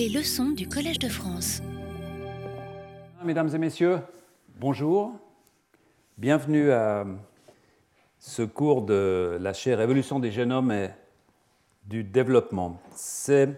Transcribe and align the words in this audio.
Les 0.00 0.08
leçons 0.08 0.52
du 0.52 0.66
Collège 0.66 0.98
de 0.98 1.10
France. 1.10 1.60
Mesdames 3.22 3.54
et 3.54 3.58
messieurs, 3.58 3.98
bonjour. 4.58 5.12
Bienvenue 6.16 6.72
à 6.72 7.04
ce 8.18 8.40
cours 8.40 8.80
de 8.80 9.36
la 9.38 9.52
chaire 9.52 9.78
Évolution 9.78 10.18
des 10.18 10.30
génomes 10.30 10.72
et 10.72 10.88
du 11.84 12.02
développement. 12.02 12.80
C'est 12.94 13.50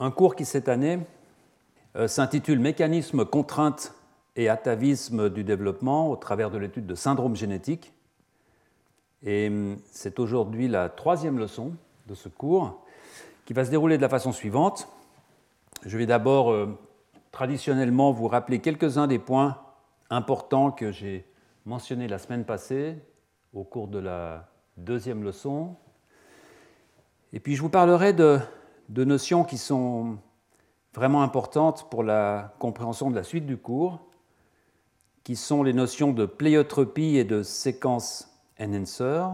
un 0.00 0.10
cours 0.10 0.34
qui, 0.34 0.44
cette 0.44 0.68
année, 0.68 0.98
euh, 1.94 2.08
s'intitule 2.08 2.58
Mécanisme, 2.58 3.24
contrainte 3.24 3.94
et 4.34 4.48
atavisme 4.48 5.30
du 5.30 5.44
développement 5.44 6.10
au 6.10 6.16
travers 6.16 6.50
de 6.50 6.58
l'étude 6.58 6.86
de 6.86 6.96
syndrome 6.96 7.36
génétique. 7.36 7.92
Et 9.22 9.46
hum, 9.46 9.76
c'est 9.92 10.18
aujourd'hui 10.18 10.66
la 10.66 10.88
troisième 10.88 11.38
leçon 11.38 11.70
de 12.08 12.16
ce 12.16 12.28
cours 12.28 12.82
qui 13.44 13.52
va 13.52 13.64
se 13.64 13.70
dérouler 13.70 13.96
de 13.96 14.02
la 14.02 14.08
façon 14.08 14.32
suivante. 14.32 14.88
Je 15.84 15.98
vais 15.98 16.06
d'abord 16.06 16.52
euh, 16.52 16.78
traditionnellement 17.32 18.12
vous 18.12 18.28
rappeler 18.28 18.60
quelques-uns 18.60 19.08
des 19.08 19.18
points 19.18 19.58
importants 20.10 20.70
que 20.70 20.92
j'ai 20.92 21.26
mentionnés 21.66 22.06
la 22.06 22.18
semaine 22.18 22.44
passée 22.44 22.96
au 23.52 23.64
cours 23.64 23.88
de 23.88 23.98
la 23.98 24.48
deuxième 24.76 25.24
leçon. 25.24 25.74
Et 27.32 27.40
puis 27.40 27.56
je 27.56 27.62
vous 27.62 27.68
parlerai 27.68 28.12
de, 28.12 28.38
notions 28.90 29.42
qui 29.42 29.58
sont 29.58 30.18
vraiment 30.94 31.22
importantes 31.22 31.90
pour 31.90 32.04
la 32.04 32.54
compréhension 32.60 33.10
de 33.10 33.16
la 33.16 33.24
suite 33.24 33.46
du 33.46 33.56
cours, 33.56 34.06
qui 35.24 35.34
sont 35.34 35.64
les 35.64 35.72
notions 35.72 36.12
de 36.12 36.26
pléiotropie 36.26 37.16
et 37.16 37.24
de 37.24 37.42
séquence 37.42 38.30
enhancer. 38.60 39.24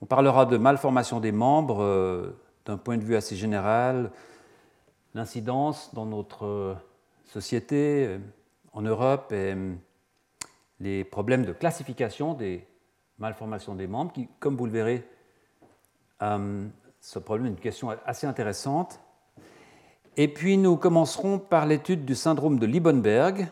On 0.00 0.06
parlera 0.06 0.46
de 0.46 0.58
malformation 0.58 1.18
des 1.18 1.32
membres 1.32 1.82
euh, 1.82 2.40
d'un 2.66 2.76
point 2.76 2.98
de 2.98 3.02
vue 3.02 3.16
assez 3.16 3.34
général, 3.34 4.12
l'incidence 5.14 5.94
dans 5.94 6.06
notre 6.06 6.76
société, 7.24 8.06
euh, 8.06 8.18
en 8.72 8.82
Europe, 8.82 9.32
et 9.32 9.54
euh, 9.54 9.74
les 10.80 11.04
problèmes 11.04 11.44
de 11.44 11.52
classification 11.52 12.34
des 12.34 12.66
malformations 13.18 13.74
des 13.74 13.86
membres, 13.86 14.12
qui, 14.12 14.28
comme 14.38 14.56
vous 14.56 14.66
le 14.66 14.72
verrez, 14.72 15.08
ce 16.20 17.18
problème 17.18 17.46
est 17.46 17.50
une 17.50 17.56
question 17.56 17.90
assez 18.06 18.26
intéressante. 18.26 19.00
Et 20.16 20.28
puis 20.28 20.56
nous 20.56 20.76
commencerons 20.76 21.38
par 21.38 21.66
l'étude 21.66 22.04
du 22.04 22.14
syndrome 22.14 22.58
de 22.58 22.66
Liebenberg, 22.66 23.48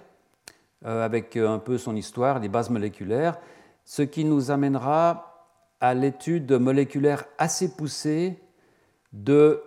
avec 0.85 1.37
un 1.37 1.59
peu 1.59 1.79
son 1.79 1.97
histoire, 1.97 2.39
les 2.39 2.49
bases 2.49 2.71
moléculaires, 2.71 3.39
ce 3.85 4.03
qui 4.03 4.25
nous 4.25 4.53
amènera 4.53 5.37
à 5.81 5.95
l'étude 5.95 6.53
moléculaire 6.53 7.25
assez 7.39 7.75
poussée 7.75 8.39
de, 9.13 9.63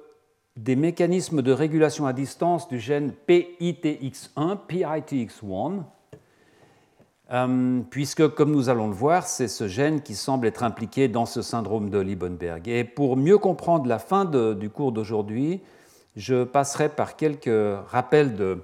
des 0.58 0.76
mécanismes 0.76 1.42
de 1.42 1.52
régulation 1.52 2.06
à 2.06 2.14
distance 2.14 2.68
du 2.68 2.80
gène 2.80 3.14
PITX1, 3.28 4.58
PITX1, 4.68 5.84
euh, 7.32 7.82
puisque, 7.90 8.28
comme 8.30 8.52
nous 8.52 8.70
allons 8.70 8.88
le 8.88 8.94
voir, 8.94 9.28
c'est 9.28 9.48
ce 9.48 9.68
gène 9.68 10.02
qui 10.02 10.16
semble 10.16 10.48
être 10.48 10.64
impliqué 10.64 11.08
dans 11.08 11.26
ce 11.26 11.42
syndrome 11.42 11.90
de 11.90 12.00
Liebenberg. 12.00 12.68
Et 12.68 12.84
pour 12.84 13.18
mieux 13.18 13.38
comprendre 13.38 13.88
la 13.88 14.00
fin 14.00 14.26
du 14.26 14.70
cours 14.70 14.92
d'aujourd'hui, 14.92 15.62
je 16.16 16.44
passerai 16.44 16.90
par 16.90 17.16
quelques 17.16 17.80
rappels 17.88 18.36
de, 18.36 18.64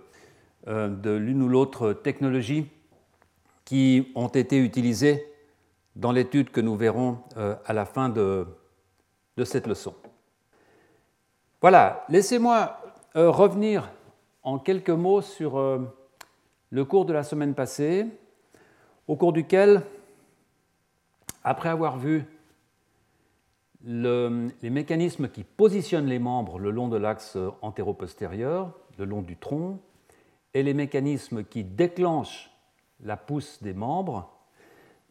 euh, 0.68 0.88
de 0.88 1.12
l'une 1.12 1.44
ou 1.44 1.48
l'autre 1.48 1.94
technologie 1.94 2.68
qui 3.66 4.12
ont 4.16 4.28
été 4.28 4.58
utilisées 4.58 5.24
dans 5.96 6.12
l'étude 6.12 6.50
que 6.50 6.62
nous 6.62 6.76
verrons 6.76 7.20
euh, 7.38 7.56
à 7.66 7.74
la 7.74 7.86
fin 7.86 8.10
de, 8.10 8.48
cette 9.44 9.68
leçon. 9.68 9.94
Voilà, 11.62 12.06
laissez-moi 12.10 12.82
euh, 13.16 13.32
revenir 13.32 13.90
en 14.44 14.60
quelques 14.60 14.90
mots 14.90 15.22
sur 15.22 15.58
euh, 15.58 15.80
le 16.70 16.86
cours 16.86 17.06
de 17.06 17.14
la 17.14 17.24
semaine 17.24 17.54
passée, 17.54 18.06
au 19.08 19.16
cours 19.16 19.32
duquel, 19.32 19.82
après 21.44 21.70
avoir 21.70 21.98
vu 21.98 22.26
les 23.84 24.70
mécanismes 24.70 25.30
qui 25.30 25.44
positionnent 25.44 26.08
les 26.08 26.18
membres 26.18 26.58
le 26.58 26.72
long 26.72 26.88
de 26.88 26.98
l'axe 26.98 27.38
antéro-postérieur, 27.62 28.72
le 28.98 29.06
long 29.06 29.22
du 29.22 29.38
tronc, 29.38 29.80
et 30.56 30.64
les 30.64 30.74
mécanismes 30.74 31.44
qui 31.44 31.64
déclenchent 31.64 32.50
la 33.04 33.16
pousse 33.16 33.62
des 33.62 33.74
membres, 33.74 34.32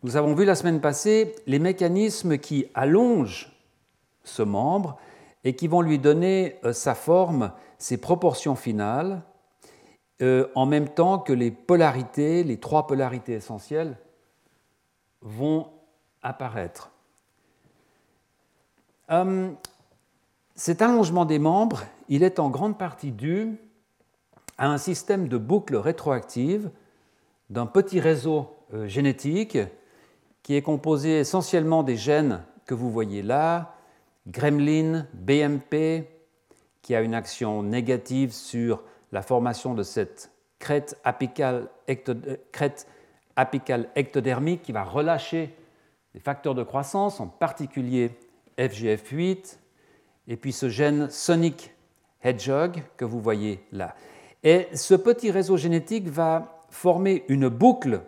nous 0.02 0.16
avons 0.16 0.34
vu 0.34 0.44
la 0.44 0.56
semaine 0.56 0.80
passée 0.80 1.34
les 1.46 1.58
mécanismes 1.58 2.36
qui 2.36 2.66
allongent 2.74 3.50
ce 4.24 4.42
membre 4.42 4.98
et 5.44 5.54
qui 5.54 5.68
vont 5.68 5.82
lui 5.82 5.98
donner 5.98 6.56
euh, 6.64 6.72
sa 6.72 6.94
forme, 6.94 7.52
ses 7.78 7.98
proportions 7.98 8.56
finales, 8.56 9.22
euh, 10.22 10.48
en 10.54 10.66
même 10.66 10.88
temps 10.88 11.18
que 11.18 11.32
les 11.32 11.50
polarités, 11.50 12.42
les 12.42 12.58
trois 12.58 12.86
polarités 12.86 13.34
essentielles, 13.34 13.98
vont 15.20 15.68
apparaître. 16.22 16.90
Euh, 19.10 19.50
cet 20.54 20.80
allongement 20.80 21.26
des 21.26 21.38
membres, 21.38 21.82
il 22.08 22.22
est 22.22 22.38
en 22.38 22.48
grande 22.48 22.78
partie 22.78 23.12
dû 23.12 23.58
à 24.56 24.68
un 24.68 24.78
système 24.78 25.28
de 25.28 25.36
boucles 25.36 25.76
rétroactives 25.76 26.70
d'un 27.50 27.66
petit 27.66 28.00
réseau 28.00 28.56
génétique 28.86 29.58
qui 30.42 30.54
est 30.54 30.62
composé 30.62 31.18
essentiellement 31.18 31.82
des 31.82 31.96
gènes 31.96 32.42
que 32.66 32.74
vous 32.74 32.90
voyez 32.90 33.22
là, 33.22 33.74
gremlin, 34.26 35.06
BMP, 35.14 36.06
qui 36.82 36.94
a 36.94 37.00
une 37.00 37.14
action 37.14 37.62
négative 37.62 38.32
sur 38.32 38.82
la 39.12 39.22
formation 39.22 39.74
de 39.74 39.82
cette 39.82 40.30
crête 40.58 40.98
apicale, 41.04 41.68
ectodermique 43.94 44.62
qui 44.62 44.72
va 44.72 44.84
relâcher 44.84 45.54
des 46.14 46.20
facteurs 46.20 46.54
de 46.54 46.62
croissance, 46.62 47.20
en 47.20 47.26
particulier 47.26 48.10
FGF8, 48.58 49.58
et 50.28 50.36
puis 50.36 50.52
ce 50.52 50.68
gène 50.68 51.10
Sonic 51.10 51.74
Hedgehog 52.22 52.82
que 52.96 53.04
vous 53.04 53.20
voyez 53.20 53.64
là. 53.72 53.94
Et 54.42 54.68
ce 54.74 54.94
petit 54.94 55.30
réseau 55.30 55.56
génétique 55.56 56.08
va 56.08 56.62
former 56.70 57.24
une 57.28 57.48
boucle 57.48 58.00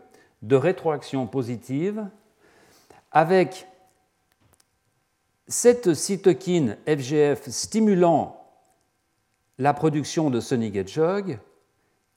de 0.42 0.56
rétroaction 0.56 1.26
positive 1.26 2.06
avec 3.10 3.66
cette 5.48 5.94
cytokine 5.94 6.76
FGF 6.86 7.48
stimulant 7.48 8.44
la 9.58 9.72
production 9.72 10.30
de 10.30 10.40
Sonic 10.40 10.76
Hedgehog, 10.76 11.38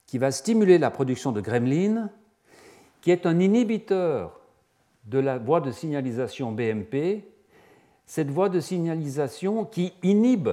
qui 0.06 0.18
va 0.18 0.30
stimuler 0.30 0.78
la 0.78 0.90
production 0.90 1.32
de 1.32 1.40
gremlin, 1.40 2.10
qui 3.00 3.10
est 3.10 3.26
un 3.26 3.38
inhibiteur 3.38 4.40
de 5.04 5.18
la 5.18 5.38
voie 5.38 5.60
de 5.60 5.70
signalisation 5.70 6.52
BMP, 6.52 7.24
cette 8.06 8.30
voie 8.30 8.48
de 8.48 8.60
signalisation 8.60 9.64
qui 9.64 9.92
inhibe 10.02 10.50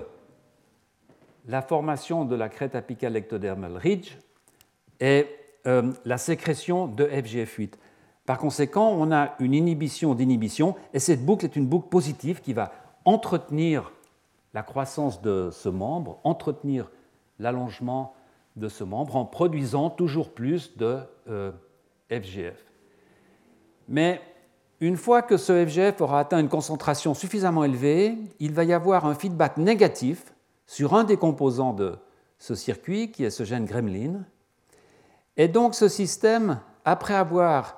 la 1.47 1.61
formation 1.61 2.25
de 2.25 2.35
la 2.35 2.49
crête 2.49 2.75
apicale 2.75 3.15
ectodermal 3.15 3.77
ridge 3.77 4.17
et 4.99 5.27
euh, 5.65 5.91
la 6.05 6.17
sécrétion 6.17 6.87
de 6.87 7.05
FGF8. 7.05 7.71
Par 8.27 8.37
conséquent, 8.37 8.93
on 8.99 9.09
a 9.13 9.35
une 9.39 9.53
inhibition 9.53 10.13
d'inhibition, 10.13 10.75
et 10.93 10.99
cette 10.99 11.25
boucle 11.25 11.45
est 11.45 11.55
une 11.55 11.65
boucle 11.65 11.87
positive 11.87 12.41
qui 12.41 12.51
va 12.51 12.73
entretenir 13.05 13.93
la 14.53 14.63
croissance 14.63 15.21
de 15.21 15.49
ce 15.49 15.69
membre, 15.69 16.19
entretenir 16.25 16.91
l'allongement 17.39 18.13
de 18.57 18.67
ce 18.67 18.83
membre 18.83 19.15
en 19.15 19.23
produisant 19.23 19.89
toujours 19.89 20.33
plus 20.33 20.75
de 20.75 20.99
euh, 21.29 21.53
FGF. 22.11 22.65
Mais 23.87 24.19
une 24.81 24.97
fois 24.97 25.21
que 25.21 25.37
ce 25.37 25.65
FGF 25.65 26.01
aura 26.01 26.19
atteint 26.19 26.39
une 26.39 26.49
concentration 26.49 27.13
suffisamment 27.13 27.63
élevée, 27.63 28.17
il 28.41 28.51
va 28.51 28.65
y 28.65 28.73
avoir 28.73 29.05
un 29.05 29.15
feedback 29.15 29.55
négatif 29.55 30.33
sur 30.65 30.95
un 30.95 31.05
des 31.05 31.15
composants 31.15 31.71
de 31.71 31.95
ce 32.39 32.55
circuit, 32.55 33.09
qui 33.09 33.23
est 33.23 33.29
ce 33.29 33.45
gène 33.45 33.63
gremlin. 33.63 34.25
Et 35.37 35.47
donc 35.47 35.75
ce 35.75 35.87
système, 35.87 36.59
après 36.83 37.13
avoir 37.13 37.77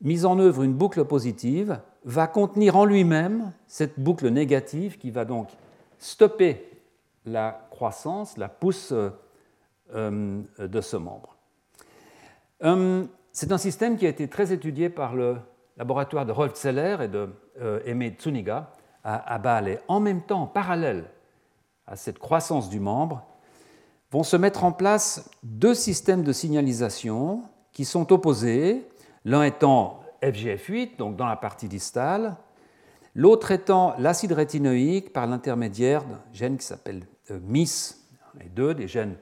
mise 0.00 0.24
en 0.24 0.38
œuvre 0.38 0.62
une 0.62 0.74
boucle 0.74 1.04
positive 1.04 1.80
va 2.04 2.26
contenir 2.26 2.76
en 2.76 2.84
lui-même 2.84 3.52
cette 3.66 3.98
boucle 3.98 4.28
négative 4.28 4.98
qui 4.98 5.10
va 5.10 5.24
donc 5.24 5.48
stopper 5.98 6.82
la 7.24 7.66
croissance, 7.70 8.36
la 8.36 8.48
pousse 8.48 8.92
euh, 9.94 10.42
de 10.58 10.80
ce 10.80 10.96
membre. 10.96 11.36
Euh, 12.64 13.04
c'est 13.32 13.52
un 13.52 13.58
système 13.58 13.96
qui 13.96 14.06
a 14.06 14.08
été 14.08 14.28
très 14.28 14.52
étudié 14.52 14.88
par 14.88 15.14
le 15.14 15.36
laboratoire 15.76 16.26
de 16.26 16.32
Rolf 16.32 16.54
Zeller 16.56 16.96
et 17.02 17.08
de 17.08 17.28
euh, 17.60 17.80
Aimé 17.84 18.14
Tsuniga 18.18 18.72
à, 19.04 19.34
à 19.34 19.38
Bâle. 19.38 19.80
En 19.88 20.00
même 20.00 20.22
temps, 20.22 20.42
en 20.42 20.46
parallèle 20.46 21.04
à 21.86 21.96
cette 21.96 22.18
croissance 22.18 22.68
du 22.68 22.80
membre, 22.80 23.24
vont 24.10 24.22
se 24.22 24.36
mettre 24.36 24.64
en 24.64 24.72
place 24.72 25.30
deux 25.42 25.74
systèmes 25.74 26.22
de 26.22 26.32
signalisation 26.32 27.42
qui 27.72 27.84
sont 27.84 28.12
opposés 28.12 28.88
l'un 29.24 29.42
étant 29.42 30.00
FGF8, 30.22 30.96
donc 30.96 31.16
dans 31.16 31.26
la 31.26 31.36
partie 31.36 31.68
distale, 31.68 32.36
l'autre 33.14 33.50
étant 33.50 33.94
l'acide 33.98 34.32
rétinoïque 34.32 35.12
par 35.12 35.26
l'intermédiaire 35.26 36.04
d'un 36.04 36.20
gène 36.32 36.58
qui 36.58 36.66
s'appelle 36.66 37.04
euh, 37.30 37.38
MIS, 37.42 37.96
et 38.40 38.48
2, 38.48 38.74
des 38.74 38.88
gènes 38.88 39.16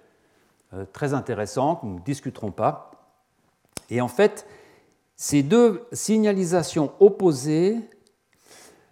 euh, 0.75 0.85
très 0.93 1.15
intéressants 1.15 1.77
que 1.77 1.87
nous 1.87 1.95
ne 1.95 2.05
discuterons 2.05 2.51
pas. 2.51 2.91
Et 3.91 4.01
en 4.01 4.09
fait, 4.09 4.47
ces 5.17 5.43
deux 5.43 5.87
signalisations 5.93 6.93
opposées 7.01 7.79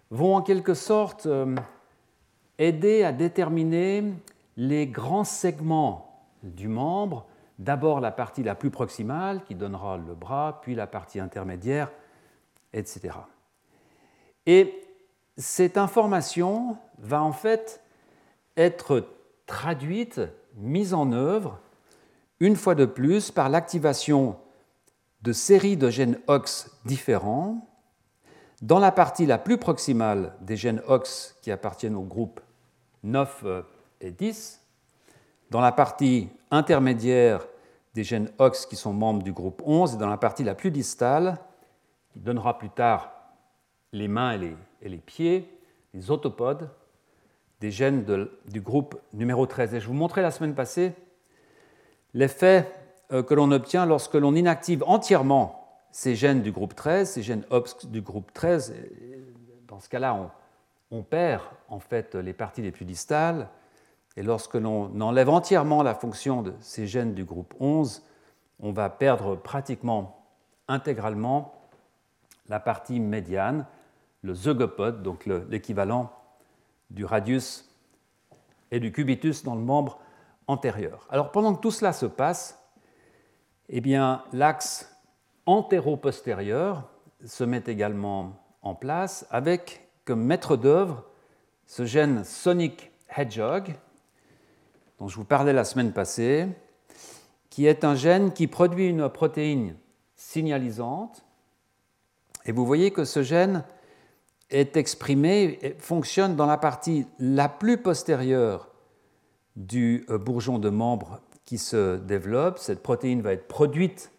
vont 0.09 0.35
en 0.35 0.41
quelque 0.41 0.73
sorte 0.73 1.25
euh, 1.25 1.55
aider 2.57 3.03
à 3.03 3.11
déterminer 3.11 4.03
les 4.57 4.87
grands 4.87 5.23
segments 5.23 6.27
du 6.43 6.67
membre, 6.67 7.27
d'abord 7.59 7.99
la 7.99 8.11
partie 8.11 8.43
la 8.43 8.55
plus 8.55 8.71
proximale 8.71 9.43
qui 9.43 9.55
donnera 9.55 9.97
le 9.97 10.13
bras, 10.13 10.59
puis 10.61 10.75
la 10.75 10.87
partie 10.87 11.19
intermédiaire, 11.19 11.91
etc. 12.73 13.15
Et 14.45 14.81
cette 15.37 15.77
information 15.77 16.77
va 16.97 17.21
en 17.23 17.31
fait 17.31 17.81
être 18.57 19.07
traduite, 19.45 20.21
mise 20.55 20.93
en 20.93 21.11
œuvre, 21.11 21.59
une 22.39 22.55
fois 22.55 22.75
de 22.75 22.85
plus, 22.85 23.31
par 23.31 23.49
l'activation 23.49 24.37
de 25.21 25.33
séries 25.33 25.77
de 25.77 25.89
gènes 25.89 26.19
OX 26.27 26.69
différents 26.85 27.67
dans 28.61 28.79
la 28.79 28.91
partie 28.91 29.25
la 29.25 29.37
plus 29.37 29.57
proximale 29.57 30.33
des 30.41 30.55
gènes 30.55 30.81
OX 30.87 31.35
qui 31.41 31.51
appartiennent 31.51 31.95
au 31.95 32.03
groupe 32.03 32.39
9 33.03 33.41
euh, 33.45 33.61
et 34.01 34.11
10, 34.11 34.61
dans 35.49 35.61
la 35.61 35.71
partie 35.71 36.29
intermédiaire 36.51 37.45
des 37.93 38.03
gènes 38.03 38.29
OX 38.39 38.65
qui 38.65 38.75
sont 38.75 38.93
membres 38.93 39.23
du 39.23 39.31
groupe 39.31 39.61
11 39.65 39.95
et 39.95 39.97
dans 39.97 40.09
la 40.09 40.17
partie 40.17 40.43
la 40.43 40.55
plus 40.55 40.71
distale, 40.71 41.39
qui 42.11 42.19
donnera 42.19 42.57
plus 42.57 42.69
tard 42.69 43.11
les 43.91 44.07
mains 44.07 44.39
et 44.81 44.89
les, 44.89 44.97
pieds, 44.97 45.49
les 45.93 46.11
autopodes, 46.11 46.69
des 47.61 47.71
gènes 47.71 48.05
du 48.47 48.61
groupe 48.61 48.99
numéro 49.13 49.45
13. 49.45 49.73
Et 49.73 49.79
je 49.79 49.87
vous 49.87 49.93
montrais 49.93 50.21
la 50.21 50.31
semaine 50.31 50.53
passée 50.53 50.93
l'effet 52.13 52.69
euh, 53.11 53.23
que 53.23 53.33
l'on 53.33 53.51
obtient 53.51 53.85
lorsque 53.85 54.15
l'on 54.15 54.35
inactive 54.35 54.83
entièrement 54.85 55.61
ces 55.91 56.15
gènes 56.15 56.41
du 56.41 56.51
groupe 56.51 56.75
13, 56.75 57.11
ces 57.11 57.23
gènes 57.23 57.45
OPS 57.49 57.85
du 57.85 58.01
groupe 58.01 58.33
13. 58.33 58.73
Dans 59.67 59.79
ce 59.79 59.87
cas-là, 59.87 60.13
on, 60.13 60.29
on, 60.97 61.03
perd 61.03 61.41
en 61.69 61.79
fait 61.79 62.15
les 62.15 62.33
parties 62.33 62.61
les 62.61 62.71
plus 62.71 62.83
distales. 62.83 63.47
Et 64.17 64.23
lorsque 64.23 64.55
l'on 64.55 64.99
enlève 65.01 65.29
entièrement 65.29 65.83
la 65.83 65.93
fonction 65.93 66.41
de 66.41 66.53
ces 66.61 66.87
gènes 66.87 67.13
du 67.13 67.25
groupe 67.25 67.53
11, 67.59 68.03
on 68.61 68.71
va 68.71 68.89
perdre 68.89 69.35
pratiquement 69.35 70.25
intégralement 70.67 71.53
la 72.47 72.59
partie 72.59 72.99
médiane, 72.99 73.65
le 74.21 74.33
zeugopode, 74.33 75.03
donc 75.03 75.25
l'équivalent 75.25 76.11
du 76.89 77.03
radius 77.03 77.69
et 78.71 78.79
du 78.79 78.91
cubitus 78.91 79.43
dans 79.43 79.55
le 79.55 79.61
membre 79.61 79.99
antérieur. 80.47 81.07
Alors 81.09 81.31
pendant 81.31 81.53
que 81.53 81.61
tout 81.61 81.71
cela 81.71 81.91
se 81.91 82.05
passe, 82.05 82.63
eh 83.69 83.81
bien 83.81 84.23
l'axe 84.31 84.95
antéro-postérieur 85.45 86.89
se 87.25 87.43
met 87.43 87.63
également 87.67 88.33
en 88.61 88.75
place 88.75 89.27
avec 89.29 89.89
comme 90.05 90.23
maître 90.23 90.55
d'œuvre 90.55 91.03
ce 91.65 91.85
gène 91.85 92.23
sonic 92.23 92.91
hedgehog 93.15 93.75
dont 94.99 95.07
je 95.07 95.15
vous 95.15 95.25
parlais 95.25 95.53
la 95.53 95.63
semaine 95.63 95.91
passée, 95.91 96.47
qui 97.49 97.65
est 97.65 97.83
un 97.83 97.95
gène 97.95 98.33
qui 98.33 98.47
produit 98.47 98.87
une 98.87 99.09
protéine 99.09 99.75
signalisante. 100.15 101.25
Et 102.45 102.51
vous 102.51 102.65
voyez 102.65 102.91
que 102.91 103.05
ce 103.05 103.23
gène 103.23 103.63
est 104.49 104.77
exprimé, 104.77 105.57
et 105.61 105.75
fonctionne 105.79 106.35
dans 106.35 106.45
la 106.45 106.57
partie 106.57 107.07
la 107.19 107.49
plus 107.49 107.77
postérieure 107.77 108.69
du 109.55 110.05
euh, 110.09 110.17
bourgeon 110.17 110.59
de 110.59 110.69
membre 110.69 111.21
qui 111.45 111.57
se 111.57 111.97
développe. 111.97 112.59
Cette 112.59 112.83
protéine 112.83 113.21
va 113.21 113.33
être 113.33 113.47
produite 113.47 114.11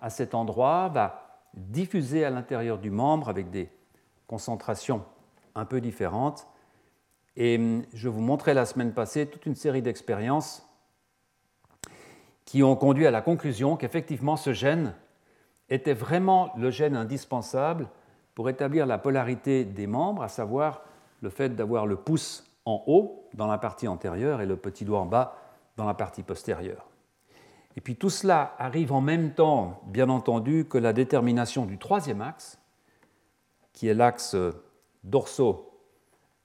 à 0.00 0.10
cet 0.10 0.34
endroit, 0.34 0.88
va 0.88 1.40
diffuser 1.54 2.24
à 2.24 2.30
l'intérieur 2.30 2.78
du 2.78 2.90
membre 2.90 3.28
avec 3.28 3.50
des 3.50 3.70
concentrations 4.26 5.04
un 5.54 5.64
peu 5.64 5.80
différentes. 5.80 6.46
Et 7.40 7.56
hum, 7.56 7.84
je 7.94 8.08
vous 8.08 8.20
montrais 8.20 8.52
la 8.52 8.66
semaine 8.66 8.92
passée 8.92 9.26
toute 9.26 9.46
une 9.46 9.54
série 9.54 9.80
d'expériences 9.80 10.68
qui 12.44 12.64
ont 12.64 12.74
conduit 12.74 13.06
à 13.06 13.12
la 13.12 13.22
conclusion 13.22 13.76
qu'effectivement 13.76 14.36
ce 14.36 14.52
gène 14.52 14.94
était 15.68 15.94
vraiment 15.94 16.52
le 16.56 16.70
gène 16.70 16.96
indispensable 16.96 17.88
pour 18.34 18.48
établir 18.48 18.86
la 18.86 18.98
polarité 18.98 19.64
des 19.64 19.86
membres, 19.86 20.22
à 20.22 20.28
savoir 20.28 20.82
le 21.20 21.30
fait 21.30 21.54
d'avoir 21.54 21.86
le 21.86 21.96
pouce 21.96 22.44
en 22.64 22.82
haut 22.88 23.28
dans 23.34 23.46
la 23.46 23.58
partie 23.58 23.86
antérieure 23.86 24.40
et 24.40 24.46
le 24.46 24.56
petit 24.56 24.84
doigt 24.84 25.00
en 25.00 25.06
bas 25.06 25.36
dans 25.76 25.84
la 25.84 25.94
partie 25.94 26.24
postérieure. 26.24 26.88
Et 27.76 27.80
puis 27.80 27.94
tout 27.94 28.10
cela 28.10 28.56
arrive 28.58 28.92
en 28.92 29.00
même 29.00 29.32
temps, 29.32 29.80
bien 29.86 30.08
entendu, 30.08 30.66
que 30.68 30.78
la 30.78 30.92
détermination 30.92 31.66
du 31.66 31.78
troisième 31.78 32.20
axe, 32.20 32.58
qui 33.72 33.86
est 33.86 33.94
l'axe 33.94 34.34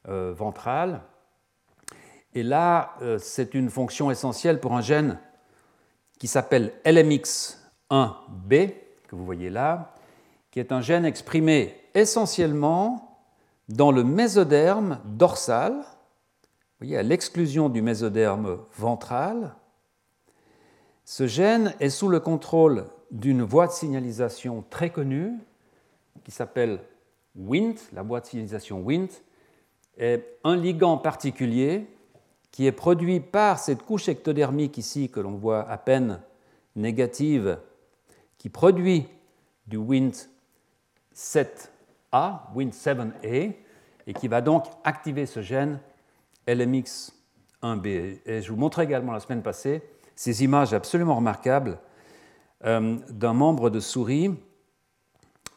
dorso-ventral. 0.05 1.01
Et 2.35 2.43
là, 2.43 2.95
euh, 3.01 3.17
c'est 3.19 3.53
une 3.53 3.69
fonction 3.69 4.09
essentielle 4.09 4.59
pour 4.59 4.73
un 4.73 4.81
gène 4.81 5.19
qui 6.19 6.27
s'appelle 6.27 6.73
LMX1B, 6.85 8.73
que 9.07 9.15
vous 9.15 9.25
voyez 9.25 9.49
là, 9.49 9.93
qui 10.51 10.59
est 10.59 10.71
un 10.71 10.81
gène 10.81 11.05
exprimé 11.05 11.75
essentiellement 11.93 13.19
dans 13.69 13.91
le 13.91 14.03
mésoderme 14.03 14.99
dorsal, 15.05 15.73
vous 15.73 16.87
voyez, 16.87 16.97
à 16.97 17.03
l'exclusion 17.03 17.69
du 17.69 17.81
mésoderme 17.81 18.59
ventral. 18.75 19.55
Ce 21.05 21.27
gène 21.27 21.73
est 21.79 21.89
sous 21.89 22.09
le 22.09 22.19
contrôle 22.19 22.85
d'une 23.11 23.43
voie 23.43 23.67
de 23.67 23.71
signalisation 23.71 24.63
très 24.69 24.89
connue 24.89 25.33
qui 26.23 26.31
s'appelle 26.31 26.79
WINT, 27.35 27.75
la 27.93 28.01
voie 28.01 28.21
de 28.21 28.25
signalisation 28.25 28.89
est 28.89 29.23
un 29.99 30.55
ligand 30.55 30.97
particulier 30.97 31.87
qui 32.51 32.67
est 32.67 32.71
produit 32.71 33.19
par 33.19 33.59
cette 33.59 33.83
couche 33.83 34.09
ectodermique 34.09 34.77
ici 34.77 35.09
que 35.09 35.19
l'on 35.19 35.33
voit 35.33 35.69
à 35.69 35.77
peine 35.77 36.21
négative, 36.75 37.57
qui 38.37 38.49
produit 38.49 39.07
du 39.67 39.77
WINT 39.77 40.27
7A, 41.15 42.39
Win7A, 42.55 43.53
et 44.05 44.13
qui 44.13 44.27
va 44.27 44.41
donc 44.41 44.65
activer 44.83 45.25
ce 45.25 45.41
gène 45.41 45.79
LMX1B. 46.47 48.19
Et 48.25 48.41
je 48.41 48.51
vous 48.51 48.57
montrais 48.57 48.83
également 48.83 49.13
la 49.13 49.19
semaine 49.19 49.41
passée 49.41 49.81
ces 50.15 50.43
images 50.43 50.73
absolument 50.73 51.15
remarquables 51.15 51.79
euh, 52.65 52.97
d'un 53.09 53.33
membre 53.33 53.69
de 53.69 53.79
souris 53.79 54.31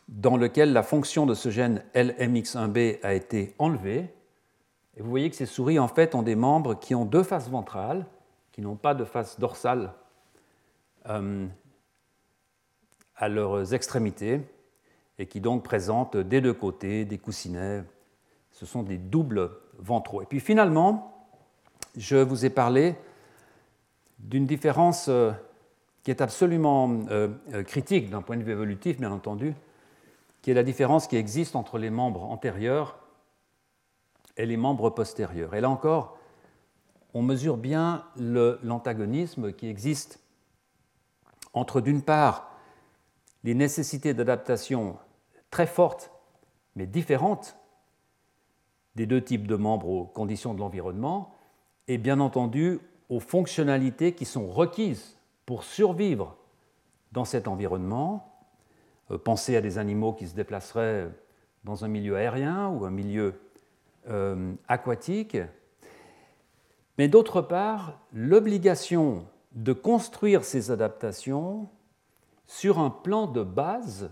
dans 0.09 0.37
lequel 0.37 0.73
la 0.73 0.83
fonction 0.83 1.26
de 1.26 1.35
ce 1.35 1.50
gène 1.50 1.83
LMX1B 1.95 2.99
a 3.02 3.14
été 3.14 3.55
enlevée. 3.59 4.09
Et 4.97 5.03
vous 5.03 5.11
voyez 5.11 5.29
que 5.29 5.37
ces 5.37 5.47
souris, 5.47 5.79
en 5.79 5.88
fait, 5.88 6.15
ont 6.15 6.23
des 6.23 6.37
membres 6.37 6.75
qui 6.75 6.95
ont 6.95 7.05
deux 7.05 7.23
faces 7.23 7.49
ventrales, 7.49 8.07
qui 8.53 8.62
n'ont 8.62 8.76
pas 8.76 8.95
de 8.95 9.05
face 9.05 9.38
dorsale 9.38 9.93
euh, 11.09 11.47
à 13.17 13.29
leurs 13.29 13.75
extrémités 13.75 14.41
et 15.19 15.26
qui 15.26 15.41
donc 15.41 15.62
présentent 15.62 16.17
des 16.17 16.41
deux 16.41 16.55
côtés 16.55 17.05
des 17.05 17.19
coussinets. 17.19 17.85
Ce 18.50 18.65
sont 18.65 18.83
des 18.83 18.97
doubles 18.97 19.50
ventraux. 19.79 20.23
Et 20.23 20.26
puis 20.26 20.41
finalement, 20.41 21.29
je 21.97 22.17
vous 22.17 22.47
ai 22.47 22.50
parlé 22.50 22.95
d'une 24.19 24.47
différence 24.47 25.09
euh, 25.09 25.33
qui 26.03 26.11
est 26.11 26.23
absolument 26.23 27.00
euh, 27.11 27.29
critique 27.65 28.09
d'un 28.09 28.23
point 28.23 28.38
de 28.38 28.43
vue 28.43 28.53
évolutif, 28.53 28.99
bien 28.99 29.12
entendu, 29.12 29.55
qui 30.41 30.50
est 30.50 30.55
la 30.55 30.62
différence 30.62 31.07
qui 31.07 31.17
existe 31.17 31.57
entre 31.57 31.76
les 31.76 31.91
membres 31.91 32.25
antérieurs 32.25 32.99
et 34.37 34.47
les 34.47 34.57
membres 34.57 34.90
postérieurs. 34.90 35.55
Et 35.55 35.61
là 35.61 35.71
encore, 35.71 36.19
on 37.14 37.23
mesure 37.23 37.57
bien 37.57 38.05
l'antagonisme 38.16 39.52
qui 39.52 39.69
existe 39.69 40.21
entre, 41.55 41.81
d'une 41.81 42.02
part, 42.02 42.50
les 43.45 43.55
nécessités 43.55 44.12
d'adaptation 44.12 44.99
très 45.50 45.66
fortes 45.66 46.11
mais 46.75 46.87
différentes 46.87 47.57
des 48.95 49.07
deux 49.07 49.23
types 49.23 49.47
de 49.47 49.57
membres 49.57 49.88
aux 49.88 50.05
conditions 50.05 50.55
de 50.55 50.61
l'environnement 50.61 51.35
et 51.88 51.99
bien 51.99 52.21
entendu 52.21 52.81
aux 53.09 53.21
fonctionnalités 53.21 54.14
qui 54.14 54.25
sont 54.25 54.49
requises 54.49 55.16
pour 55.47 55.64
survivre 55.64 56.37
dans 57.12 57.25
cet 57.25 57.49
environnement. 57.49 58.33
Euh, 59.11 59.19
pensez 59.19 59.57
à 59.57 59.61
des 59.61 59.78
animaux 59.78 60.12
qui 60.12 60.26
se 60.26 60.35
déplaceraient 60.35 61.09
dans 61.64 61.85
un 61.85 61.88
milieu 61.88 62.16
aérien 62.16 62.69
ou 62.69 62.85
un 62.85 62.90
milieu 62.90 63.40
euh, 64.08 64.54
aquatique. 64.68 65.36
Mais 66.98 67.08
d'autre 67.08 67.42
part, 67.42 68.00
l'obligation 68.12 69.26
de 69.52 69.72
construire 69.72 70.44
ces 70.44 70.70
adaptations 70.70 71.68
sur 72.46 72.78
un 72.78 72.90
plan 72.90 73.26
de 73.26 73.42
base 73.42 74.10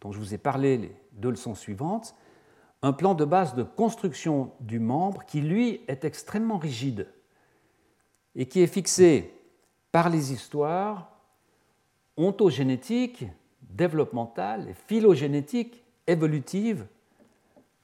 dont 0.00 0.12
je 0.12 0.18
vous 0.18 0.34
ai 0.34 0.38
parlé 0.38 0.78
les 0.78 0.96
deux 1.12 1.30
leçons 1.30 1.54
suivantes, 1.54 2.14
un 2.82 2.92
plan 2.92 3.14
de 3.14 3.24
base 3.24 3.54
de 3.54 3.62
construction 3.62 4.52
du 4.60 4.78
membre 4.78 5.24
qui, 5.24 5.40
lui, 5.40 5.80
est 5.88 6.04
extrêmement 6.04 6.58
rigide. 6.58 7.08
et 8.36 8.46
qui 8.46 8.60
est 8.60 8.68
fixé 8.68 9.34
par 9.90 10.10
les 10.10 10.32
histoires 10.32 11.10
ontogénétiques, 12.16 13.26
développementales 13.62 14.68
et 14.68 14.74
phylogénétiques, 14.74 15.82
évolutives 16.06 16.86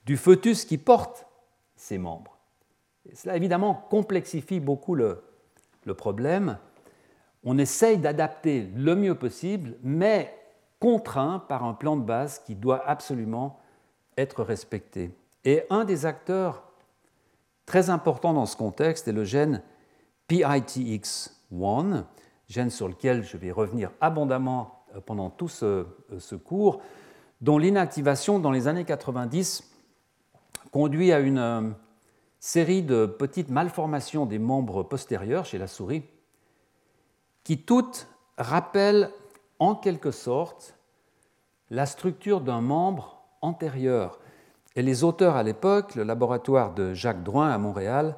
du 0.05 0.17
foetus 0.17 0.65
qui 0.65 0.79
porte 0.79 1.27
ses 1.77 1.99
membres. 1.99 2.39
cela 3.15 3.37
évidemment 3.37 3.87
complexifie 3.91 4.61
beaucoup 4.61 4.95
le, 4.95 5.23
problème. 5.97 6.59
On 7.45 7.59
essaye 7.59 7.99
d'adapter 7.99 8.67
le 8.75 8.97
mieux 8.97 9.15
possible, 9.15 9.77
mais 9.83 10.35
contraint 10.81 11.41
par 11.41 11.65
un 11.65 11.75
plan 11.75 11.97
de 11.97 12.03
base 12.03 12.39
qui 12.39 12.55
doit 12.55 12.87
absolument 12.89 13.61
être 14.17 14.43
respecté. 14.43 15.11
Et 15.45 15.65
un 15.69 15.85
des 15.85 16.07
acteurs 16.07 16.63
très 17.67 17.91
importants 17.91 18.33
dans 18.33 18.47
ce 18.47 18.57
contexte 18.57 19.09
est 19.09 19.13
le 19.13 19.25
gène 19.25 19.63
PITX1, 20.29 22.05
gène 22.49 22.71
sur 22.71 22.89
lequel 22.89 23.23
je 23.25 23.37
vais 23.37 23.51
revenir 23.51 23.91
abondamment 24.01 24.85
euh, 24.95 25.01
pendant 25.01 25.31
tout 25.31 25.51
euh, 25.63 25.85
ce, 26.19 26.35
cours, 26.35 26.81
dont 27.41 27.59
l'inactivation 27.59 28.39
dans 28.39 28.51
les 28.51 28.69
années 28.69 28.85
90 28.85 29.74
conduit 30.75 31.13
à 31.13 31.21
une 31.21 31.39
euh, 31.39 31.71
série 32.41 32.83
de 32.83 33.07
petites 33.07 33.49
malformations 33.49 34.27
des 34.27 34.41
membres 34.41 34.83
postérieurs 34.83 35.45
chez 35.45 35.57
la 35.57 35.69
souris, 35.69 36.03
qui 37.45 37.59
toutes 37.59 38.09
rappellent 38.39 39.09
en 39.61 39.77
quelque 39.77 40.11
sorte 40.11 40.77
la 41.71 41.87
structure 41.87 42.41
d'un 42.41 42.61
membre 42.61 43.23
antérieur. 43.41 44.19
Et 44.75 44.83
les 44.83 45.05
auteurs 45.05 45.37
à 45.37 45.45
l'époque, 45.45 45.95
le 45.95 46.03
laboratoire 46.03 46.75
de 46.75 46.93
Jacques 46.93 47.23
Drouin 47.23 47.51
à 47.51 47.59
Montréal, 47.59 48.17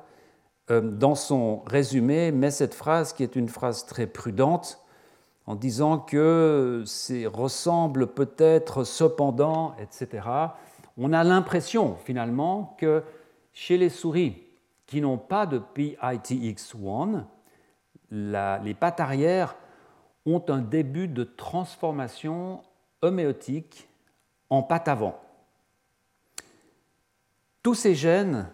euh, 0.70 0.80
dans 0.80 1.14
son 1.14 1.58
résumé, 1.66 2.32
met 2.32 2.50
cette 2.50 2.72
phrase 2.72 3.12
qui 3.12 3.22
est 3.22 3.36
une 3.36 3.50
phrase 3.50 3.84
très 3.84 4.06
prudente 4.06 4.82
en 5.44 5.56
disant 5.56 5.98
que 5.98 6.84
c'est 6.86 7.26
ressemble 7.26 8.06
peut-être 8.06 8.82
cependant, 8.84 9.75
etc. 9.78 10.26
On 10.96 11.12
a 11.12 11.24
l'impression 11.24 11.96
finalement 11.96 12.76
que 12.78 13.02
chez 13.52 13.76
les 13.76 13.90
souris 13.90 14.42
qui 14.86 15.00
n'ont 15.00 15.18
pas 15.18 15.46
de 15.46 15.58
PITX1, 15.58 17.24
les 18.10 18.74
pattes 18.74 19.00
arrière 19.00 19.56
ont 20.24 20.42
un 20.48 20.60
début 20.60 21.08
de 21.08 21.24
transformation 21.24 22.62
homéotique 23.02 23.88
en 24.48 24.62
pattes 24.62 24.88
avant. 24.88 25.20
Tous 27.62 27.74
ces 27.74 27.94
gènes 27.94 28.48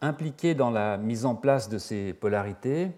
impliqués 0.00 0.54
dans 0.54 0.70
la 0.70 0.96
mise 0.96 1.24
en 1.24 1.34
place 1.34 1.68
de 1.68 1.78
ces 1.78 2.12
polarités 2.12 2.90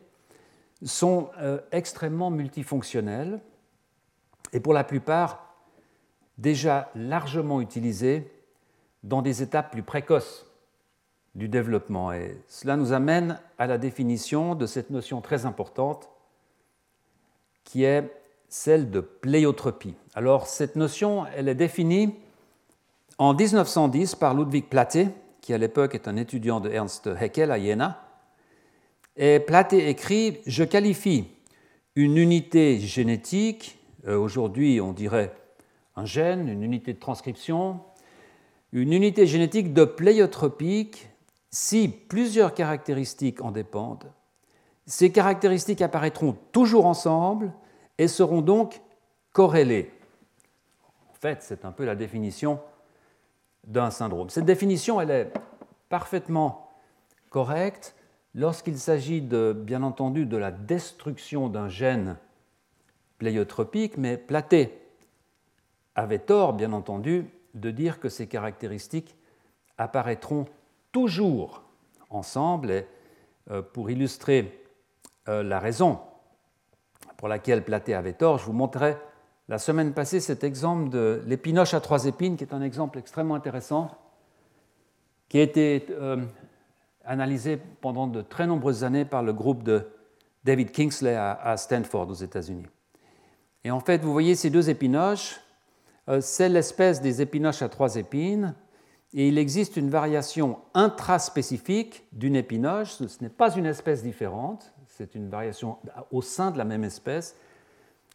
sont 0.84 1.30
euh, 1.38 1.60
extrêmement 1.72 2.30
multifonctionnels 2.30 3.40
et 4.52 4.60
pour 4.60 4.72
la 4.72 4.84
plupart 4.84 5.54
déjà 6.38 6.90
largement 6.94 7.60
utilisés 7.60 8.30
dans 9.02 9.22
des 9.22 9.42
étapes 9.42 9.72
plus 9.72 9.82
précoces 9.82 10.46
du 11.34 11.48
développement. 11.48 12.12
Et 12.12 12.36
cela 12.48 12.76
nous 12.76 12.92
amène 12.92 13.38
à 13.58 13.66
la 13.66 13.78
définition 13.78 14.54
de 14.54 14.66
cette 14.66 14.90
notion 14.90 15.20
très 15.20 15.46
importante 15.46 16.08
qui 17.64 17.84
est 17.84 18.10
celle 18.48 18.90
de 18.90 19.00
pléiotropie. 19.00 19.94
Alors 20.14 20.46
cette 20.46 20.76
notion, 20.76 21.24
elle 21.34 21.48
est 21.48 21.54
définie 21.54 22.14
en 23.18 23.34
1910 23.34 24.14
par 24.16 24.34
Ludwig 24.34 24.66
Platé, 24.66 25.08
qui 25.40 25.54
à 25.54 25.58
l'époque 25.58 25.94
est 25.94 26.08
un 26.08 26.16
étudiant 26.16 26.60
de 26.60 26.70
Ernst 26.70 27.08
Haeckel 27.18 27.50
à 27.50 27.58
Jena. 27.58 28.02
Et 29.16 29.40
Platé 29.40 29.88
écrit 29.88 30.40
Je 30.46 30.64
qualifie 30.64 31.28
une 31.94 32.16
unité 32.16 32.78
génétique, 32.78 33.78
euh, 34.06 34.18
aujourd'hui 34.18 34.80
on 34.80 34.92
dirait 34.92 35.32
un 35.96 36.04
gène, 36.04 36.48
une 36.48 36.62
unité 36.62 36.94
de 36.94 36.98
transcription, 36.98 37.80
une 38.72 38.92
unité 38.92 39.26
génétique 39.26 39.72
de 39.72 39.84
pléiotropique 39.84 41.08
si 41.50 41.88
plusieurs 41.88 42.54
caractéristiques 42.54 43.42
en 43.42 43.50
dépendent. 43.50 44.10
Ces 44.86 45.12
caractéristiques 45.12 45.82
apparaîtront 45.82 46.36
toujours 46.50 46.86
ensemble 46.86 47.52
et 47.98 48.08
seront 48.08 48.40
donc 48.40 48.80
corrélées. 49.32 49.92
En 51.10 51.14
fait, 51.14 51.42
c'est 51.42 51.64
un 51.64 51.72
peu 51.72 51.84
la 51.84 51.94
définition 51.94 52.60
d'un 53.66 53.90
syndrome. 53.90 54.30
Cette 54.30 54.46
définition, 54.46 55.00
elle 55.00 55.10
est 55.10 55.32
parfaitement 55.88 56.70
correcte 57.30 57.94
lorsqu'il 58.34 58.78
s'agit, 58.78 59.20
de, 59.20 59.52
bien 59.52 59.82
entendu, 59.82 60.26
de 60.26 60.36
la 60.36 60.50
destruction 60.50 61.48
d'un 61.48 61.68
gène 61.68 62.16
pléiotropique, 63.18 63.98
mais 63.98 64.16
Platé 64.16 64.80
avait 65.94 66.18
tort, 66.18 66.54
bien 66.54 66.72
entendu, 66.72 67.26
de 67.54 67.70
dire 67.70 68.00
que 68.00 68.08
ces 68.08 68.26
caractéristiques 68.26 69.16
apparaîtront 69.78 70.46
toujours 70.90 71.62
ensemble. 72.10 72.70
Et 72.70 72.86
euh, 73.50 73.62
pour 73.62 73.90
illustrer 73.90 74.64
euh, 75.28 75.42
la 75.42 75.58
raison 75.58 76.00
pour 77.16 77.28
laquelle 77.28 77.64
Platé 77.64 77.94
avait 77.94 78.12
tort, 78.12 78.38
je 78.38 78.44
vous 78.44 78.52
montrerai 78.52 78.96
la 79.48 79.58
semaine 79.58 79.92
passée 79.92 80.20
cet 80.20 80.44
exemple 80.44 80.88
de 80.88 81.22
l'épinoche 81.26 81.74
à 81.74 81.80
trois 81.80 82.06
épines, 82.06 82.36
qui 82.36 82.44
est 82.44 82.54
un 82.54 82.62
exemple 82.62 82.98
extrêmement 82.98 83.34
intéressant, 83.34 83.90
qui 85.28 85.38
a 85.38 85.42
été 85.42 85.86
euh, 85.90 86.24
analysé 87.04 87.58
pendant 87.80 88.06
de 88.06 88.22
très 88.22 88.46
nombreuses 88.46 88.84
années 88.84 89.04
par 89.04 89.22
le 89.22 89.32
groupe 89.32 89.62
de 89.62 89.88
David 90.44 90.72
Kingsley 90.72 91.14
à, 91.14 91.56
Stanford 91.56 92.08
aux 92.08 92.14
États-Unis. 92.14 92.66
Et 93.64 93.70
en 93.70 93.80
fait, 93.80 94.02
vous 94.02 94.12
voyez 94.12 94.34
ces 94.34 94.50
deux 94.50 94.70
épinoches, 94.70 95.40
c'est 96.20 96.48
l'espèce 96.48 97.00
des 97.00 97.22
épinoches 97.22 97.62
à 97.62 97.68
trois 97.68 97.96
épines 97.96 98.54
et 99.14 99.28
il 99.28 99.38
existe 99.38 99.76
une 99.76 99.90
variation 99.90 100.58
intraspécifique 100.74 102.04
d'une 102.12 102.34
épinoche. 102.34 102.92
Ce 102.94 103.22
n'est 103.22 103.28
pas 103.28 103.54
une 103.54 103.66
espèce 103.66 104.02
différente, 104.02 104.72
c'est 104.88 105.14
une 105.14 105.28
variation 105.28 105.78
au 106.10 106.22
sein 106.22 106.50
de 106.50 106.58
la 106.58 106.64
même 106.64 106.84
espèce 106.84 107.36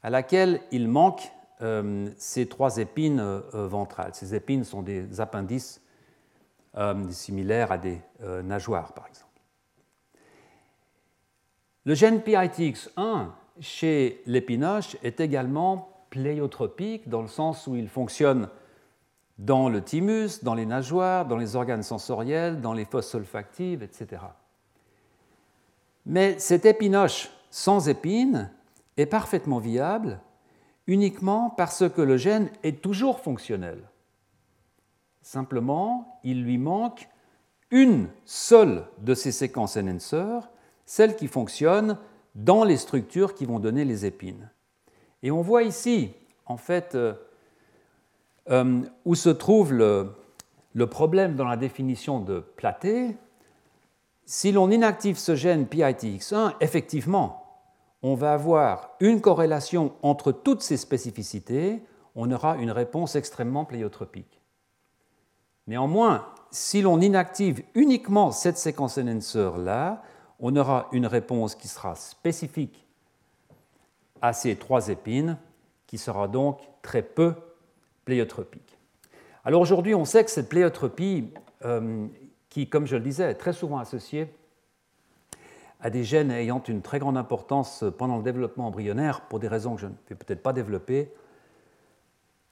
à 0.04 0.10
laquelle 0.10 0.62
il 0.72 0.88
manque 0.88 1.32
euh, 1.62 2.10
ces 2.18 2.48
trois 2.48 2.78
épines 2.78 3.20
euh, 3.20 3.42
ventrales. 3.68 4.14
Ces 4.14 4.36
épines 4.36 4.64
sont 4.64 4.84
des 4.84 5.20
appendices 5.20 5.82
euh, 6.76 7.10
similaires 7.10 7.72
à 7.72 7.78
des 7.78 8.00
nageoires, 8.44 8.94
par 8.94 9.08
exemple. 9.08 9.26
Le 11.86 11.96
gène 11.96 12.20
PITX1 12.20 13.30
chez 13.60 14.22
l'épinoche 14.26 14.98
est 15.04 15.20
également 15.20 15.97
pléiotropique 16.10 17.10
dans 17.10 17.22
le 17.22 17.28
sens 17.28 17.68
où 17.68 17.76
il 17.76 17.90
fonctionne 17.90 18.50
dans 19.38 19.70
le 19.70 19.84
thymus, 19.84 20.44
dans 20.44 20.56
les 20.56 20.66
nageoires, 20.66 21.26
dans 21.26 21.38
les 21.38 21.56
organes 21.56 21.84
sensoriels, 21.84 22.62
dans 22.62 22.74
les 22.74 22.86
fosses 22.86 23.14
olfactives, 23.14 23.84
etc. 23.84 24.22
Mais 26.06 26.40
cette 26.40 26.66
épinoche 26.66 27.30
sans 27.52 27.90
épine 27.90 28.50
est 28.98 29.06
parfaitement 29.06 29.60
viable 29.60 30.20
uniquement 30.88 31.50
parce 31.50 31.88
que 31.90 32.02
le 32.02 32.18
gène 32.18 32.50
est 32.64 32.82
toujours 32.82 33.20
fonctionnel. 33.20 33.84
Simplement, 35.22 36.20
il 36.24 36.44
lui 36.44 36.58
manque 36.58 37.10
une 37.70 38.08
seule 38.26 38.86
de 39.00 39.14
ces 39.14 39.34
séquences 39.34 39.76
enhancer, 39.76 40.40
celle 40.86 41.18
qui 41.18 41.28
fonctionne 41.28 41.98
dans 42.36 42.64
les 42.64 42.78
structures 42.78 43.36
qui 43.36 43.46
vont 43.46 43.60
donner 43.60 43.84
les 43.84 44.06
épines. 44.06 44.50
Et 45.24 45.32
on 45.32 45.42
voit 45.42 45.64
ici, 45.64 46.14
en 46.46 46.58
fait, 46.58 46.96
euh, 46.96 47.14
euh, 48.50 48.82
où 49.06 49.16
se 49.16 49.30
trouve 49.30 49.74
le, 49.74 50.14
problème 50.90 51.36
dans 51.36 51.48
la 51.48 51.58
définition 51.58 52.20
de 52.20 52.40
Platé. 52.40 53.18
Si 54.26 54.52
l'on 54.52 54.70
inactive 54.70 55.18
ce 55.18 55.36
gène 55.36 55.66
PITX1, 55.66 56.54
effectivement, 56.62 57.46
on 58.04 58.14
va 58.14 58.34
avoir 58.34 58.92
une 59.00 59.22
corrélation 59.22 59.94
entre 60.02 60.32
toutes 60.32 60.62
ces 60.62 60.78
spécificités, 60.78 61.82
on 62.16 62.32
aura 62.32 62.58
une 62.58 62.72
réponse 62.72 63.16
extrêmement 63.16 63.66
pléiotropique. 63.66 64.42
Néanmoins, 65.66 66.26
si 66.52 66.82
l'on 66.82 67.02
inactive 67.02 67.64
uniquement 67.76 68.32
cette 68.32 68.58
séquence 68.58 68.98
enhancer-là, 68.98 70.02
on 70.40 70.56
aura 70.56 70.88
une 70.92 71.08
réponse 71.08 71.56
qui 71.56 71.68
sera 71.68 71.96
spécifique 71.96 72.87
à 74.22 74.34
ces 74.34 74.56
trois 74.56 74.90
épines, 74.90 75.38
qui 75.86 75.98
sera 75.98 76.28
donc 76.28 76.60
très 76.82 77.02
peu 77.02 77.34
pléiotropique. 78.06 78.78
Alors 79.44 79.62
aujourd'hui, 79.62 79.96
on 79.96 80.06
sait 80.06 80.24
que 80.24 80.32
cette 80.32 80.50
pléiotropie, 80.50 81.32
euh, 81.64 82.08
qui, 82.50 82.70
comme 82.70 82.86
je 82.86 82.96
le 82.96 83.02
disais, 83.02 83.32
est 83.32 83.36
très 83.36 83.54
souvent 83.54 83.78
associée 83.78 84.34
à 85.80 85.90
des 85.90 86.04
gènes 86.04 86.32
ayant 86.32 86.62
une 86.64 86.82
très 86.82 87.00
grande 87.00 87.18
importance 87.18 87.84
pendant 87.98 88.18
le 88.18 88.24
développement 88.24 88.68
embryonnaire, 88.68 89.22
pour 89.22 89.40
des 89.40 89.48
raisons 89.48 89.76
que 89.76 89.82
je 89.82 89.88
ne 89.88 89.94
vais 90.10 90.16
peut-être 90.16 90.42
pas 90.42 90.54
développer, 90.54 91.14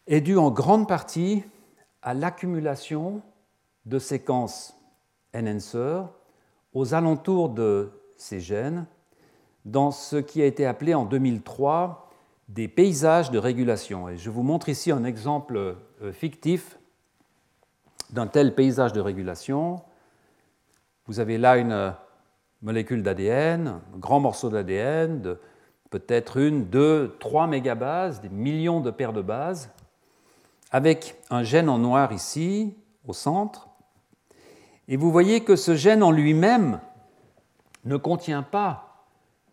est 0.08 0.22
due 0.22 0.38
en 0.38 0.52
grande 0.52 0.88
partie 0.88 1.44
à 2.02 2.14
l'accumulation 2.14 3.22
de 3.86 3.98
séquences 4.00 4.78
enhancer 5.36 6.02
aux 6.74 6.94
alentours 6.94 7.50
de 7.50 7.92
ces 8.16 8.40
gènes, 8.40 8.86
dans 9.66 9.92
ce 9.92 10.16
qui 10.16 10.42
a 10.42 10.46
été 10.46 10.66
appelé 10.66 10.94
en 10.94 11.06
2003 11.06 12.10
des 12.50 12.68
paysages 12.68 13.32
de 13.32 13.40
régulation. 13.40 14.08
Et 14.10 14.18
je 14.18 14.30
vous 14.30 14.44
montre 14.44 14.70
ici 14.70 14.92
un 14.92 15.04
exemple 15.04 15.58
euh, 15.58 16.14
fictif 16.14 16.78
d'un 18.12 18.28
tel 18.28 18.54
paysage 18.54 18.94
de 18.94 19.02
régulation. 19.02 19.82
Vous 21.08 21.20
avez 21.20 21.40
là 21.40 21.58
une 21.58 21.72
euh, 21.72 21.92
molécule 22.62 23.02
d'ADN, 23.02 23.80
un 23.96 23.98
grand 23.98 24.20
morceau 24.20 24.50
d'ADN 24.50 25.22
de 25.22 25.40
peut-être 25.90 26.38
une, 26.38 26.66
deux, 26.66 27.16
trois 27.20 27.48
mégabases, 27.48 28.22
des 28.22 28.30
millions 28.30 28.82
de 28.82 28.92
paires 28.92 29.14
de 29.14 29.22
bases, 29.22 29.72
avec 30.72 31.16
un 31.32 31.42
gène 31.42 31.70
en 31.70 31.80
noir 31.80 32.12
ici, 32.12 32.76
au 33.08 33.14
centre. 33.14 33.70
Et 34.88 34.98
vous 34.98 35.12
voyez 35.12 35.44
que 35.44 35.56
ce 35.56 35.76
gène 35.76 36.04
en 36.04 36.12
lui-même 36.12 36.80
ne 37.86 37.98
contient 37.98 38.44
pas 38.44 38.85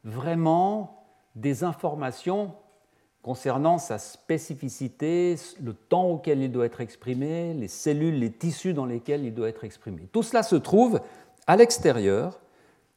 vraiment 0.04 1.04
des 1.34 1.64
informations 1.64 2.54
concernant 3.22 3.78
sa 3.78 3.98
spécificité, 3.98 5.36
le 5.62 5.74
temps 5.74 6.06
auquel 6.06 6.42
il 6.42 6.50
doit 6.50 6.66
être 6.66 6.80
exprimé, 6.80 7.54
les 7.54 7.68
cellules, 7.68 8.18
les 8.18 8.32
tissus 8.32 8.74
dans 8.74 8.86
lesquels 8.86 9.24
il 9.24 9.32
doit 9.32 9.48
être 9.48 9.64
exprimé. 9.64 10.08
Tout 10.12 10.24
cela 10.24 10.42
se 10.42 10.56
trouve 10.56 11.00
à 11.46 11.56
l'extérieur, 11.56 12.40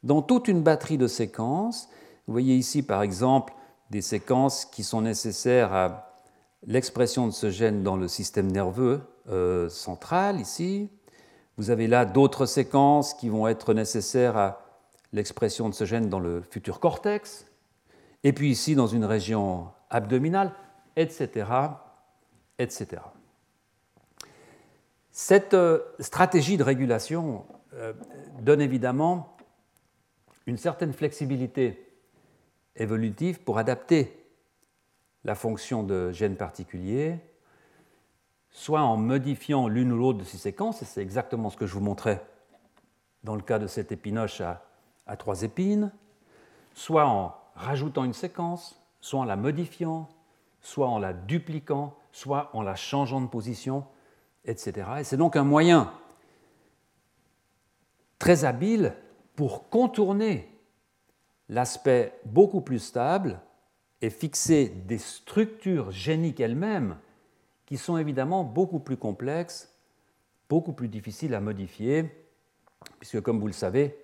dans 0.03 0.21
toute 0.21 0.47
une 0.47 0.63
batterie 0.63 0.97
de 0.97 1.07
séquences. 1.07 1.89
Vous 2.27 2.33
voyez 2.33 2.55
ici, 2.55 2.81
par 2.81 3.03
exemple, 3.03 3.53
des 3.91 4.01
séquences 4.01 4.65
qui 4.65 4.83
sont 4.83 5.01
nécessaires 5.01 5.73
à 5.73 6.11
l'expression 6.65 7.27
de 7.27 7.31
ce 7.31 7.51
gène 7.51 7.83
dans 7.83 7.95
le 7.95 8.07
système 8.07 8.51
nerveux 8.51 9.01
euh, 9.29 9.69
central, 9.69 10.39
ici. 10.39 10.89
Vous 11.57 11.69
avez 11.69 11.87
là 11.87 12.05
d'autres 12.05 12.47
séquences 12.47 13.13
qui 13.13 13.29
vont 13.29 13.47
être 13.47 13.73
nécessaires 13.73 14.37
à 14.37 14.64
l'expression 15.15 15.69
de 15.69 15.73
ce 15.73 15.85
gène 15.85 16.09
dans 16.09 16.19
le 16.19 16.41
futur 16.41 16.79
cortex, 16.79 17.47
et 18.23 18.33
puis 18.33 18.49
ici 18.49 18.75
dans 18.75 18.87
une 18.87 19.05
région 19.05 19.69
abdominale, 19.89 20.51
etc. 20.97 21.47
etc. 22.59 23.01
Cette 25.11 25.53
euh, 25.53 25.79
stratégie 25.99 26.57
de 26.57 26.63
régulation 26.63 27.45
euh, 27.75 27.93
donne 28.41 28.59
évidemment 28.59 29.37
une 30.47 30.57
certaine 30.57 30.91
flexibilité 30.91 31.89
évolutive 32.75 33.39
pour 33.39 33.57
adapter 33.57 34.21
la 35.23 35.33
fonction 35.33 35.81
de 35.81 36.11
gènes 36.11 36.35
particuliers, 36.35 37.19
soit 38.49 38.81
en 38.81 38.97
modifiant 38.97 39.69
l'une 39.69 39.93
ou 39.93 39.97
l'autre 39.97 40.19
de 40.19 40.23
ces 40.25 40.37
séquences, 40.37 40.81
et 40.81 40.85
c'est 40.85 41.01
exactement 41.01 41.49
ce 41.49 41.55
que 41.55 41.65
je 41.65 41.73
vous 41.73 41.79
montrais 41.79 42.21
dans 43.23 43.35
le 43.35 43.41
cas 43.41 43.59
de 43.59 43.67
cette 43.67 43.93
épinoche 43.93 44.41
à, 44.41 44.65
à 45.07 45.17
trois 45.17 45.43
épines, 45.43 45.91
soit 46.73 47.07
en 47.07 47.35
rajoutant 47.55 48.03
une 48.03 48.13
séquence, 48.13 48.81
soit 49.01 49.19
en 49.19 49.25
la 49.25 49.35
modifiant, 49.35 50.09
soit 50.61 50.87
en 50.87 50.99
la 50.99 51.13
dupliquant, 51.13 51.95
soit 52.11 52.49
en 52.53 52.61
la 52.61 52.75
changeant 52.75 53.21
de 53.21 53.27
position, 53.27 53.85
etc. 54.45 54.87
Et 54.99 55.03
c'est 55.03 55.17
donc 55.17 55.35
un 55.35 55.43
moyen 55.43 55.91
très 58.19 58.45
habile 58.45 58.95
pour 59.35 59.69
contourner 59.69 60.49
l'aspect 61.49 62.19
beaucoup 62.25 62.61
plus 62.61 62.79
stable 62.79 63.39
et 64.01 64.09
fixer 64.09 64.69
des 64.69 64.97
structures 64.97 65.91
géniques 65.91 66.39
elles-mêmes 66.39 66.97
qui 67.65 67.77
sont 67.77 67.97
évidemment 67.97 68.43
beaucoup 68.43 68.79
plus 68.79 68.97
complexes, 68.97 69.71
beaucoup 70.49 70.73
plus 70.73 70.87
difficiles 70.87 71.33
à 71.33 71.41
modifier, 71.41 72.09
puisque 72.99 73.21
comme 73.21 73.39
vous 73.39 73.47
le 73.47 73.53
savez, 73.53 73.97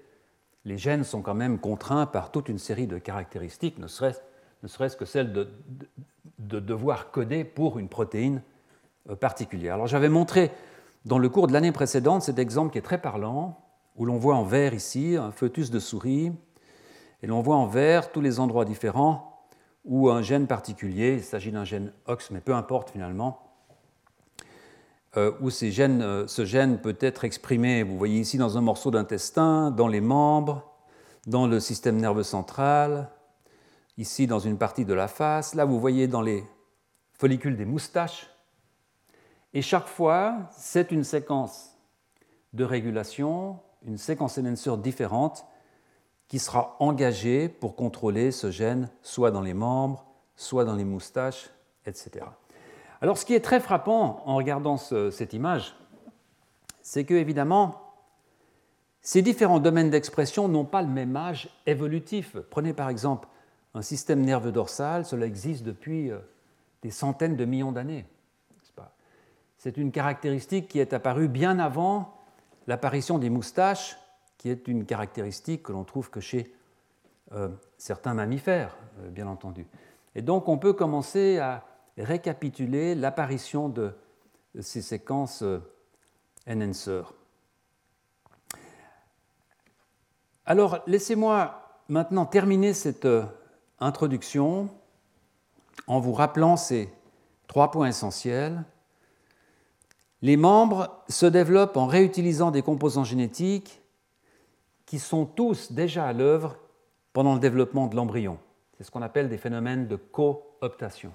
les 0.66 0.78
gènes 0.78 1.04
sont 1.04 1.22
quand 1.22 1.34
même 1.34 1.60
contraints 1.60 2.06
par 2.06 2.32
toute 2.32 2.50
une 2.50 2.60
série 2.60 2.88
de 2.88 2.98
caractéristiques, 2.98 3.80
ne 3.80 3.88
serait-ce 3.88 4.96
que 4.96 5.06
celle 5.06 5.34
de, 5.34 5.50
de, 6.40 6.60
devoir 6.60 7.12
coder 7.12 7.44
pour 7.44 7.80
une 7.80 7.90
protéine 7.90 8.42
euh, 9.10 9.16
particulière. 9.16 9.76
Alors 9.76 9.88
j'avais 9.88 10.10
montré 10.10 10.52
dans 11.06 11.18
le 11.18 11.30
cours 11.30 11.48
de 11.48 11.54
l'année 11.54 11.72
précédente 11.72 12.22
cet 12.22 12.38
exemple 12.38 12.72
qui 12.72 12.78
est 12.78 12.84
très 12.84 13.02
parlant, 13.02 13.60
où 13.96 14.06
l'on 14.06 14.18
voit 14.18 14.36
en 14.36 14.44
vert 14.44 14.74
ici 14.74 15.18
un 15.18 15.32
fœtus 15.32 15.72
de 15.72 15.80
souris, 15.80 16.32
et 17.24 17.28
l'on 17.28 17.42
voit 17.42 17.58
en 17.58 17.68
vert 17.68 18.12
tous 18.12 18.22
les 18.22 18.40
endroits 18.40 18.66
différents 18.66 19.32
où 19.84 20.10
un 20.10 20.22
gène 20.22 20.48
particulier, 20.48 21.16
il 21.16 21.24
s'agit 21.24 21.52
d'un 21.52 21.66
gène 21.66 21.92
OX, 22.08 22.32
mais 22.32 22.40
peu 22.40 22.54
importe 22.54 22.92
finalement, 22.92 23.40
euh, 25.18 25.32
où 25.42 25.50
euh, 25.50 26.28
ce 26.28 26.46
gène 26.46 26.80
peut 26.80 26.98
être 27.00 27.26
exprimé, 27.26 27.84
vous 27.84 27.98
voyez 27.98 28.20
ici, 28.20 28.38
dans 28.38 28.58
un 28.58 28.62
morceau 28.62 28.92
d'intestin, 28.92 29.72
dans 29.72 29.88
les 29.88 30.02
membres, 30.02 30.72
dans 31.28 31.48
le 31.48 31.60
système 31.60 31.98
nerveux 31.98 32.24
central, 32.24 33.10
ici 33.98 34.26
dans 34.26 34.40
une 34.40 34.58
partie 34.58 34.86
de 34.86 34.94
la 34.94 35.08
face, 35.08 35.54
là 35.54 35.66
vous 35.66 35.80
voyez 35.80 36.08
dans 36.08 36.22
les 36.22 36.44
follicules 37.14 37.58
des 37.58 37.66
moustaches. 37.66 38.30
Et 39.54 39.62
chaque 39.62 39.88
fois, 39.88 40.50
c'est 40.58 40.92
une 40.92 41.04
séquence 41.04 41.78
de 42.54 42.64
régulation, 42.64 43.60
une 43.86 43.98
séquence 43.98 44.38
enhancer 44.38 44.78
différente 44.78 45.46
qui 46.28 46.40
sera 46.40 46.78
engagée 46.80 47.50
pour 47.50 47.76
contrôler 47.76 48.32
ce 48.32 48.50
gène 48.50 48.90
soit 49.02 49.32
dans 49.32 49.42
les 49.42 49.54
membres, 49.54 50.06
soit 50.36 50.64
dans 50.64 50.76
les 50.76 50.86
moustaches, 50.86 51.50
etc. 51.86 52.26
Alors 53.02 53.18
ce 53.18 53.26
qui 53.26 53.34
est 53.34 53.42
très 53.42 53.60
frappant 53.60 54.22
en 54.26 54.36
regardant 54.36 54.78
cette 54.78 55.34
image, 55.34 55.76
c'est 56.82 57.04
que 57.04 57.16
évidemment, 57.16 57.94
ces 59.02 59.22
différents 59.22 59.60
domaines 59.60 59.90
d'expression 59.90 60.48
n'ont 60.48 60.66
pas 60.66 60.84
le 60.84 60.88
même 60.88 61.16
âge 61.16 61.50
évolutif. 61.66 62.38
Prenez 62.52 62.74
par 62.74 62.90
exemple 62.90 63.28
un 63.74 63.82
système 63.82 64.22
nerveux 64.22 64.52
dorsal, 64.52 65.06
cela 65.06 65.26
existe 65.26 65.64
depuis 65.64 66.12
euh, 66.12 66.20
des 66.84 66.92
centaines 66.92 67.36
de 67.36 67.46
millions 67.46 67.72
d'années. 67.72 68.06
C'est 69.58 69.78
une 69.78 69.92
caractéristique 69.92 70.68
qui 70.68 70.80
est 70.80 70.92
apparue 70.92 71.28
bien 71.28 71.60
avant 71.60 72.16
l'apparition 72.66 73.20
des 73.20 73.30
moustaches, 73.30 73.96
qui 74.40 74.50
est 74.50 74.68
une 74.68 74.86
caractéristique 74.86 75.62
que 75.62 75.72
l'on 75.72 75.84
trouve 75.84 76.10
que 76.10 76.20
chez 76.20 76.52
euh, 77.34 77.48
certains 77.78 78.16
mammifères, 78.16 78.76
euh, 79.02 79.10
bien 79.10 79.28
entendu. 79.28 79.68
Et 80.16 80.24
donc 80.24 80.48
on 80.48 80.58
peut 80.58 80.74
commencer 80.74 81.38
à 81.38 81.64
récapituler 81.98 82.96
l'apparition 82.96 83.70
de 83.70 83.94
ces 84.60 84.82
séquences 84.82 85.44
euh, 85.44 85.60
enhancer. 86.48 87.02
Alors, 90.46 90.80
laissez-moi 90.88 91.62
maintenant 91.88 92.26
terminer 92.26 92.74
cette 92.74 93.06
euh, 93.06 93.24
introduction 93.80 94.70
en 95.88 96.00
vous 96.00 96.14
rappelant 96.14 96.58
ces 96.58 96.90
trois 97.48 97.72
points 97.72 97.88
essentiels. 97.88 98.64
Les 100.22 100.38
membres 100.38 101.04
se 101.10 101.26
développent 101.26 101.78
en 101.78 101.88
réutilisant 101.88 102.52
des 102.52 102.62
composants 102.62 103.04
génétiques 103.04 103.82
qui 104.86 105.00
sont 105.00 105.26
tous 105.26 105.72
déjà 105.72 106.06
à 106.06 106.14
l'œuvre 106.14 106.58
pendant 107.14 107.34
le 107.34 107.40
développement 107.40 107.88
de 107.88 107.96
l'embryon. 107.96 108.38
C'est 108.78 108.84
ce 108.84 108.92
qu'on 108.92 109.02
appelle 109.02 109.30
des 109.30 109.38
phénomènes 109.38 109.88
de 109.88 109.96
cooptation. 109.96 111.12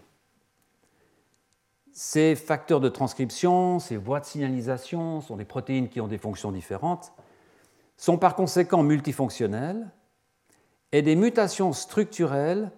Ces 1.99 2.35
facteurs 2.35 2.81
de 2.81 2.91
transcription, 2.91 3.79
ces 3.79 3.97
voies 3.97 4.21
de 4.21 4.27
signalisation 4.27 5.23
sont 5.23 5.37
des 5.37 5.47
protéines 5.47 5.89
qui 5.89 5.99
ont 6.03 6.09
des 6.09 6.19
fonctions 6.19 6.53
différentes, 6.53 7.15
sont 7.97 8.19
par 8.19 8.35
conséquent 8.35 8.83
multifonctionnelles 8.83 9.89
et 10.93 11.01
des 11.01 11.17
mutations 11.17 11.73
structurelles 11.73 12.71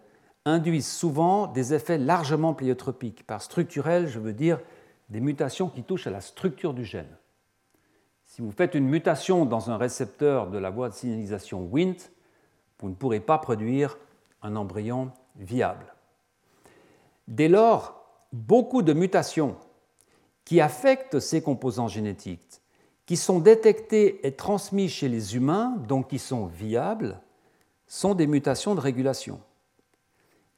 induisent 0.45 0.87
souvent 0.87 1.49
des 1.49 1.75
effets 1.75 1.99
largement 1.99 2.55
pléiotropiques. 2.55 3.27
Par 3.27 3.43
structurel, 3.43 4.07
je 4.07 4.21
veux 4.21 4.33
dire 4.33 4.61
des 5.09 5.19
mutations 5.19 5.69
qui 5.69 5.83
touchent 5.83 6.07
à 6.07 6.13
la 6.13 6.21
structure 6.21 6.73
du 6.73 6.85
gène. 6.85 7.17
Si 8.25 8.41
vous 8.41 8.53
faites 8.53 8.77
une 8.77 8.87
mutation 8.87 9.47
dans 9.47 9.69
un 9.69 9.79
récepteur 9.79 10.49
de 10.49 10.59
la 10.59 10.71
voie 10.71 10.91
de 10.91 10.95
signalisation 10.95 11.69
Wnt, 11.73 12.13
vous 12.79 12.89
ne 12.89 12.95
pourrez 12.95 13.19
pas 13.19 13.39
produire 13.39 13.99
un 14.43 14.55
embryon 14.55 15.11
viable. 15.35 15.93
Dès 17.27 17.49
lors, 17.49 17.98
beaucoup 18.33 18.83
de 18.83 18.93
mutations 18.93 19.57
qui 20.45 20.61
affectent 20.61 21.21
ces 21.21 21.43
composants 21.43 21.89
génétiques, 21.89 22.63
qui 23.07 23.17
sont 23.17 23.39
détectés 23.39 24.27
et 24.27 24.33
transmis 24.33 24.89
chez 24.89 25.09
les 25.09 25.37
humains, 25.37 25.77
donc 25.89 26.09
qui 26.09 26.19
sont 26.19 26.47
viables, 26.47 27.21
sont 27.87 28.15
des 28.15 28.27
mutations 28.27 28.75
de 28.75 28.81
régulation, 28.81 29.41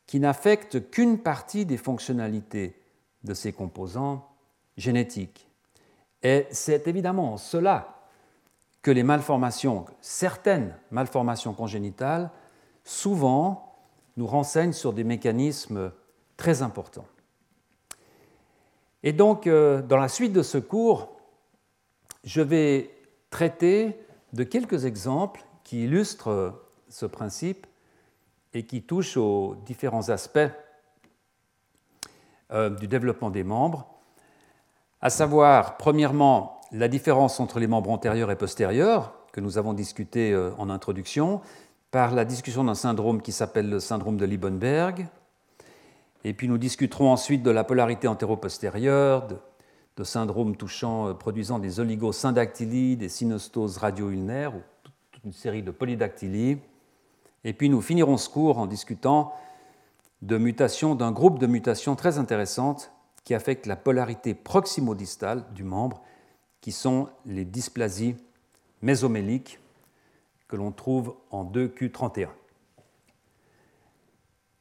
qui 0.07 0.21
n'affectent 0.21 0.91
qu'une 0.91 1.19
partie 1.19 1.65
des 1.65 1.77
fonctionnalités 1.77 2.81
de 3.25 3.35
ces 3.35 3.53
composants 3.53 4.29
génétiques. 4.77 5.49
Et 6.23 6.47
c'est 6.51 6.89
évidemment 6.89 7.37
cela 7.37 8.01
que 8.83 8.91
les 8.91 9.03
malformations, 9.03 9.85
certaines 10.01 10.75
malformations 10.91 11.53
congénitales, 11.53 12.31
souvent 12.85 13.77
nous 14.17 14.27
renseignent 14.27 14.73
sur 14.73 14.93
des 14.93 15.05
mécanismes 15.05 15.93
très 16.37 16.63
importants. 16.63 17.07
Et 19.03 19.13
donc, 19.13 19.47
euh, 19.47 19.83
dans 19.83 19.97
la 19.97 20.09
suite 20.09 20.33
de 20.33 20.43
ce 20.43 20.59
cours, 20.59 21.17
je 22.25 22.43
vais 22.43 22.91
traiter 23.31 23.99
de 24.33 24.45
quelques 24.45 24.85
exemples 24.85 25.45
qui 25.65 25.85
illustrent 25.85 26.61
ce 26.89 27.07
principe 27.07 27.67
et 28.53 28.67
qui 28.67 28.83
touche 28.83 29.17
aux 29.17 29.57
différents 29.65 30.09
aspects 30.09 30.51
euh, 32.53 32.71
du 32.71 32.89
développement 32.89 33.31
des 33.31 33.45
membres, 33.45 33.87
à 35.01 35.09
savoir, 35.09 35.77
premièrement, 35.77 36.61
la 36.73 36.89
différence 36.89 37.41
entre 37.41 37.59
les 37.61 37.67
membres 37.67 37.91
antérieurs 37.91 38.31
et 38.31 38.37
postérieurs, 38.37 39.15
que 39.33 39.41
nous 39.41 39.57
avons 39.57 39.73
discuté 39.73 40.33
euh, 40.33 40.51
en 40.59 40.69
introduction, 40.69 41.41
par 41.91 42.13
la 42.13 42.25
discussion 42.25 42.65
d'un 42.65 42.75
syndrome 42.75 43.23
qui 43.23 43.33
s'appelle 43.33 43.71
le 43.71 43.81
syndrome 43.81 44.17
de 44.17 44.25
Liebenberg. 44.25 45.09
Et 46.25 46.35
puis 46.35 46.49
nous 46.49 46.59
discuterons 46.59 47.11
ensuite 47.11 47.43
de 47.43 47.51
la 47.51 47.65
polarité 47.65 48.09
antéro-postérieure, 48.09 49.27
de, 49.27 49.37
syndromes 50.03 50.57
touchant, 50.57 51.09
euh, 51.09 51.15
produisant 51.15 51.59
des 51.59 51.79
oligosyndactylies, 51.79 52.97
des 52.97 53.11
synostoses 53.11 53.77
radio-ulnaires, 53.77 54.55
ou 54.57 54.63
toute 54.83 55.25
une 55.25 55.33
série 55.33 55.63
de 55.63 55.71
polydactylies. 55.71 56.59
Et 57.45 57.53
puis 57.53 57.69
nous 57.69 57.83
finirons 57.83 58.17
ce 58.17 58.31
cours 58.31 58.59
en 58.59 58.67
discutant 58.67 59.35
de 60.23 60.39
mutations, 60.39 60.95
d'un 60.95 61.13
groupe 61.13 61.39
de 61.39 61.47
mutations 61.47 61.97
très 61.97 62.19
intéressantes 62.19 62.93
qui 63.25 63.35
affectent 63.35 63.67
la 63.67 63.77
polarité 63.77 64.35
proximodistale 64.35 65.45
du 65.55 65.65
membre, 65.65 66.03
qui 66.61 66.73
sont 66.73 67.09
les 67.27 67.45
dysplasies 67.45 68.17
mésoméliques 68.83 69.59
que 70.49 70.57
l'on 70.57 70.73
trouve 70.73 71.15
en 71.31 71.45
2Q31. 71.45 72.29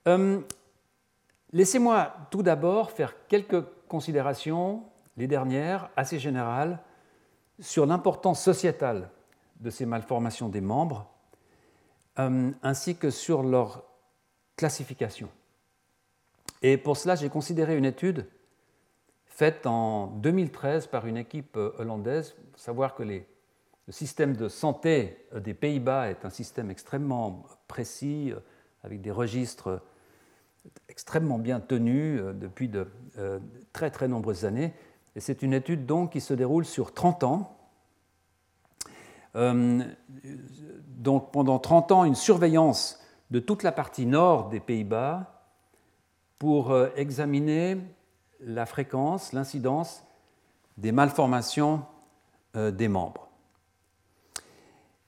Euh, 0.07 0.41
laissez-moi 1.53 2.13
tout 2.29 2.43
d'abord 2.43 2.91
faire 2.91 3.27
quelques 3.27 3.63
considérations, 3.87 4.83
les 5.17 5.27
dernières, 5.27 5.89
assez 5.95 6.19
générales, 6.19 6.79
sur 7.59 7.85
l'importance 7.85 8.41
sociétale 8.41 9.09
de 9.59 9.69
ces 9.69 9.85
malformations 9.85 10.49
des 10.49 10.61
membres, 10.61 11.09
euh, 12.19 12.51
ainsi 12.63 12.95
que 12.95 13.09
sur 13.09 13.43
leur 13.43 13.83
classification. 14.55 15.29
Et 16.61 16.77
pour 16.77 16.97
cela, 16.97 17.15
j'ai 17.15 17.29
considéré 17.29 17.77
une 17.77 17.85
étude 17.85 18.27
faite 19.25 19.65
en 19.65 20.07
2013 20.07 20.87
par 20.87 21.05
une 21.05 21.17
équipe 21.17 21.55
euh, 21.57 21.71
hollandaise. 21.77 22.35
Savoir 22.55 22.95
que 22.95 23.03
le 23.03 23.23
système 23.89 24.35
de 24.35 24.47
santé 24.47 25.25
euh, 25.33 25.39
des 25.39 25.53
Pays-Bas 25.53 26.09
est 26.09 26.25
un 26.25 26.29
système 26.29 26.71
extrêmement 26.71 27.45
précis, 27.67 28.33
avec 28.83 29.01
des 29.01 29.11
registres 29.11 29.81
extrêmement 30.87 31.39
bien 31.39 31.59
tenus 31.59 32.21
depuis 32.35 32.69
de 32.69 32.87
très 33.73 33.91
très 33.91 34.07
nombreuses 34.07 34.45
années. 34.45 34.73
Et 35.15 35.19
c'est 35.19 35.41
une 35.41 35.53
étude 35.53 35.85
donc 35.85 36.11
qui 36.11 36.21
se 36.21 36.33
déroule 36.33 36.65
sur 36.65 36.93
30 36.93 37.23
ans. 37.23 37.57
donc 39.35 41.31
pendant 41.31 41.59
30 41.59 41.91
ans, 41.91 42.05
une 42.05 42.15
surveillance 42.15 42.99
de 43.31 43.39
toute 43.39 43.63
la 43.63 43.71
partie 43.71 44.05
nord 44.05 44.49
des 44.49 44.59
Pays-Bas 44.59 45.45
pour 46.37 46.75
examiner 46.95 47.77
la 48.39 48.65
fréquence, 48.65 49.33
l'incidence 49.33 50.03
des 50.79 50.91
malformations 50.91 51.83
euh, 52.55 52.71
des 52.71 52.87
membres. 52.87 53.27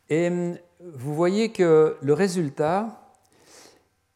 Et 0.10 0.30
vous 0.80 1.16
voyez 1.16 1.52
que 1.52 1.98
le 2.02 2.14
résultat 2.14 3.01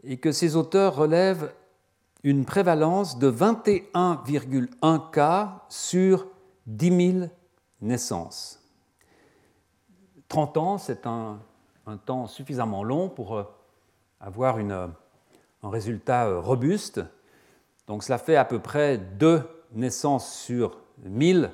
est 0.06 0.18
que 0.18 0.32
ces 0.32 0.56
auteurs 0.56 0.96
relèvent 0.96 1.54
une 2.24 2.46
prévalence 2.46 3.20
de 3.20 3.30
21,1 3.32 5.12
cas 5.12 5.64
sur 5.70 6.28
10 6.68 7.12
000 7.20 7.28
naissances. 7.82 8.60
30 10.28 10.58
ans, 10.58 10.78
c'est 10.78 11.06
un, 11.06 11.40
temps 12.06 12.26
suffisamment 12.26 12.84
long 12.84 13.10
pour 13.10 13.38
euh, 13.38 13.44
avoir 14.20 14.58
un 14.58 14.90
résultat 15.64 16.26
euh, 16.26 16.40
robuste. 16.40 17.02
Donc 17.86 18.04
cela 18.04 18.18
fait 18.18 18.36
à 18.36 18.46
peu 18.46 18.60
près 18.60 18.98
deux 18.98 19.44
naissances 19.72 20.34
sur 20.34 20.80
1000, 21.04 21.52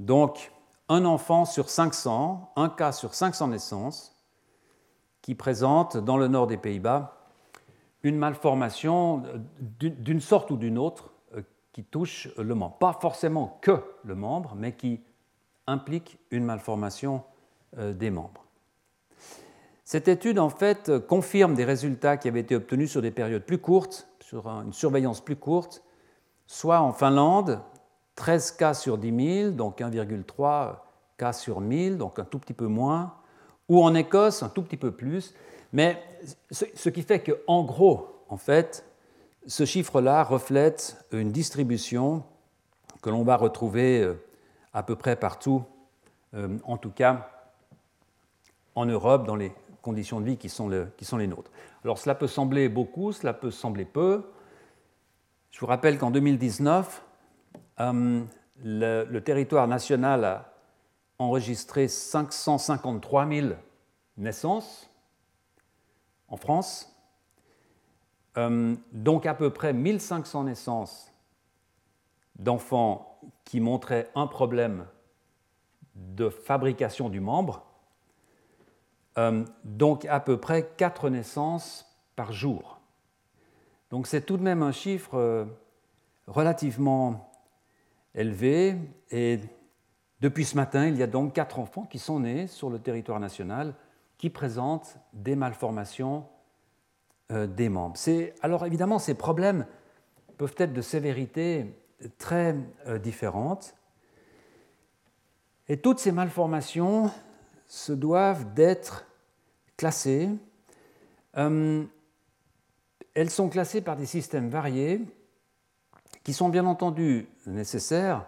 donc 0.00 0.50
un 0.88 1.04
enfant 1.04 1.44
sur 1.44 1.70
500, 1.70 2.52
un 2.56 2.68
cas 2.68 2.90
sur 2.90 3.14
500 3.14 3.48
naissances, 3.48 4.16
qui 5.22 5.36
présente 5.36 5.96
dans 5.96 6.16
le 6.16 6.26
nord 6.26 6.48
des 6.48 6.56
Pays-Bas 6.56 7.17
une 8.02 8.16
malformation 8.16 9.22
d'une 9.70 10.20
sorte 10.20 10.50
ou 10.50 10.56
d'une 10.56 10.78
autre 10.78 11.10
euh, 11.34 11.42
qui 11.72 11.84
touche 11.84 12.28
le 12.38 12.54
membre. 12.54 12.78
Pas 12.78 12.92
forcément 13.00 13.58
que 13.60 13.82
le 14.04 14.14
membre, 14.14 14.54
mais 14.56 14.72
qui 14.72 15.00
implique 15.66 16.18
une 16.30 16.44
malformation 16.44 17.22
euh, 17.76 17.92
des 17.92 18.10
membres. 18.10 18.44
Cette 19.84 20.08
étude, 20.08 20.38
en 20.38 20.50
fait, 20.50 20.98
confirme 21.06 21.54
des 21.54 21.64
résultats 21.64 22.18
qui 22.18 22.28
avaient 22.28 22.40
été 22.40 22.54
obtenus 22.54 22.90
sur 22.90 23.02
des 23.02 23.10
périodes 23.10 23.44
plus 23.44 23.58
courtes 23.58 24.08
sur 24.28 24.46
une 24.46 24.74
surveillance 24.74 25.22
plus 25.22 25.36
courte, 25.36 25.82
soit 26.46 26.80
en 26.80 26.92
Finlande, 26.92 27.60
13 28.16 28.52
cas 28.52 28.74
sur 28.74 28.98
10 28.98 29.42
000, 29.44 29.50
donc 29.52 29.80
1,3 29.80 30.76
cas 31.16 31.32
sur 31.32 31.62
1000, 31.62 31.96
donc 31.96 32.18
un 32.18 32.24
tout 32.24 32.38
petit 32.38 32.52
peu 32.52 32.66
moins, 32.66 33.14
ou 33.70 33.82
en 33.82 33.94
Écosse, 33.94 34.42
un 34.42 34.50
tout 34.50 34.60
petit 34.60 34.76
peu 34.76 34.90
plus. 34.90 35.34
Mais 35.72 36.02
ce 36.50 36.88
qui 36.88 37.02
fait 37.02 37.20
qu'en 37.20 37.62
gros, 37.62 38.24
en 38.28 38.36
fait, 38.36 38.84
ce 39.46 39.64
chiffre-là 39.64 40.24
reflète 40.24 41.04
une 41.12 41.32
distribution 41.32 42.22
que 43.02 43.10
l'on 43.10 43.22
va 43.22 43.36
retrouver 43.36 44.02
euh, 44.02 44.14
à 44.72 44.82
peu 44.82 44.96
près 44.96 45.16
partout, 45.16 45.64
euh, 46.34 46.58
en 46.64 46.76
tout 46.76 46.90
cas 46.90 47.30
en 48.74 48.86
Europe, 48.86 49.26
dans 49.26 49.36
les 49.36 49.52
conditions 49.82 50.20
de 50.20 50.26
vie 50.26 50.36
qui 50.36 50.48
sont, 50.48 50.68
les 50.68 51.26
nôtres. 51.26 51.50
Alors 51.84 51.98
cela 51.98 52.14
peut 52.14 52.26
sembler 52.26 52.68
beaucoup, 52.68 53.12
cela 53.12 53.32
peut 53.32 53.50
sembler 53.50 53.84
peu. 53.84 54.30
Je 55.50 55.58
vous 55.60 55.66
rappelle 55.66 55.98
qu'en 55.98 56.10
2019, 56.10 57.02
euh, 57.80 58.22
le, 58.62 59.18
territoire 59.20 59.66
national 59.66 60.24
a 60.24 60.52
enregistré 61.18 61.88
553 61.88 63.28
000 63.28 63.48
naissances 64.16 64.87
en 66.28 66.36
France, 66.36 66.94
euh, 68.36 68.76
donc 68.92 69.26
à 69.26 69.34
peu 69.34 69.50
près 69.50 69.72
1500 69.72 70.44
naissances 70.44 71.12
d'enfants 72.36 73.18
qui 73.44 73.60
montraient 73.60 74.10
un 74.14 74.26
problème 74.26 74.86
de 75.94 76.28
fabrication 76.28 77.08
du 77.08 77.20
membre, 77.20 77.64
euh, 79.16 79.44
donc 79.64 80.04
à 80.04 80.20
peu 80.20 80.38
près 80.38 80.70
4 80.76 81.10
naissances 81.10 81.86
par 82.14 82.32
jour. 82.32 82.78
Donc 83.90 84.06
c'est 84.06 84.20
tout 84.20 84.36
de 84.36 84.42
même 84.42 84.62
un 84.62 84.72
chiffre 84.72 85.14
euh, 85.14 85.44
relativement 86.26 87.32
élevé. 88.14 88.76
Et 89.10 89.40
depuis 90.20 90.44
ce 90.44 90.54
matin, 90.54 90.86
il 90.86 90.96
y 90.96 91.02
a 91.02 91.06
donc 91.06 91.32
4 91.32 91.58
enfants 91.58 91.84
qui 91.84 91.98
sont 91.98 92.20
nés 92.20 92.46
sur 92.46 92.70
le 92.70 92.78
territoire 92.78 93.18
national 93.18 93.74
qui 94.18 94.30
présentent 94.30 94.98
des 95.12 95.36
malformations 95.36 96.26
euh, 97.32 97.46
des 97.46 97.68
membres. 97.68 97.96
Alors 98.42 98.66
évidemment, 98.66 98.98
ces 98.98 99.14
problèmes 99.14 99.66
peuvent 100.36 100.54
être 100.58 100.72
de 100.72 100.82
sévérité 100.82 101.74
très 102.18 102.54
différentes. 103.02 103.74
Et 105.68 105.76
toutes 105.76 105.98
ces 105.98 106.12
malformations 106.12 107.10
se 107.66 107.92
doivent 107.92 108.54
d'être 108.54 109.06
classées. 109.76 110.30
Euh, 111.36 111.84
elles 113.14 113.30
sont 113.30 113.48
classées 113.48 113.80
par 113.80 113.96
des 113.96 114.06
systèmes 114.06 114.48
variés 114.48 115.00
qui 116.24 116.32
sont 116.32 116.48
bien 116.48 116.66
entendu 116.66 117.28
nécessaires 117.46 118.26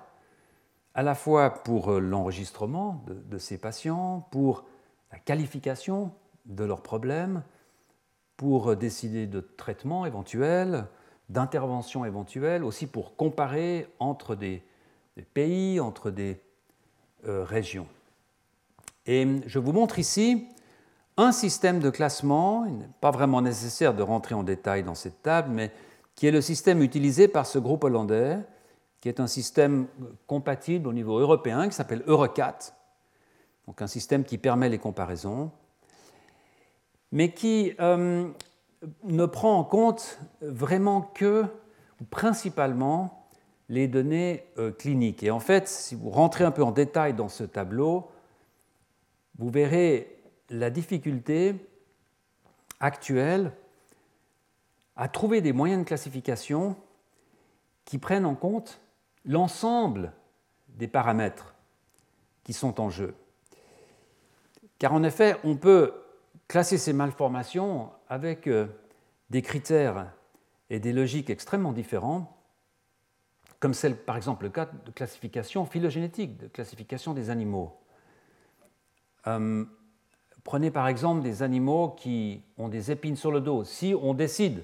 à 0.94 1.02
la 1.02 1.14
fois 1.14 1.62
pour 1.62 1.92
euh, 1.92 2.00
l'enregistrement 2.00 3.04
de, 3.06 3.38
ces 3.38 3.58
patients, 3.58 4.26
pour 4.30 4.64
la 5.12 5.18
qualification 5.18 6.12
de 6.46 6.64
leurs 6.64 6.82
problèmes, 6.82 7.42
pour 8.36 8.70
euh, 8.70 8.76
décider 8.76 9.26
de 9.26 9.40
traitements 9.40 10.06
éventuels, 10.06 10.86
d'interventions 11.28 12.04
éventuelles, 12.04 12.64
aussi 12.64 12.86
pour 12.86 13.16
comparer 13.16 13.88
entre 13.98 14.34
des, 14.34 14.62
pays, 15.34 15.78
entre 15.78 16.10
des 16.10 16.40
régions. 17.22 17.86
Et 19.06 19.26
je 19.46 19.58
vous 19.58 19.72
montre 19.72 19.98
ici 19.98 20.48
un 21.16 21.32
système 21.32 21.80
de 21.80 21.90
classement, 21.90 22.64
il 22.64 22.78
n'est 22.78 22.88
pas 23.00 23.10
vraiment 23.10 23.42
nécessaire 23.42 23.94
de 23.94 24.02
rentrer 24.02 24.34
en 24.34 24.42
détail 24.42 24.82
dans 24.82 24.94
cette 24.94 25.22
table, 25.22 25.50
mais 25.52 25.70
qui 26.14 26.26
est 26.26 26.30
le 26.30 26.40
système 26.40 26.82
utilisé 26.82 27.28
par 27.28 27.46
ce 27.46 27.58
groupe 27.58 27.84
hollandais, 27.84 28.38
qui 29.00 29.08
est 29.08 29.20
un 29.20 29.26
système 29.26 29.86
compatible 30.26 30.88
au 30.88 30.92
niveau 30.92 31.18
européen, 31.18 31.68
qui 31.68 31.74
s'appelle 31.74 32.02
Eurocat, 32.06 32.58
donc 33.70 33.82
un 33.82 33.86
système 33.86 34.24
qui 34.24 34.36
permet 34.36 34.68
les 34.68 34.80
comparaisons, 34.80 35.52
mais 37.12 37.30
qui 37.30 37.72
euh, 37.78 38.28
ne 39.04 39.26
prend 39.26 39.56
en 39.56 39.62
compte 39.62 40.18
vraiment 40.40 41.02
que, 41.02 41.44
ou 42.00 42.04
principalement, 42.04 43.28
les 43.68 43.86
données 43.86 44.44
euh, 44.58 44.72
cliniques. 44.72 45.22
Et 45.22 45.30
en 45.30 45.38
fait, 45.38 45.68
si 45.68 45.94
vous 45.94 46.10
rentrez 46.10 46.42
un 46.42 46.50
peu 46.50 46.64
en 46.64 46.72
détail 46.72 47.14
dans 47.14 47.28
ce 47.28 47.44
tableau, 47.44 48.10
vous 49.38 49.50
verrez 49.50 50.20
la 50.48 50.68
difficulté 50.70 51.54
actuelle 52.80 53.52
à 54.96 55.06
trouver 55.06 55.42
des 55.42 55.52
moyens 55.52 55.82
de 55.82 55.86
classification 55.86 56.74
qui 57.84 57.98
prennent 57.98 58.26
en 58.26 58.34
compte 58.34 58.80
l'ensemble 59.24 60.12
des 60.70 60.88
paramètres 60.88 61.54
qui 62.42 62.52
sont 62.52 62.80
en 62.80 62.90
jeu. 62.90 63.14
Car 64.80 64.94
en 64.94 65.02
effet, 65.02 65.36
on 65.44 65.56
peut 65.56 65.92
classer 66.48 66.78
ces 66.78 66.94
malformations 66.94 67.90
avec 68.08 68.46
euh, 68.46 68.66
des 69.28 69.42
critères 69.42 70.10
et 70.70 70.80
des 70.80 70.94
logiques 70.94 71.28
extrêmement 71.28 71.72
différents, 71.72 72.34
comme 73.60 73.74
c'est 73.74 74.06
par 74.06 74.16
exemple 74.16 74.44
le 74.44 74.50
cas 74.50 74.70
de 74.86 74.90
classification 74.90 75.66
phylogénétique, 75.66 76.38
de 76.38 76.48
classification 76.48 77.12
des 77.12 77.28
animaux. 77.28 77.76
Euh, 79.26 79.66
prenez 80.44 80.70
par 80.70 80.88
exemple 80.88 81.20
des 81.20 81.42
animaux 81.42 81.90
qui 81.90 82.42
ont 82.56 82.68
des 82.68 82.90
épines 82.90 83.16
sur 83.16 83.30
le 83.30 83.42
dos. 83.42 83.64
Si 83.64 83.94
on 84.00 84.14
décide 84.14 84.62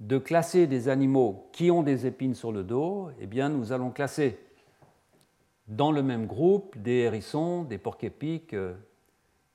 de 0.00 0.18
classer 0.18 0.66
des 0.66 0.90
animaux 0.90 1.48
qui 1.52 1.70
ont 1.70 1.82
des 1.82 2.04
épines 2.06 2.34
sur 2.34 2.52
le 2.52 2.64
dos, 2.64 3.08
eh 3.18 3.26
bien 3.26 3.48
nous 3.48 3.72
allons 3.72 3.92
classer 3.92 4.38
dans 5.68 5.90
le 5.90 6.02
même 6.02 6.26
groupe 6.26 6.76
des 6.76 6.98
hérissons, 6.98 7.62
des 7.62 7.78
porcs-épics 7.78 8.52
euh, 8.52 8.74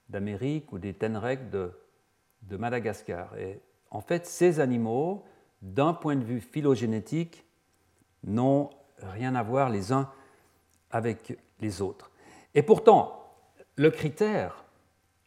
d'Amérique 0.10 0.72
ou 0.72 0.80
des 0.80 0.94
tenrecs 0.94 1.50
de, 1.50 1.72
de 2.44 2.58
Madagascar. 2.58 3.38
Et 3.38 3.60
en 3.92 4.02
fait, 4.02 4.26
ces 4.26 4.60
animaux, 4.60 5.24
d'un 5.62 5.94
point 5.94 6.16
de 6.16 6.24
vue 6.24 6.42
phylogénétique, 6.42 7.46
n'ont 8.24 8.70
rien 9.02 9.36
à 9.36 9.44
voir 9.44 9.70
les 9.70 9.92
uns 9.92 10.10
avec 10.92 11.38
les 11.60 11.82
autres. 11.82 12.12
Et 12.56 12.64
pourtant, 12.64 13.32
le 13.76 13.92
critère 13.92 14.66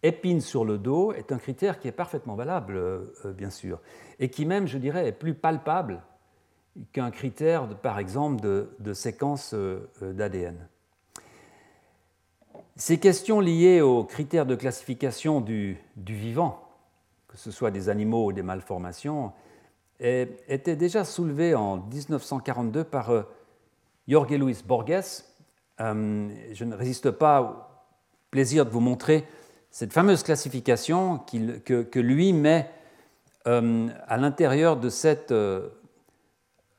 épine 0.03 0.41
sur 0.41 0.65
le 0.65 0.79
dos 0.79 1.13
est 1.13 1.33
un 1.33 1.39
critère 1.39 1.79
qui 1.79 1.89
est 1.89 1.93
parfaitement 1.93 2.35
valable, 2.35 2.77
euh, 2.77 3.13
euh, 3.25 3.33
bien 3.33 3.51
sûr, 3.51 3.81
et 4.19 4.31
qui 4.31 4.47
même, 4.47 4.67
je 4.67 4.79
dirais, 4.79 5.07
est 5.07 5.13
plus 5.13 5.35
palpable 5.35 6.03
qu'un 6.93 7.11
critère, 7.11 7.69
par 7.79 7.99
exemple, 7.99 8.41
de, 8.41 8.93
séquence 8.93 9.53
euh, 9.55 9.89
d'ADN. 10.01 10.69
Ces 12.81 12.97
questions 12.97 13.41
liées 13.41 13.83
aux 13.83 14.05
critères 14.05 14.47
de 14.47 14.55
classification 14.55 15.43
du, 15.43 15.77
vivant, 15.99 16.67
que 17.29 17.37
ce 17.37 17.51
soit 17.51 17.71
des 17.71 17.91
animaux 17.91 18.25
ou 18.25 18.33
des 18.33 18.43
malformations, 18.43 19.33
étaient 20.01 20.77
déjà 20.77 21.05
soulevées 21.05 21.55
en 21.55 21.77
1942 21.77 22.85
par 22.85 23.13
Jorge 24.09 24.31
Luis 24.31 24.65
Borges. 24.67 25.25
Je 25.79 26.65
ne 26.65 26.75
résiste 26.75 27.11
pas 27.11 27.43
au 27.43 27.55
plaisir 28.31 28.65
de 28.65 28.71
vous 28.71 28.81
montrer 28.81 29.27
cette 29.71 29.93
fameuse 29.93 30.23
classification 30.23 31.19
que, 31.19 31.99
lui 31.99 32.33
met 32.33 32.71
euh, 33.47 33.89
à 34.09 34.17
l'intérieur 34.17 34.79
de 34.79 34.89
cette, 34.89 35.33
euh, 35.33 35.69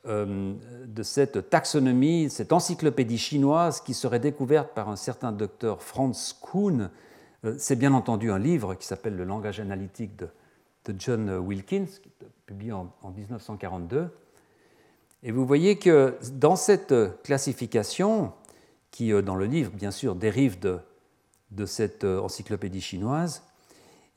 euh, 0.08 0.54
de 0.86 1.04
cette 1.04 1.50
taxonomie, 1.50 2.30
cette 2.30 2.54
encyclopédie 2.54 3.18
chinoise 3.18 3.82
qui 3.82 3.94
serait 3.94 4.20
découverte 4.20 4.74
par 4.74 4.90
un 4.90 4.96
certain 4.96 5.32
docteur 5.32 5.82
Franz 5.84 6.36
Kuhn. 6.42 6.90
C'est 7.58 7.76
bien 7.76 7.94
entendu 7.94 8.32
un 8.32 8.38
livre 8.38 8.76
qui 8.76 8.86
s'appelle 8.86 9.16
Le 9.16 9.24
langage 9.24 9.60
analytique 9.60 10.16
de, 10.16 10.28
John 10.98 11.30
Wilkins, 11.38 11.88
publié 12.46 12.72
en, 12.72 12.94
en 13.02 13.10
1942. 13.10 14.10
Et 15.24 15.32
vous 15.32 15.46
voyez 15.46 15.78
que 15.78 16.18
dans 16.34 16.56
cette 16.56 16.94
classification, 17.24 18.32
qui 18.92 19.12
dans 19.24 19.36
le 19.36 19.46
livre, 19.46 19.72
bien 19.72 19.92
sûr, 19.92 20.16
dérive 20.16 20.60
de, 20.60 20.80
de 21.52 21.66
cette 21.66 22.04
euh, 22.04 22.20
encyclopédie 22.20 22.82
chinoise, 22.82 23.44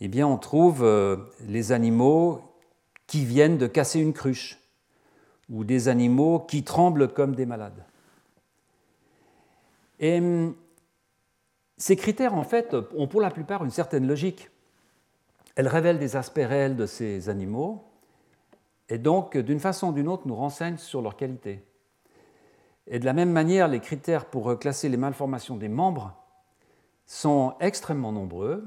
eh 0.01 0.09
bien, 0.09 0.27
on 0.27 0.37
trouve 0.37 0.83
euh, 0.83 1.17
les 1.47 1.73
animaux 1.73 2.43
qui 3.07 3.25
viennent 3.25 3.59
de 3.59 3.67
casser 3.67 4.01
une 4.01 4.13
cruche 4.13 4.59
ou 5.51 5.65
des 5.65 5.89
animaux 5.89 6.41
qui 6.41 6.63
tremblent 6.63 7.13
comme 7.13 7.35
des 7.35 7.47
malades. 7.47 7.85
Et 10.01 10.19
hum, 10.19 10.55
ces 11.77 11.97
critères, 11.97 12.35
en 12.35 12.45
fait, 12.45 12.75
ont 12.97 13.09
pour 13.09 13.21
la 13.21 13.31
plupart 13.31 13.65
une 13.65 13.71
certaine 13.71 14.07
logique. 14.07 14.51
Elles 15.57 15.69
révèlent 15.69 15.99
des 15.99 16.17
aspects 16.17 16.37
réels 16.37 16.77
de 16.77 16.87
ces 16.87 17.29
animaux 17.29 17.85
et 18.89 18.99
donc, 18.99 19.37
d'une 19.37 19.61
façon 19.61 19.89
ou 19.89 19.93
d'une 19.93 20.09
autre, 20.09 20.27
nous 20.27 20.35
renseignent 20.35 20.77
sur 20.77 21.01
leur 21.01 21.17
qualité. 21.17 21.65
Et 22.87 22.99
de 22.99 23.05
la 23.05 23.15
même 23.15 23.31
manière, 23.31 23.67
les 23.67 23.81
critères 23.81 24.27
pour 24.27 24.59
classer 24.59 24.89
les 24.89 24.97
malformations 24.97 25.57
des 25.57 25.69
membres 25.69 26.15
sont 27.07 27.55
extrêmement 27.61 28.13
nombreux 28.13 28.65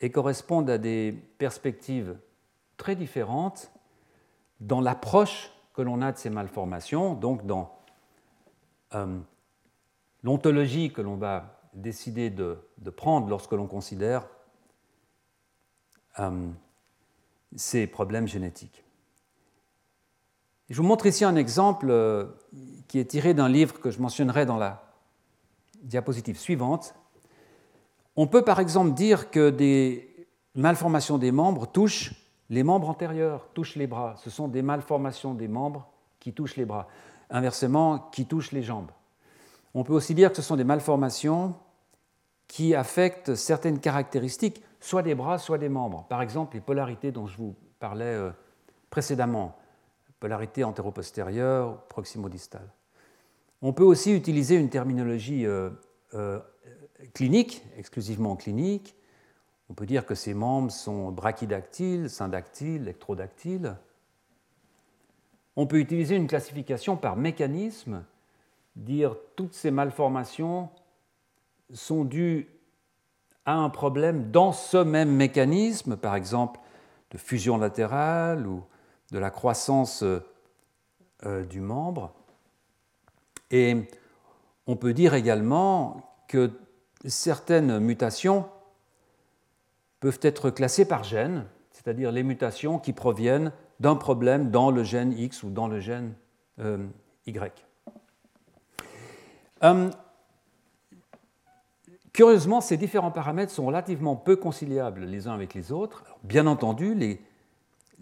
et 0.00 0.10
correspondent 0.10 0.70
à 0.70 0.78
des 0.78 1.12
perspectives 1.38 2.16
très 2.76 2.96
différentes 2.96 3.70
dans 4.60 4.80
l'approche 4.80 5.52
que 5.74 5.82
l'on 5.82 6.00
a 6.00 6.12
de 6.12 6.16
ces 6.16 6.30
malformations, 6.30 7.14
donc 7.14 7.44
dans 7.44 7.76
euh, 8.94 9.18
l'ontologie 10.22 10.92
que 10.92 11.02
l'on 11.02 11.16
va 11.16 11.60
décider 11.74 12.30
de, 12.30 12.56
prendre 12.96 13.28
lorsque 13.28 13.52
l'on 13.52 13.66
considère 13.66 14.26
euh, 16.20 16.48
ces 17.56 17.88
problèmes 17.88 18.28
génétiques. 18.28 18.84
Je 20.70 20.80
vous 20.80 20.86
montre 20.86 21.06
ici 21.06 21.24
un 21.24 21.34
exemple 21.34 21.88
euh, 21.90 22.26
qui 22.86 23.00
est 23.00 23.04
tiré 23.04 23.34
d'un 23.34 23.48
livre 23.48 23.80
que 23.80 23.90
je 23.90 24.00
mentionnerai 24.00 24.46
dans 24.46 24.56
la 24.56 24.84
diapositive 25.82 26.38
suivante, 26.38 26.94
on 28.16 28.28
peut 28.28 28.42
par 28.42 28.60
exemple 28.60 28.92
dire 28.92 29.30
que 29.30 29.50
des 29.50 30.28
malformations 30.54 31.18
des 31.18 31.32
membres 31.32 31.66
touchent 31.66 32.23
les 32.50 32.62
membres 32.62 32.88
antérieurs, 32.88 33.48
touchent 33.54 33.76
les 33.76 33.86
bras. 33.86 34.14
Ce 34.18 34.30
sont 34.30 34.48
des 34.48 34.62
malformations 34.62 35.34
des 35.34 35.48
membres 35.48 35.88
qui 36.20 36.32
touchent 36.32 36.56
les 36.56 36.64
bras. 36.64 36.88
Inversement, 37.30 37.98
qui 38.12 38.26
touchent 38.26 38.52
les 38.52 38.62
jambes. 38.62 38.90
On 39.74 39.82
peut 39.82 39.92
aussi 39.92 40.14
dire 40.14 40.30
que 40.30 40.36
ce 40.36 40.42
sont 40.42 40.56
des 40.56 40.64
malformations 40.64 41.54
qui 42.46 42.74
affectent 42.74 43.34
certaines 43.34 43.80
caractéristiques, 43.80 44.62
soit 44.80 45.02
des 45.02 45.14
bras, 45.14 45.38
soit 45.38 45.58
des 45.58 45.68
membres. 45.68 46.06
Par 46.08 46.22
exemple, 46.22 46.54
les 46.54 46.60
polarités 46.60 47.10
dont 47.10 47.26
je 47.26 47.36
vous 47.36 47.54
parlais 47.80 48.04
euh, 48.04 48.30
précédemment, 48.90 49.56
polarité 50.20 50.64
antéro-postérieure, 50.64 51.82
proximo-distale. 51.88 52.70
On 53.60 53.72
peut 53.72 53.82
aussi 53.82 54.14
utiliser 54.14 54.56
une 54.56 54.70
terminologie 54.70 55.46
euh, 55.46 55.70
euh, 56.14 56.38
clinique, 57.12 57.64
exclusivement 57.76 58.36
clinique. 58.36 58.94
On 59.70 59.74
peut 59.74 59.86
dire 59.86 60.04
que 60.04 60.14
ces 60.14 60.34
membres 60.34 60.70
sont 60.70 61.10
brachydactyles, 61.10 62.10
syndactyles, 62.10 62.82
électrodactyles. 62.82 63.76
On 65.56 65.66
peut 65.66 65.78
utiliser 65.78 66.16
une 66.16 66.26
classification 66.26 66.96
par 66.96 67.16
mécanisme, 67.16 68.04
dire 68.76 69.16
toutes 69.36 69.54
ces 69.54 69.70
malformations 69.70 70.68
sont 71.72 72.04
dues 72.04 72.48
à 73.46 73.54
un 73.54 73.70
problème 73.70 74.30
dans 74.30 74.52
ce 74.52 74.76
même 74.76 75.10
mécanisme, 75.10 75.96
par 75.96 76.16
exemple 76.16 76.60
de 77.10 77.18
fusion 77.18 77.56
latérale 77.58 78.46
ou 78.46 78.64
de 79.12 79.18
la 79.18 79.30
croissance 79.30 80.02
euh, 80.02 81.44
du 81.44 81.60
membre. 81.60 82.12
Et 83.50 83.88
on 84.66 84.76
peut 84.76 84.92
dire 84.92 85.14
également 85.14 86.16
que 86.26 86.50
certaines 87.06 87.78
mutations 87.78 88.48
peuvent 90.04 90.20
être 90.20 90.50
classées 90.50 90.84
par 90.84 91.02
gène, 91.02 91.46
c'est-à-dire 91.70 92.12
les 92.12 92.22
mutations 92.22 92.78
qui 92.78 92.92
proviennent 92.92 93.52
d'un 93.80 93.96
problème 93.96 94.50
dans 94.50 94.70
le 94.70 94.84
gène 94.84 95.14
X 95.18 95.42
ou 95.42 95.48
dans 95.48 95.66
le 95.66 95.80
gène 95.80 96.12
euh, 96.60 96.86
Y. 97.26 97.64
Hum, 99.62 99.90
curieusement, 102.12 102.60
ces 102.60 102.76
différents 102.76 103.12
paramètres 103.12 103.50
sont 103.50 103.64
relativement 103.64 104.14
peu 104.14 104.36
conciliables 104.36 105.06
les 105.06 105.26
uns 105.26 105.32
avec 105.32 105.54
les 105.54 105.72
autres. 105.72 106.04
bien 106.22 106.46
entendu, 106.46 106.94
les, 106.94 107.18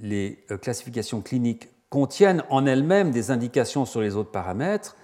les 0.00 0.44
euh, 0.50 0.58
classifications 0.58 1.20
cliniques 1.20 1.68
contiennent 1.88 2.42
en 2.50 2.66
elles-mêmes 2.66 3.12
des 3.12 3.30
indications 3.30 3.84
sur 3.84 4.00
les 4.00 4.16
autres 4.16 4.32
paramètres. 4.32 4.96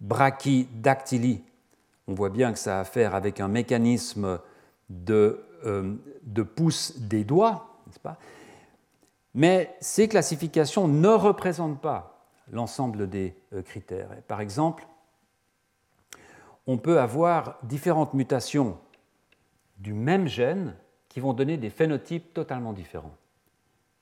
Brachydactylie 0.00 1.42
on 2.06 2.14
voit 2.14 2.30
bien 2.30 2.52
que 2.52 2.60
ça 2.60 2.76
a 2.76 2.80
à 2.82 2.84
faire 2.84 3.16
avec 3.16 3.40
un 3.40 3.48
mécanisme 3.48 4.38
de, 4.90 5.40
euh, 5.64 5.96
pouce 6.54 6.98
des 6.98 7.24
doigts, 7.24 7.80
n'est-ce 7.86 8.00
pas? 8.00 8.18
Mais 9.34 9.74
ces 9.80 10.08
classifications 10.08 10.86
ne 10.86 11.08
représentent 11.08 11.80
pas 11.80 12.28
l'ensemble 12.50 13.08
des 13.08 13.34
euh, 13.52 13.62
critères. 13.62 14.08
par 14.28 14.40
exemple, 14.40 14.86
on 16.66 16.78
peut 16.78 17.00
avoir 17.00 17.58
différentes 17.62 18.14
mutations 18.14 18.78
du 19.78 19.92
même 19.92 20.28
gène 20.28 20.74
qui 21.08 21.20
vont 21.20 21.32
donner 21.32 21.56
des 21.56 21.70
phénotypes 21.70 22.32
totalement 22.32 22.72
différents. 22.72 23.14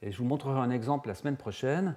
Et 0.00 0.12
je 0.12 0.18
vous 0.18 0.24
montrerai 0.24 0.60
un 0.60 0.70
exemple 0.70 1.08
la 1.08 1.14
semaine 1.14 1.36
prochaine 1.36 1.96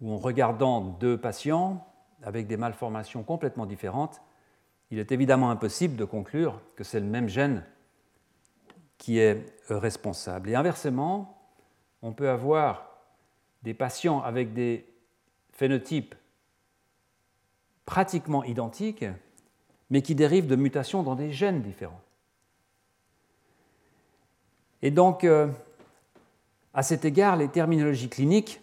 où, 0.00 0.12
en 0.12 0.16
regardant 0.16 0.80
deux 0.80 1.18
patients 1.18 1.86
avec 2.22 2.46
des 2.46 2.56
malformations 2.56 3.22
complètement 3.22 3.66
différentes, 3.66 4.20
il 4.90 4.98
est 4.98 5.12
évidemment 5.12 5.50
impossible 5.50 5.96
de 5.96 6.04
conclure 6.04 6.60
que 6.76 6.84
c'est 6.84 7.00
le 7.00 7.06
même 7.06 7.28
gène 7.28 7.64
qui 8.98 9.18
est 9.18 9.46
euh, 9.70 9.78
responsable. 9.78 10.50
Et 10.50 10.54
inversement, 10.54 11.40
on 12.02 12.12
peut 12.12 12.28
avoir 12.28 12.98
des 13.62 13.74
patients 13.74 14.20
avec 14.20 14.52
des 14.52 14.86
phénotypes 15.52 16.14
pratiquement 17.86 18.44
identiques, 18.44 19.04
mais 19.90 20.02
qui 20.02 20.14
dérivent 20.14 20.46
de 20.46 20.56
mutations 20.56 21.02
dans 21.02 21.14
des 21.14 21.32
gènes 21.32 21.62
différents. 21.62 22.02
Et 24.82 24.90
donc, 24.90 25.24
euh, 25.24 25.48
à 26.74 26.82
cet 26.82 27.04
égard, 27.04 27.36
les 27.36 27.48
terminologies 27.48 28.10
cliniques 28.10 28.60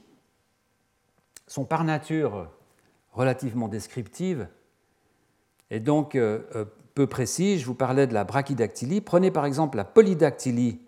sont 1.48 1.66
par 1.66 1.84
nature 1.84 2.50
relativement 3.12 3.68
descriptives 3.68 4.48
et 5.70 5.80
donc 5.80 6.16
euh, 6.16 6.66
peu 6.96 7.06
précises. 7.08 7.60
Je 7.60 7.66
vous 7.66 7.76
parlais 7.76 8.08
de 8.08 8.14
la 8.14 8.24
brachydactylie. 8.24 9.02
Prenez 9.02 9.30
par 9.30 9.46
exemple 9.46 9.78
la 9.78 9.84
polydactylie 9.84 10.80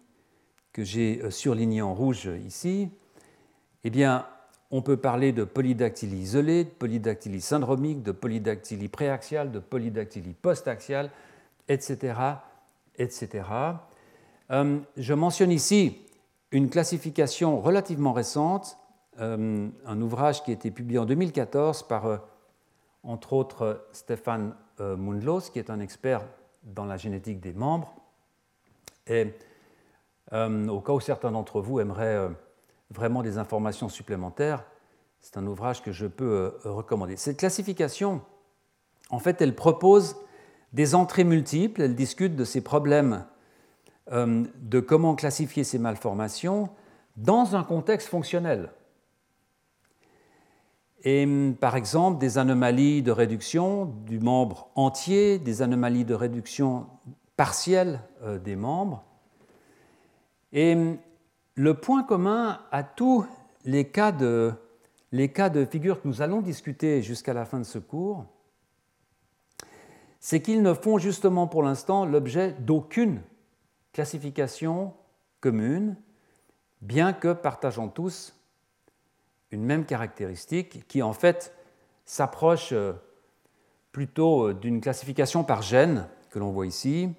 que 0.73 0.83
j'ai 0.83 1.29
surlignée 1.29 1.81
en 1.81 1.93
rouge 1.93 2.29
ici. 2.45 2.89
Eh 3.83 3.89
bien, 3.89 4.25
on 4.71 4.81
peut 4.81 4.97
parler 4.97 5.31
de 5.31 5.43
polydactylie 5.43 6.19
isolée, 6.19 6.63
de 6.63 6.69
polydactylie 6.69 7.41
syndromique, 7.41 8.03
de 8.03 8.11
polydactylie 8.11 8.89
préaxiale, 8.89 9.51
de 9.51 9.59
polydactylie 9.59 10.33
postaxiale, 10.33 11.09
etc. 11.67 12.13
etc. 12.97 13.43
Euh, 14.51 14.79
je 14.95 15.13
mentionne 15.13 15.51
ici 15.51 15.97
une 16.51 16.69
classification 16.69 17.59
relativement 17.59 18.13
récente, 18.13 18.77
euh, 19.19 19.67
un 19.85 20.01
ouvrage 20.01 20.43
qui 20.43 20.51
a 20.51 20.53
été 20.53 20.71
publié 20.71 20.99
en 20.99 21.05
2014 21.05 21.83
par, 21.83 22.05
euh, 22.05 22.17
entre 23.03 23.33
autres, 23.33 23.87
Stéphane 23.91 24.53
Mundlos, 24.79 25.49
qui 25.51 25.59
est 25.59 25.69
un 25.69 25.79
expert 25.79 26.21
dans 26.63 26.85
la 26.85 26.97
génétique 26.97 27.39
des 27.39 27.53
membres. 27.53 27.93
Et 29.07 29.33
au 30.31 30.81
cas 30.81 30.93
où 30.93 30.99
certains 30.99 31.31
d'entre 31.31 31.61
vous 31.61 31.79
aimeraient 31.79 32.29
vraiment 32.91 33.23
des 33.23 33.37
informations 33.37 33.89
supplémentaires, 33.89 34.65
c'est 35.19 35.37
un 35.37 35.45
ouvrage 35.47 35.81
que 35.81 35.91
je 35.91 36.05
peux 36.05 36.57
recommander. 36.63 37.15
Cette 37.15 37.37
classification, 37.37 38.21
en 39.09 39.19
fait, 39.19 39.41
elle 39.41 39.55
propose 39.55 40.15
des 40.73 40.95
entrées 40.95 41.23
multiples, 41.23 41.81
elle 41.81 41.95
discute 41.95 42.35
de 42.35 42.43
ces 42.43 42.61
problèmes 42.61 43.25
euh, 44.11 44.45
de 44.55 44.79
comment 44.79 45.15
classifier 45.15 45.63
ces 45.63 45.79
malformations 45.79 46.69
dans 47.15 47.55
un 47.55 47.63
contexte 47.63 48.07
fonctionnel. 48.07 48.71
Et 51.03 51.27
par 51.59 51.75
exemple, 51.75 52.19
des 52.19 52.37
anomalies 52.37 53.01
de 53.03 53.11
réduction 53.11 53.85
du 53.85 54.19
membre 54.19 54.69
entier, 54.75 55.37
des 55.39 55.61
anomalies 55.61 56.05
de 56.05 56.15
réduction 56.15 56.87
partielle 57.35 58.01
euh, 58.23 58.39
des 58.39 58.55
membres. 58.55 59.03
Et 60.53 60.75
le 61.55 61.73
point 61.75 62.03
commun 62.03 62.59
à 62.71 62.83
tous 62.83 63.25
les 63.63 63.89
cas 63.89 64.11
de, 64.11 64.53
les 65.11 65.31
cas 65.31 65.49
de 65.49 65.65
figure 65.65 66.01
que 66.01 66.07
nous 66.07 66.21
allons 66.21 66.41
discuter 66.41 67.01
jusqu'à 67.01 67.33
la 67.33 67.45
fin 67.45 67.59
de 67.59 67.65
ce 67.65 67.79
cours, 67.79 68.25
c'est 70.19 70.41
qu'ils 70.41 70.61
ne 70.61 70.73
font 70.73 70.97
justement 70.97 71.47
pour 71.47 71.63
l'instant 71.63 72.05
l'objet 72.05 72.53
d'aucune 72.59 73.21
classification 73.93 74.93
commune, 75.41 75.95
bien 76.81 77.13
que 77.13 77.33
partageant 77.33 77.87
tous 77.87 78.36
une 79.51 79.63
même 79.63 79.85
caractéristique 79.85 80.87
qui 80.87 81.01
en 81.01 81.13
fait 81.13 81.53
s'approche 82.05 82.69
euh, 82.71 82.93
plutôt 83.91 84.49
euh, 84.49 84.53
d'une 84.53 84.81
classification 84.81 85.43
par 85.43 85.61
gène 85.61 86.07
que 86.29 86.39
l'on 86.39 86.51
voit 86.51 86.67
ici. 86.67 87.09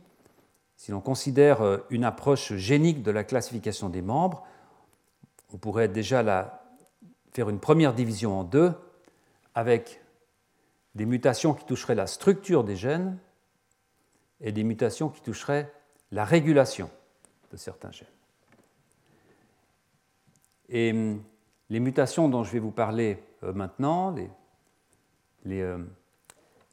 Si 0.77 0.91
l'on 0.91 1.01
considère 1.01 1.63
euh, 1.63 1.79
une 1.91 2.05
approche 2.05 2.55
génique 2.55 3.03
de 3.03 3.11
la 3.11 3.25
classification 3.25 3.89
des 3.89 4.03
membres, 4.03 4.47
on 5.53 5.59
pourrait 5.59 5.89
déjà 5.89 6.63
faire 7.33 7.49
une 7.49 7.61
première 7.61 7.95
division 7.95 8.39
en 8.39 8.45
deux 8.45 8.73
avec 9.55 10.03
des 10.95 11.07
mutations 11.07 11.55
qui 11.55 11.65
toucheraient 11.65 11.95
la 11.95 12.07
structure 12.07 12.65
des 12.65 12.77
gènes 12.77 13.19
et 14.41 14.53
des 14.53 14.65
mutations 14.65 15.09
qui 15.09 15.23
toucheraient 15.23 15.73
la 16.13 16.25
régulation 16.25 16.91
de 17.51 17.57
certains 17.57 17.93
gènes. 17.93 18.07
Et 20.69 20.93
hum, 20.93 21.23
les 21.71 21.81
mutations 21.81 22.29
dont 22.29 22.45
je 22.45 22.53
vais 22.53 22.59
vous 22.59 22.71
parler 22.71 23.23
euh, 23.43 23.53
maintenant, 23.53 24.15
les, 25.45 25.61
euh, 25.61 25.79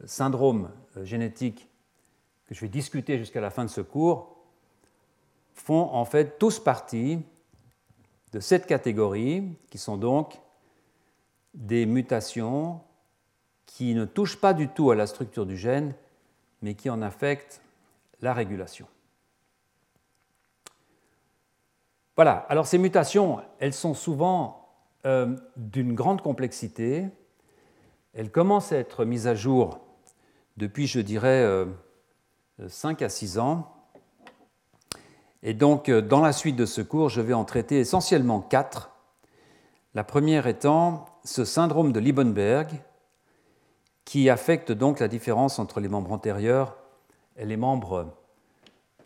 syndromes 0.05 0.71
euh, 0.97 1.05
génétiques 1.05 1.69
que 2.47 2.53
je 2.53 2.61
vais 2.61 2.67
discuter 2.67 3.17
jusqu'à 3.17 3.41
la 3.41 3.49
fin 3.49 3.65
de 3.65 3.69
ce 3.69 3.81
cours, 3.81 4.37
font 5.53 5.89
en 5.93 6.05
fait 6.05 6.37
tous 6.37 6.59
partie 6.59 7.19
de 8.31 8.39
cette 8.39 8.67
catégorie, 8.67 9.57
qui 9.69 9.77
sont 9.77 9.97
donc 9.97 10.39
des 11.53 11.85
mutations 11.85 12.81
qui 13.65 13.95
ne 13.95 14.05
touchent 14.05 14.39
pas 14.39 14.53
du 14.53 14.67
tout 14.67 14.91
à 14.91 14.95
la 14.95 15.07
structure 15.07 15.45
du 15.45 15.57
gène, 15.57 15.95
mais 16.61 16.75
qui 16.75 16.89
en 16.89 17.01
affectent 17.01 17.61
la 18.21 18.33
régulation. 18.33 18.87
Voilà, 22.15 22.45
alors 22.49 22.67
ces 22.67 22.77
mutations, 22.77 23.41
elles 23.59 23.73
sont 23.73 23.93
souvent 23.93 24.64
euh, 25.05 25.35
d'une 25.55 25.93
grande 25.93 26.21
complexité. 26.21 27.07
Elles 28.15 28.31
commencent 28.31 28.71
à 28.71 28.77
être 28.77 29.05
mises 29.05 29.27
à 29.27 29.35
jour 29.35 29.79
depuis, 30.57 30.87
je 30.87 30.99
dirais, 30.99 31.47
5 32.67 33.01
euh, 33.01 33.05
à 33.05 33.09
6 33.09 33.37
ans. 33.37 33.71
Et 35.43 35.53
donc, 35.53 35.89
euh, 35.89 36.01
dans 36.01 36.21
la 36.21 36.33
suite 36.33 36.55
de 36.55 36.65
ce 36.65 36.81
cours, 36.81 37.09
je 37.09 37.21
vais 37.21 37.33
en 37.33 37.45
traiter 37.45 37.77
essentiellement 37.77 38.41
quatre. 38.41 38.95
La 39.93 40.03
première 40.03 40.47
étant 40.47 41.05
ce 41.23 41.45
syndrome 41.45 41.91
de 41.91 41.99
Liebenberg, 41.99 42.69
qui 44.05 44.27
affecte 44.31 44.71
donc 44.71 44.99
la 44.99 45.07
différence 45.07 45.59
entre 45.59 45.81
les 45.81 45.87
membres 45.87 46.13
antérieurs 46.13 46.77
et 47.37 47.45
les 47.45 47.57
membres 47.57 48.11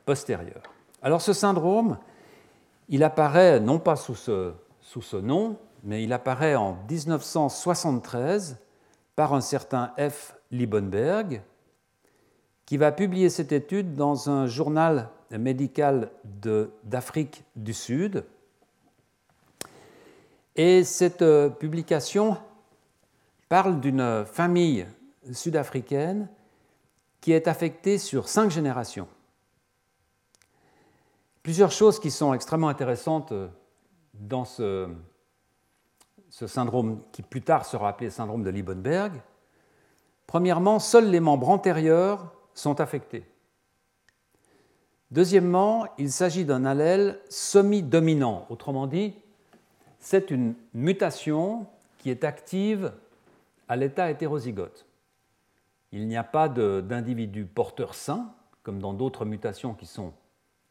postérieurs. 0.05 0.63
Alors 1.01 1.21
ce 1.21 1.33
syndrome, 1.33 1.97
il 2.87 3.03
apparaît 3.03 3.59
non 3.59 3.79
pas 3.79 3.97
sous 3.97 4.15
ce 4.15 5.17
nom, 5.17 5.57
mais 5.83 6.03
il 6.03 6.13
apparaît 6.13 6.55
en 6.55 6.77
1973 6.89 8.57
par 9.15 9.33
un 9.33 9.41
certain 9.41 9.93
F. 9.97 10.35
Liebenberg, 10.51 11.41
qui 12.65 12.77
va 12.77 12.91
publier 12.91 13.29
cette 13.29 13.51
étude 13.51 13.95
dans 13.95 14.29
un 14.29 14.47
journal 14.47 15.09
médical 15.31 16.11
d'Afrique 16.83 17.43
du 17.55 17.73
Sud. 17.73 18.25
Et 20.55 20.83
cette 20.83 21.21
euh, 21.21 21.49
publication 21.49 22.37
parle 23.47 23.79
d'une 23.79 24.25
famille 24.25 24.85
sud-africaine 25.31 26.27
qui 27.21 27.31
est 27.31 27.47
affectée 27.47 27.97
sur 27.97 28.27
cinq 28.27 28.51
générations 28.51 29.07
plusieurs 31.49 31.71
choses 31.71 31.99
qui 31.99 32.11
sont 32.11 32.33
extrêmement 32.35 32.69
intéressantes 32.69 33.31
euh, 33.31 33.47
dans 34.13 34.45
ce, 34.45 34.87
syndrome 36.29 37.01
qui 37.11 37.21
plus 37.21 37.41
tard 37.41 37.65
sera 37.65 37.89
appelé 37.89 38.09
syndrome 38.09 38.43
de 38.43 38.49
Liebenberg. 38.49 39.13
Premièrement, 40.27 40.79
seuls 40.79 41.09
les 41.09 41.19
membres 41.19 41.49
antérieurs 41.49 42.31
sont 42.53 42.79
affectés. 42.79 43.25
Deuxièmement, 45.11 45.87
il 45.97 46.11
s'agit 46.11 46.45
d'un 46.45 46.65
allèle 46.65 47.19
semi-dominant. 47.29 48.45
Autrement 48.49 48.85
dit, 48.85 49.15
c'est 49.99 50.29
une 50.29 50.53
mutation 50.73 51.65
qui 51.97 52.11
est 52.11 52.23
active 52.23 52.93
à 53.67 53.75
l'état 53.75 54.11
hétérozygote. 54.11 54.85
Il 55.91 56.07
n'y 56.07 56.17
a 56.17 56.23
pas 56.23 56.47
d'individu 56.47 57.45
porteur 57.45 57.95
sain, 57.95 58.31
comme 58.61 58.79
dans 58.79 58.93
d'autres 58.93 59.25
mutations 59.25 59.73
qui 59.73 59.87
sont 59.87 60.13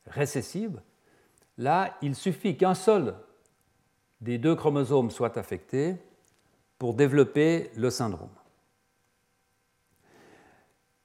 récessive, 0.06 0.80
là, 1.56 1.96
il 2.00 2.14
suffit 2.14 2.56
qu'un 2.56 2.74
seul 2.74 3.14
des 4.20 4.38
deux 4.38 4.54
chromosomes 4.54 5.10
soit 5.10 5.36
affecté 5.36 5.96
pour 6.78 6.94
développer 6.94 7.70
le 7.76 7.90
syndrome. 7.90 8.28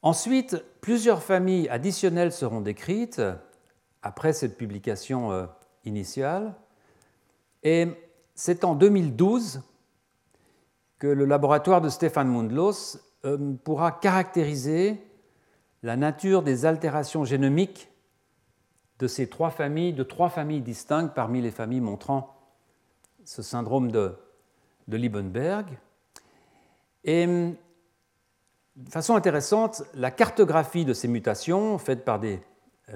Ensuite, 0.02 0.64
plusieurs 0.82 1.24
familles 1.24 1.70
additionnelles 1.70 2.32
seront 2.32 2.62
décrites 2.62 3.22
après 4.02 4.34
cette 4.34 4.58
publication 4.58 5.32
euh, 5.32 5.46
initiale, 5.86 6.56
et 7.64 7.88
c'est 8.36 8.66
en 8.66 8.76
2012 8.76 9.62
que 11.00 11.08
le 11.08 11.26
laboratoire 11.26 11.82
de 11.82 11.90
Stéphane 11.90 12.28
Mundlos 12.28 12.98
euh, 13.26 13.54
pourra 13.64 13.92
caractériser 13.92 15.02
la 15.84 15.96
nature 15.96 16.44
des 16.44 16.66
altérations 16.66 17.24
génomiques 17.24 17.90
de 19.00 19.08
ces 19.08 19.28
trois 19.28 19.50
familles, 19.50 19.94
de 19.94 20.04
trois 20.04 20.30
familles 20.30 20.62
distinctes 20.62 21.14
parmi 21.14 21.42
les 21.42 21.52
familles 21.52 21.82
montrant 21.82 22.33
ce 23.26 23.42
syndrome 23.42 23.92
de, 23.92 24.16
de 24.88 24.98
Liebenberg. 24.98 25.68
Et 27.04 27.26
de 27.26 28.90
façon 28.90 29.16
intéressante, 29.16 29.84
la 29.94 30.12
cartographie 30.12 30.86
de 30.86 30.94
ces 30.94 31.08
mutations, 31.08 31.78
faite 31.78 32.06
par 32.06 32.20
des 32.20 32.42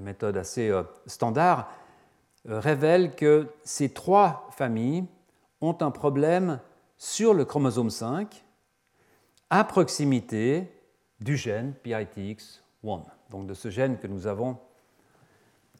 méthodes 0.01 0.37
assez 0.37 0.69
euh, 0.69 0.83
standards, 1.05 1.69
euh, 2.49 2.59
révèle 2.59 3.15
que 3.15 3.47
ces 3.63 3.89
trois 3.89 4.47
familles 4.51 5.05
ont 5.61 5.77
un 5.81 5.91
problème 5.91 6.59
sur 6.97 7.33
le 7.33 7.45
chromosome 7.45 7.89
5 7.89 8.43
à 9.49 9.63
proximité 9.63 10.71
du 11.19 11.37
gène 11.37 11.73
PITX1, 11.83 13.03
donc 13.29 13.47
de 13.47 13.53
ce 13.53 13.69
gène 13.69 13.97
que 13.97 14.07
nous 14.07 14.27
avons, 14.27 14.57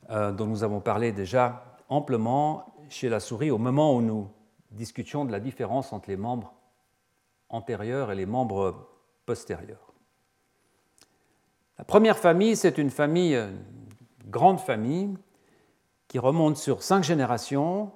euh, 0.09 0.31
dont 0.31 0.45
nous 0.45 0.63
avons 0.63 0.79
parlé 0.79 1.11
déjà 1.11 1.77
amplement 1.89 2.73
chez 2.89 3.09
la 3.09 3.19
souris 3.19 3.51
au 3.51 3.57
moment 3.57 3.95
où 3.95 4.01
nous 4.01 4.29
discutions 4.77 5.25
de 5.25 5.31
la 5.31 5.41
différence 5.41 5.91
entre 5.91 6.09
les 6.09 6.15
membres 6.15 6.53
antérieurs 7.49 8.11
et 8.11 8.15
les 8.15 8.25
membres 8.25 8.87
postérieurs. 9.25 9.93
La 11.77 11.83
première 11.83 12.17
famille, 12.17 12.55
c'est 12.55 12.77
une 12.77 12.89
famille, 12.89 13.35
une 13.35 14.29
grande 14.29 14.59
famille, 14.59 15.15
qui 16.07 16.19
remonte 16.19 16.57
sur 16.57 16.81
cinq 16.81 17.03
générations. 17.03 17.91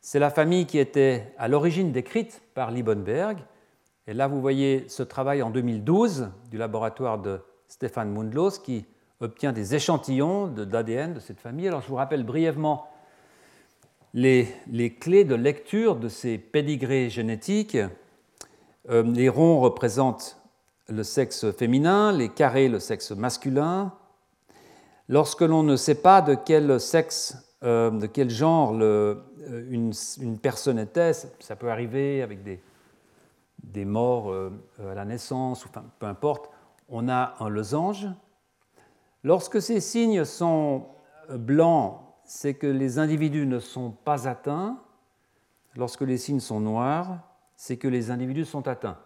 C'est 0.00 0.18
la 0.18 0.30
famille 0.30 0.66
qui 0.66 0.78
était 0.78 1.34
à 1.38 1.48
l'origine 1.48 1.92
décrite 1.92 2.42
par 2.54 2.70
Liebenberg. 2.70 3.38
Et 4.06 4.14
là, 4.14 4.28
vous 4.28 4.40
voyez 4.40 4.88
ce 4.88 5.02
travail 5.02 5.42
en 5.42 5.50
2012 5.50 6.30
du 6.50 6.58
laboratoire 6.58 7.18
de 7.18 7.40
Stéphane 7.68 8.12
Mundlos 8.12 8.58
qui 8.62 8.84
obtient 9.20 9.52
des 9.52 9.74
échantillons 9.74 10.48
d'ADN 10.48 11.14
de, 11.14 11.20
cette 11.20 11.40
famille. 11.40 11.68
Alors, 11.68 11.80
je 11.80 11.88
vous 11.88 11.94
rappelle 11.94 12.24
brièvement 12.24 12.86
les, 14.14 14.96
clés 15.00 15.24
de 15.24 15.34
lecture 15.34 15.96
de 15.96 16.08
ces 16.08 16.38
pédigrés 16.38 17.10
génétiques. 17.10 17.78
Euh, 18.90 19.02
les 19.02 19.28
ronds 19.28 19.60
représentent 19.60 20.38
le 20.88 21.02
sexe 21.02 21.50
féminin, 21.52 22.12
les 22.12 22.28
carrés 22.28 22.68
le 22.68 22.80
sexe 22.80 23.12
masculin. 23.12 23.92
Lorsque 25.08 25.42
l'on 25.42 25.62
ne 25.62 25.76
sait 25.76 25.96
pas 25.96 26.20
de 26.22 26.34
quel 26.34 26.80
sexe, 26.80 27.36
euh, 27.62 27.90
de 27.90 28.06
quel 28.06 28.30
genre 28.30 28.76
euh, 28.80 29.14
une, 29.70 29.92
personne 30.40 30.78
était, 30.78 31.12
ça 31.12 31.56
peut 31.56 31.70
arriver 31.70 32.22
avec 32.22 32.42
des, 32.42 32.60
des 33.62 33.84
morts 33.84 34.34
à 34.78 34.94
la 34.94 35.04
naissance, 35.04 35.64
ou 35.64 35.68
peu 35.98 36.06
importe, 36.06 36.50
on 36.88 37.08
a 37.08 37.34
un 37.40 37.48
losange. 37.48 38.08
Lorsque 39.24 39.62
ces 39.62 39.80
signes 39.80 40.24
sont 40.24 40.86
blancs, 41.30 42.01
c'est 42.34 42.54
que 42.54 42.66
les 42.66 42.98
individus 42.98 43.44
ne 43.44 43.58
sont 43.58 43.90
pas 43.90 44.26
atteints. 44.26 44.78
Lorsque 45.76 46.00
les 46.00 46.16
signes 46.16 46.40
sont 46.40 46.60
noirs, 46.60 47.18
c'est 47.56 47.76
que 47.76 47.88
les 47.88 48.10
individus 48.10 48.46
sont 48.46 48.66
atteints. 48.68 48.96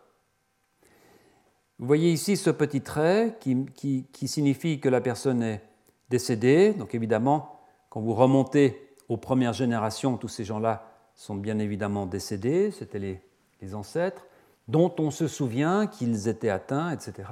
Vous 1.80 1.88
voyez 1.88 2.12
ici 2.12 2.36
ce 2.36 2.50
petit 2.50 2.82
trait 2.82 3.36
qui, 3.40 4.06
signifie 4.28 4.78
que 4.78 4.88
la 4.88 5.00
personne 5.00 5.42
est 5.42 5.60
décédée. 6.08 6.72
Donc 6.74 6.94
évidemment, 6.94 7.58
quand 7.90 8.00
vous 8.00 8.14
remontez 8.14 8.94
aux 9.08 9.16
premières 9.16 9.54
générations, 9.54 10.16
tous 10.16 10.28
ces 10.28 10.44
gens-là 10.44 10.86
sont 11.16 11.34
bien 11.34 11.58
évidemment 11.58 12.06
décédés, 12.06 12.70
c'était 12.70 13.00
les, 13.00 13.20
les 13.60 13.74
ancêtres, 13.74 14.24
dont 14.68 14.94
on 15.00 15.10
se 15.10 15.26
souvient 15.26 15.88
qu'ils 15.88 16.28
étaient 16.28 16.48
atteints, 16.48 16.92
etc. 16.92 17.28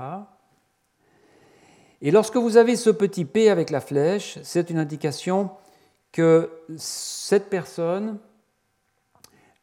Et 2.02 2.10
lorsque 2.10 2.36
vous 2.36 2.56
avez 2.56 2.74
ce 2.74 2.90
petit 2.90 3.24
P 3.24 3.48
avec 3.48 3.70
la 3.70 3.80
flèche, 3.80 4.40
c'est 4.42 4.70
une 4.70 4.78
indication 4.78 5.50
que 6.14 6.48
cette 6.76 7.50
personne 7.50 8.20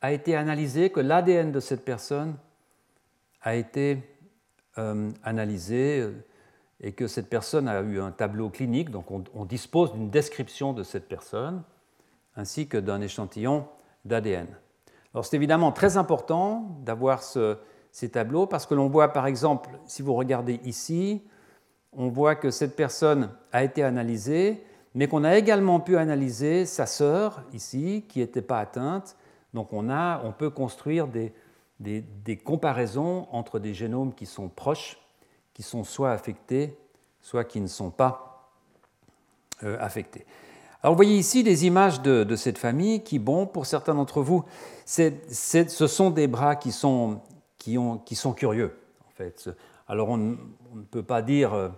a 0.01 0.11
été 0.11 0.35
analysée, 0.35 0.89
que 0.89 0.99
l'ADN 0.99 1.53
de 1.53 1.61
cette 1.61 1.85
personne 1.85 2.35
a 3.41 3.55
été 3.55 4.03
euh, 4.77 5.09
analysé 5.23 6.01
euh, 6.01 6.11
et 6.81 6.91
que 6.91 7.07
cette 7.07 7.29
personne 7.29 7.69
a 7.69 7.79
eu 7.79 8.01
un 8.01 8.11
tableau 8.11 8.49
clinique, 8.49 8.89
donc 8.89 9.05
on, 9.11 9.45
dispose 9.45 9.93
d'une 9.93 10.09
description 10.09 10.73
de 10.73 10.83
cette 10.83 11.07
personne 11.07 11.63
ainsi 12.35 12.67
que 12.67 12.77
d'un 12.77 12.99
échantillon 12.99 13.65
d'ADN. 14.03 14.47
Alors 15.13 15.25
c'est 15.25 15.37
évidemment 15.37 15.71
très 15.71 15.95
important 15.95 16.75
d'avoir 16.81 17.23
ces 17.23 18.09
tableaux 18.11 18.45
parce 18.45 18.65
que 18.65 18.73
l'on 18.73 18.89
voit 18.89 19.13
par 19.13 19.25
exemple, 19.25 19.69
si 19.85 20.01
vous 20.01 20.15
regardez 20.15 20.59
ici, 20.65 21.23
on 21.93 22.09
voit 22.09 22.35
que 22.35 22.51
cette 22.51 22.75
personne 22.75 23.29
a 23.53 23.63
été 23.63 23.83
analysée, 23.83 24.65
mais 24.93 25.07
qu'on 25.07 25.23
a 25.23 25.37
également 25.37 25.79
pu 25.79 25.97
analyser 25.97 26.65
sa 26.65 26.85
sœur 26.85 27.43
ici, 27.53 28.05
qui 28.07 28.19
n'était 28.19 28.41
pas 28.41 28.59
atteinte. 28.59 29.15
Donc 29.53 29.73
on, 29.73 29.89
a, 29.89 30.21
on 30.23 30.31
peut 30.31 30.49
construire 30.49 31.07
des, 31.07 31.33
comparaisons 32.43 33.27
entre 33.31 33.59
des 33.59 33.73
génomes 33.73 34.13
qui 34.13 34.25
sont 34.25 34.49
proches, 34.49 34.97
qui 35.53 35.63
sont 35.63 35.83
soit 35.83 36.11
affectés, 36.11 36.77
soit 37.21 37.43
qui 37.43 37.61
ne 37.61 37.67
sont 37.67 37.89
pas 37.89 38.49
euh, 39.63 39.77
affectés. 39.79 40.25
Alors 40.83 40.93
vous 40.93 40.97
voyez 40.97 41.17
ici 41.17 41.43
des 41.43 41.65
images 41.65 42.01
de, 42.01 42.35
cette 42.35 42.57
famille 42.57 43.03
qui, 43.03 43.19
bon, 43.19 43.45
pour 43.45 43.67
certains 43.67 43.93
d'entre 43.93 44.21
vous, 44.21 44.43
ce 44.85 45.87
sont 45.87 46.09
des 46.09 46.27
bras 46.27 46.55
qui 46.55 46.71
sont, 46.71 47.21
curieux. 48.35 48.77
En 49.07 49.11
fait. 49.11 49.49
Alors 49.87 50.09
on, 50.09 50.37
on 50.73 50.75
ne 50.75 50.83
peut 50.83 51.03
pas 51.03 51.21
dire 51.21 51.53
euh, 51.53 51.69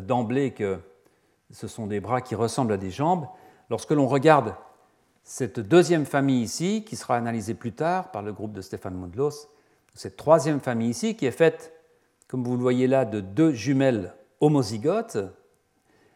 d'emblée 0.00 0.52
que 0.52 0.80
ce 1.50 1.68
sont 1.68 1.86
des 1.86 2.00
bras 2.00 2.20
qui 2.20 2.34
ressemblent 2.34 2.72
à 2.72 2.76
des 2.76 2.90
jambes. 2.90 3.26
Lorsque 3.70 3.90
l'on 3.90 4.06
regarde 4.06 4.54
cette 5.22 5.60
deuxième 5.60 6.06
famille 6.06 6.42
ici, 6.42 6.84
qui 6.84 6.96
sera 6.96 7.16
analysée 7.16 7.54
plus 7.54 7.72
tard 7.72 8.10
par 8.10 8.22
le 8.22 8.32
groupe 8.32 8.52
de 8.52 8.60
Stéphane 8.60 8.94
Mondlos, 8.94 9.48
cette 9.94 10.16
troisième 10.16 10.60
famille 10.60 10.90
ici, 10.90 11.16
qui 11.16 11.26
est 11.26 11.32
faite, 11.32 11.72
comme 12.28 12.44
vous 12.44 12.56
le 12.56 12.62
voyez 12.62 12.86
là, 12.86 13.04
de 13.04 13.20
deux 13.20 13.52
jumelles 13.52 14.14
homozygotes, 14.40 15.18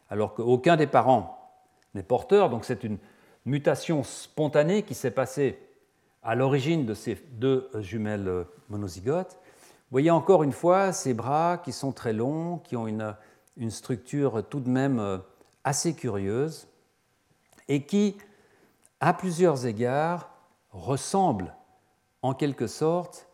alors 0.09 0.33
qu'aucun 0.33 0.77
des 0.77 0.87
parents 0.87 1.51
n'est 1.93 2.03
porteur, 2.03 2.49
donc 2.49 2.65
c'est 2.65 2.83
une 2.83 2.97
mutation 3.45 4.03
spontanée 4.03 4.83
qui 4.83 4.93
s'est 4.93 5.11
passée 5.11 5.59
à 6.23 6.35
l'origine 6.35 6.85
de 6.85 6.93
ces 6.93 7.15
deux 7.33 7.69
jumelles 7.79 8.45
monozygotes. 8.69 9.33
Vous 9.33 9.95
voyez 9.95 10.11
encore 10.11 10.43
une 10.43 10.53
fois 10.53 10.93
ces 10.93 11.13
bras 11.13 11.57
qui 11.57 11.71
sont 11.71 11.91
très 11.91 12.13
longs, 12.13 12.59
qui 12.59 12.75
ont 12.75 12.87
une, 12.87 13.13
une 13.57 13.71
structure 13.71 14.43
tout 14.49 14.59
de 14.59 14.69
même 14.69 14.99
euh, 14.99 15.17
assez 15.63 15.93
curieuse 15.93 16.67
et 17.67 17.85
qui, 17.85 18.17
à 18.99 19.13
plusieurs 19.13 19.65
égards, 19.65 20.29
ressemble 20.71 21.53
en 22.21 22.33
quelque 22.33 22.67
sorte 22.67 23.27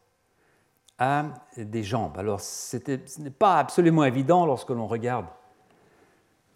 à 0.98 1.26
des 1.56 1.84
jambes. 1.84 2.18
Alors 2.18 2.42
ce 2.42 2.78
n'est 3.22 3.30
pas 3.30 3.58
absolument 3.58 4.04
évident 4.04 4.46
lorsque 4.46 4.70
l'on 4.70 4.88
regarde 4.88 5.28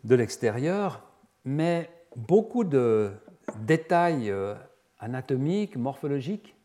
de 0.03 0.15
l'extérieur, 0.15 1.01
mais 1.45 1.89
beaucoup 2.15 2.65
de 2.65 3.13
détails 3.59 4.29
euh, 4.29 4.55
anatomiques, 4.99 5.77
morphologiques, 5.77 6.55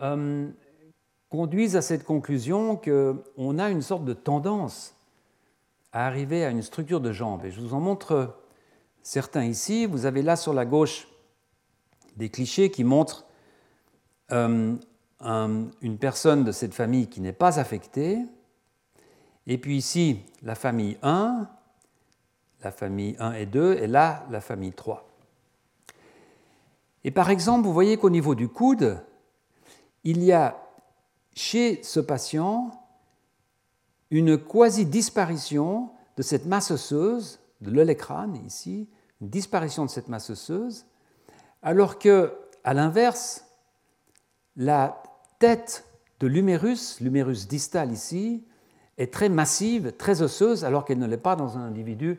euh, 0.00 0.48
conduisent 1.28 1.76
à 1.76 1.82
cette 1.82 2.04
conclusion 2.04 2.76
qu'on 2.76 3.58
a 3.58 3.70
une 3.70 3.82
sorte 3.82 4.04
de 4.04 4.14
tendance 4.14 4.96
à 5.92 6.06
arriver 6.06 6.44
à 6.44 6.50
une 6.50 6.62
structure 6.62 7.00
de 7.00 7.12
jambes. 7.12 7.44
Et 7.44 7.50
je 7.50 7.60
vous 7.60 7.74
en 7.74 7.80
montre 7.80 8.36
certains 9.02 9.44
ici. 9.44 9.86
Vous 9.86 10.06
avez 10.06 10.22
là 10.22 10.36
sur 10.36 10.52
la 10.52 10.64
gauche 10.64 11.08
des 12.16 12.28
clichés 12.28 12.70
qui 12.70 12.84
montrent 12.84 13.26
euh, 14.32 14.74
une 15.20 15.98
personne 15.98 16.44
de 16.44 16.52
cette 16.52 16.74
famille 16.74 17.08
qui 17.08 17.20
n'est 17.20 17.32
pas 17.32 17.58
affectée. 17.58 18.18
Et 19.46 19.58
puis 19.58 19.76
ici, 19.76 20.20
la 20.42 20.54
famille 20.54 20.96
1, 21.02 21.48
la 22.62 22.70
famille 22.70 23.16
1 23.18 23.32
et 23.32 23.46
2, 23.46 23.74
et 23.74 23.86
là, 23.86 24.24
la 24.30 24.40
famille 24.40 24.72
3. 24.72 25.06
Et 27.04 27.10
par 27.10 27.30
exemple, 27.30 27.66
vous 27.66 27.72
voyez 27.72 27.96
qu'au 27.96 28.10
niveau 28.10 28.34
du 28.34 28.48
coude, 28.48 29.02
il 30.04 30.22
y 30.22 30.32
a 30.32 30.56
chez 31.34 31.82
ce 31.82 32.00
patient 32.00 32.79
une 34.10 34.38
quasi-disparition 34.38 35.90
de 36.16 36.22
cette 36.22 36.46
masse 36.46 36.70
osseuse, 36.70 37.40
de 37.60 37.70
l'olecrane 37.70 38.36
ici, 38.46 38.88
une 39.20 39.28
disparition 39.28 39.84
de 39.84 39.90
cette 39.90 40.08
masse 40.08 40.30
osseuse, 40.30 40.86
alors 41.62 41.98
que, 41.98 42.32
à 42.64 42.74
l'inverse, 42.74 43.44
la 44.56 45.02
tête 45.38 45.84
de 46.20 46.26
l'humérus, 46.26 47.00
l'humérus 47.00 47.48
distal 47.48 47.92
ici, 47.92 48.44
est 48.98 49.12
très 49.12 49.28
massive, 49.28 49.92
très 49.92 50.22
osseuse, 50.22 50.64
alors 50.64 50.84
qu'elle 50.84 50.98
ne 50.98 51.06
l'est 51.06 51.16
pas 51.16 51.36
dans 51.36 51.56
un 51.56 51.62
individu 51.62 52.18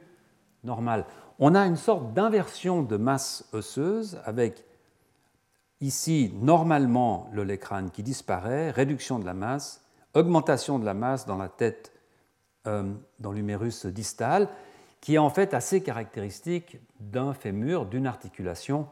normal. 0.63 1.05
On 1.39 1.55
a 1.55 1.65
une 1.65 1.75
sorte 1.75 2.13
d'inversion 2.13 2.83
de 2.83 2.97
masse 2.97 3.45
osseuse 3.51 4.19
avec 4.25 4.63
ici 5.79 6.33
normalement 6.39 7.29
l'olecrane 7.33 7.89
qui 7.91 8.03
disparaît, 8.03 8.71
réduction 8.71 9.19
de 9.19 9.25
la 9.25 9.33
masse, 9.33 9.80
augmentation 10.13 10.79
de 10.79 10.85
la 10.85 10.93
masse 10.93 11.25
dans 11.25 11.37
la 11.37 11.49
tête, 11.49 11.93
euh, 12.67 12.93
dans 13.19 13.31
l'humérus 13.31 13.85
distal, 13.85 14.49
qui 14.99 15.15
est 15.15 15.19
en 15.19 15.29
fait 15.29 15.53
assez 15.53 15.81
caractéristique 15.81 16.77
d'un 16.99 17.33
fémur, 17.33 17.85
d'une 17.85 18.07
articulation 18.07 18.87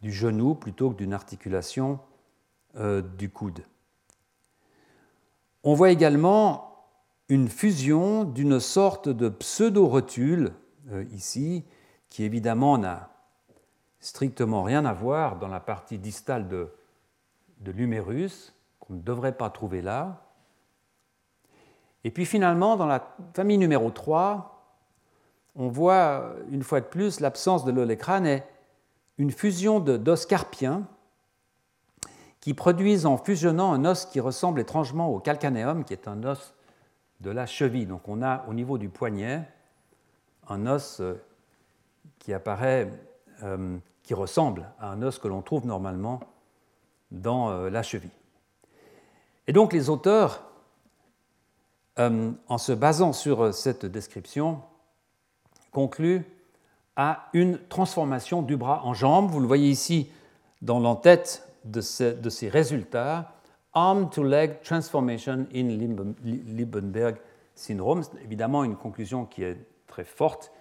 du 0.00 0.10
genou 0.10 0.54
plutôt 0.54 0.90
que 0.90 0.96
d'une 0.96 1.12
articulation 1.12 2.00
euh, 2.76 3.02
du 3.02 3.30
coude. 3.30 3.62
On 5.62 5.74
voit 5.74 5.90
également 5.90 6.86
une 7.28 7.48
fusion 7.48 8.24
d'une 8.24 8.58
sorte 8.60 9.08
de 9.08 9.28
pseudo-rotule 9.28 10.52
euh, 10.90 11.04
ici, 11.12 11.64
qui 12.08 12.24
évidemment 12.24 12.78
n'a 12.78 13.10
strictement 14.00 14.64
rien 14.64 14.84
à 14.84 14.92
voir 14.92 15.38
dans 15.38 15.48
la 15.48 15.60
partie 15.60 15.98
distale 15.98 16.48
de, 16.48 16.72
de 17.60 17.70
l'humérus, 17.70 18.54
qu'on 18.80 18.94
ne 18.94 19.00
devrait 19.00 19.36
pas 19.36 19.50
trouver 19.50 19.80
là. 19.82 20.31
Et 22.04 22.10
puis 22.10 22.26
finalement, 22.26 22.76
dans 22.76 22.86
la 22.86 23.14
famille 23.34 23.58
numéro 23.58 23.90
3, 23.90 24.52
on 25.54 25.68
voit 25.68 26.34
une 26.50 26.62
fois 26.62 26.80
de 26.80 26.86
plus 26.86 27.20
l'absence 27.20 27.64
de 27.64 27.70
l'olécrane 27.70 28.26
et 28.26 28.42
une 29.18 29.30
fusion 29.30 29.80
d'os 29.80 30.26
carpiens 30.26 30.84
qui 32.40 32.54
produisent 32.54 33.06
en 33.06 33.16
fusionnant 33.18 33.72
un 33.72 33.84
os 33.84 34.06
qui 34.06 34.18
ressemble 34.18 34.60
étrangement 34.60 35.08
au 35.10 35.20
calcanéum, 35.20 35.84
qui 35.84 35.92
est 35.92 36.08
un 36.08 36.24
os 36.24 36.54
de 37.20 37.30
la 37.30 37.46
cheville. 37.46 37.86
Donc 37.86 38.08
on 38.08 38.20
a 38.20 38.44
au 38.48 38.54
niveau 38.54 38.78
du 38.78 38.88
poignet 38.88 39.48
un 40.48 40.66
os 40.66 41.00
euh, 41.00 41.14
qui 42.18 42.32
apparaît, 42.32 42.90
euh, 43.44 43.78
qui 44.02 44.14
ressemble 44.14 44.68
à 44.80 44.88
un 44.90 45.02
os 45.02 45.18
que 45.18 45.28
l'on 45.28 45.40
trouve 45.40 45.66
normalement 45.66 46.18
dans 47.12 47.50
euh, 47.50 47.70
la 47.70 47.84
cheville. 47.84 48.10
Et 49.46 49.52
donc 49.52 49.72
les 49.72 49.88
auteurs, 49.88 50.42
en 51.98 52.58
se 52.58 52.72
basant 52.72 53.12
sur 53.12 53.52
cette 53.54 53.84
description, 53.86 54.62
concluent 55.72 56.24
à 56.96 57.28
une 57.32 57.58
transformation 57.68 58.42
du 58.42 58.56
bras 58.56 58.82
en 58.84 58.94
jambe. 58.94 59.30
Vous 59.30 59.40
le 59.40 59.46
voyez 59.46 59.68
ici 59.68 60.10
dans 60.60 60.78
l'entête 60.78 61.48
de, 61.64 61.80
ces 61.80 62.48
résultats, 62.48 63.32
arm 63.72 64.10
to 64.10 64.22
leg 64.22 64.60
transformation 64.62 65.46
in 65.54 65.68
Liebenberg 66.24 67.16
syndrome. 67.54 68.02
C'est 68.02 68.22
évidemment 68.22 68.64
une 68.64 68.76
conclusion 68.76 69.24
qui 69.24 69.42
est 69.42 69.56
très 69.86 70.04
forte, 70.04 70.52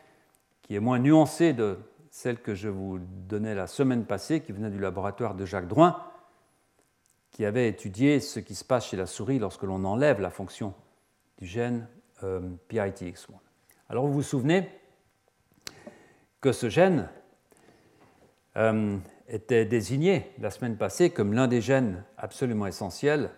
qui 0.61 0.75
est 0.75 0.79
moins 0.79 0.99
nuancée 0.99 1.53
de 1.53 1.77
celle 2.09 2.39
que 2.39 2.55
je 2.55 2.67
vous 2.67 2.99
donnais 2.99 3.55
la 3.55 3.67
semaine 3.67 4.05
passée, 4.05 4.41
qui 4.41 4.51
venait 4.51 4.69
du 4.69 4.79
laboratoire 4.79 5.36
de 5.36 5.45
Jacques 5.45 5.67
Drouin, 5.67 5.97
qui 7.32 7.45
avait 7.45 7.69
étudié 7.69 8.19
ce 8.19 8.39
qui 8.39 8.55
se 8.55 8.65
passe 8.65 8.88
chez 8.88 8.97
la 8.97 9.05
souris 9.05 9.39
lorsque 9.39 9.63
l'on 9.63 9.86
enlève 9.86 10.19
la 10.19 10.29
fonction 10.29 10.73
du 11.41 11.47
gène 11.47 11.87
euh, 12.23 12.39
PITX1. 12.69 13.31
Alors 13.89 14.05
vous 14.05 14.13
vous 14.13 14.21
souvenez 14.21 14.69
que 16.39 16.51
ce 16.51 16.69
gène 16.69 17.09
euh, 18.57 18.97
était 19.27 19.65
désigné 19.65 20.31
la 20.39 20.51
semaine 20.51 20.77
passée 20.77 21.09
comme 21.09 21.33
l'un 21.33 21.47
des 21.47 21.59
gènes 21.59 22.03
absolument 22.17 22.67
essentiels 22.67 23.31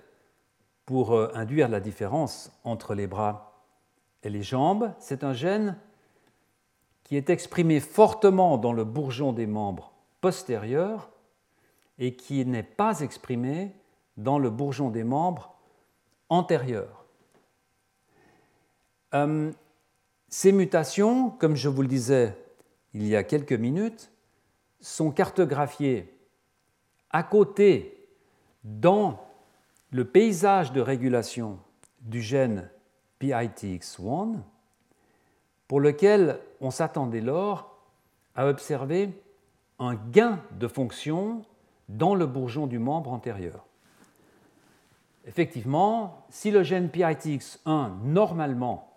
pour 0.85 1.13
euh, 1.13 1.31
induire 1.33 1.69
la 1.69 1.79
différence 1.79 2.51
entre 2.65 2.93
les 2.93 3.07
bras 3.07 3.63
et 4.21 4.29
les 4.29 4.43
jambes. 4.43 4.93
C'est 4.99 5.23
un 5.23 5.33
gène 5.33 5.77
qui 7.03 7.15
est 7.15 7.29
exprimé 7.29 7.79
fortement 7.79 8.57
dans 8.57 8.73
le 8.73 8.83
bourgeon 8.83 9.31
des 9.31 9.47
membres 9.47 9.93
postérieurs 10.19 11.09
et 11.99 12.15
qui 12.15 12.45
n'est 12.45 12.63
pas 12.63 12.99
exprimé 12.99 13.71
dans 14.17 14.39
le 14.39 14.49
bourgeon 14.49 14.89
des 14.89 15.03
membres 15.03 15.55
antérieurs. 16.29 17.02
Euh, 19.13 19.51
ces 20.27 20.51
mutations, 20.51 21.29
comme 21.29 21.55
je 21.55 21.69
vous 21.69 21.81
le 21.81 21.87
disais 21.87 22.35
il 22.93 23.07
y 23.07 23.15
a 23.15 23.23
quelques 23.23 23.53
minutes, 23.53 24.11
sont 24.79 25.11
cartographiés 25.11 26.13
à 27.11 27.23
côté 27.23 28.07
dans 28.63 29.19
le 29.91 30.05
paysage 30.05 30.71
de 30.71 30.81
régulation 30.81 31.59
du 32.01 32.21
gène 32.21 32.69
PITX1, 33.21 34.35
pour 35.67 35.79
lequel 35.79 36.39
on 36.61 36.71
s'attendait 36.71 37.21
lors 37.21 37.77
à 38.35 38.47
observer 38.47 39.09
un 39.79 39.95
gain 39.95 40.39
de 40.51 40.67
fonction 40.67 41.43
dans 41.89 42.15
le 42.15 42.25
bourgeon 42.25 42.67
du 42.67 42.79
membre 42.79 43.11
antérieur. 43.11 43.65
Effectivement, 45.25 46.25
si 46.29 46.51
le 46.51 46.63
gène 46.63 46.89
PITX1 46.89 48.01
normalement 48.03 48.92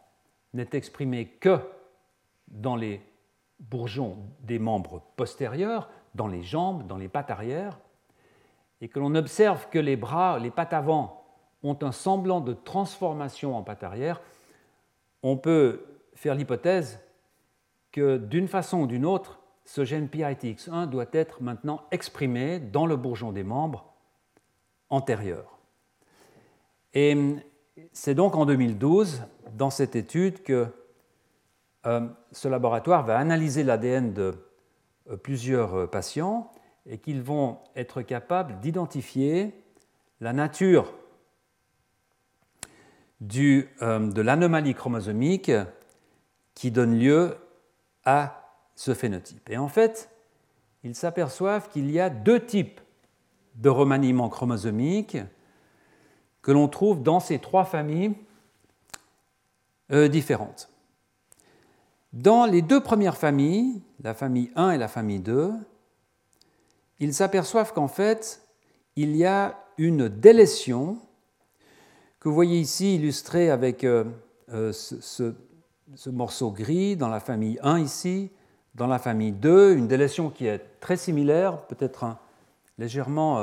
n'est 0.57 0.71
exprimé 0.73 1.27
que 1.27 1.59
dans 2.49 2.77
les 2.77 3.01
bourgeons 3.61 4.19
des 4.41 4.59
membres 4.59 5.03
postérieurs, 5.17 5.89
dans 6.15 6.27
les 6.27 6.43
jambes, 6.43 6.87
dans 6.87 6.97
les 6.97 7.09
pattes 7.09 7.31
arrière, 7.31 7.79
et 8.81 8.89
que 8.89 8.99
l'on 8.99 9.15
observe 9.15 9.69
que 9.71 9.79
les 9.79 9.97
bras, 9.97 10.39
les 10.39 10.51
pattes 10.51 10.73
avant 10.73 11.25
ont 11.63 11.79
un 11.83 11.93
semblant 11.93 12.41
de 12.41 12.53
transformation 12.53 13.57
en 13.57 13.63
pattes 13.63 13.85
arrière, 13.85 14.21
on 15.23 15.37
peut 15.37 15.85
faire 16.15 16.35
l'hypothèse 16.35 17.01
que 17.93 18.19
d'une 18.19 18.49
façon 18.49 18.81
ou 18.83 18.87
d'une 18.87 19.07
autre, 19.07 19.41
ce 19.65 19.85
gène 19.85 20.07
PITX1 20.07 20.87
doit 20.87 21.07
être 21.13 21.43
maintenant 21.43 21.83
exprimé 21.91 22.61
dans 22.61 22.87
le 22.87 22.97
bourgeon 22.97 23.33
des 23.33 23.43
membres 23.43 23.93
antérieurs. 24.91 25.59
C'est 27.93 28.15
donc 28.15 28.37
en 28.37 28.47
2012, 28.47 29.23
dans 29.55 29.71
cette 29.71 29.97
étude, 29.97 30.43
que 30.43 30.67
euh, 31.87 32.09
ce 32.33 32.49
laboratoire 32.49 33.05
va 33.05 33.19
analyser 33.19 33.63
l'ADN 33.63 34.13
de 34.13 34.35
euh, 35.11 35.17
plusieurs 35.17 35.75
euh, 35.75 35.87
patients 35.87 36.51
et 36.87 36.99
qu'ils 36.99 37.23
vont 37.23 37.59
être 37.75 38.03
capables 38.03 38.59
d'identifier 38.61 39.55
la 40.21 40.33
nature 40.33 40.93
de 43.21 44.21
l'anomalie 44.21 44.75
chromosomique 44.75 45.51
qui 46.55 46.71
donne 46.71 46.99
lieu 46.99 47.37
à 48.05 48.53
ce 48.75 48.95
phénotype. 48.95 49.49
Et 49.51 49.57
en 49.57 49.69
fait, 49.69 50.11
ils 50.85 50.95
s'aperçoivent 50.95 51.69
qu'il 51.71 51.91
y 51.91 51.99
a 51.99 52.11
deux 52.11 52.45
types 52.45 52.81
de 53.57 53.69
remaniements 53.69 54.29
chromosomiques 54.29 55.17
que 56.47 56.53
l'on 56.53 56.69
trouve 56.69 57.03
dans 57.03 57.19
ces 57.19 57.41
trois 57.41 57.65
familles 57.65 58.15
différentes. 59.91 60.69
Dans 62.13 62.47
les 62.47 62.63
deux 62.63 62.81
premières 62.81 63.17
familles, 63.17 63.83
la 64.01 64.15
famille 64.15 64.53
1 64.55 64.71
et 64.71 64.79
la 64.79 64.87
famille 64.87 65.19
2, 65.19 65.53
ils 67.01 67.13
s'aperçoivent 67.13 67.73
qu'en 67.73 67.89
fait, 67.89 68.47
il 68.95 69.17
y 69.17 69.25
a 69.25 69.59
une 69.77 70.09
délétion 70.09 70.99
que 72.21 72.29
vous 72.29 72.35
voyez 72.37 72.61
ici 72.61 72.95
illustrée 72.95 73.51
avec 73.51 73.83
euh, 73.83 74.05
euh, 74.53 74.73
ce, 74.73 75.35
morceau 76.07 76.53
gris 76.53 76.95
dans 76.95 77.09
la 77.09 77.19
famille 77.19 77.59
1 77.65 77.81
ici, 77.81 78.31
dans 78.77 78.87
la 78.87 79.01
famille 79.01 79.33
2, 79.33 79.75
une 79.75 79.89
délétion 79.89 80.31
qui 80.31 80.47
est 80.47 80.61
très 80.79 80.97
similaire, 80.97 81.67
peut-être 81.67 82.17
légèrement 82.79 83.41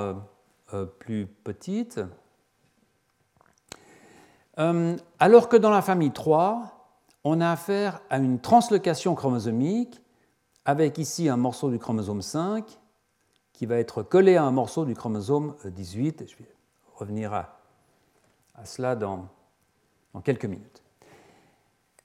euh, 0.74 0.86
plus 1.00 1.28
petite. 1.28 2.00
Alors 4.58 5.50
que 5.50 5.58
dans 5.58 5.72
la 5.72 5.82
famille 5.82 6.12
3, 6.12 6.74
on 7.24 7.42
a 7.42 7.52
affaire 7.52 8.02
à 8.10 8.18
une 8.18 8.40
translocation 8.40 9.16
chromosomique 9.16 10.02
avec 10.66 10.98
ici 10.98 11.30
un 11.30 11.38
morceau 11.38 11.72
du 11.72 11.80
chromosome 11.80 12.22
5 12.22 12.80
qui 13.54 13.66
va 13.66 13.78
être 13.78 14.04
collé 14.04 14.36
à 14.36 14.44
un 14.44 14.52
morceau 14.52 14.86
du 14.86 14.94
chromosome 14.94 15.56
18. 15.64 16.26
Je 16.28 16.36
vais 16.38 16.50
revenir 16.96 17.34
à, 17.34 17.60
cela 18.66 18.96
dans, 18.96 19.28
dans, 20.14 20.22
quelques 20.22 20.46
minutes. 20.46 20.84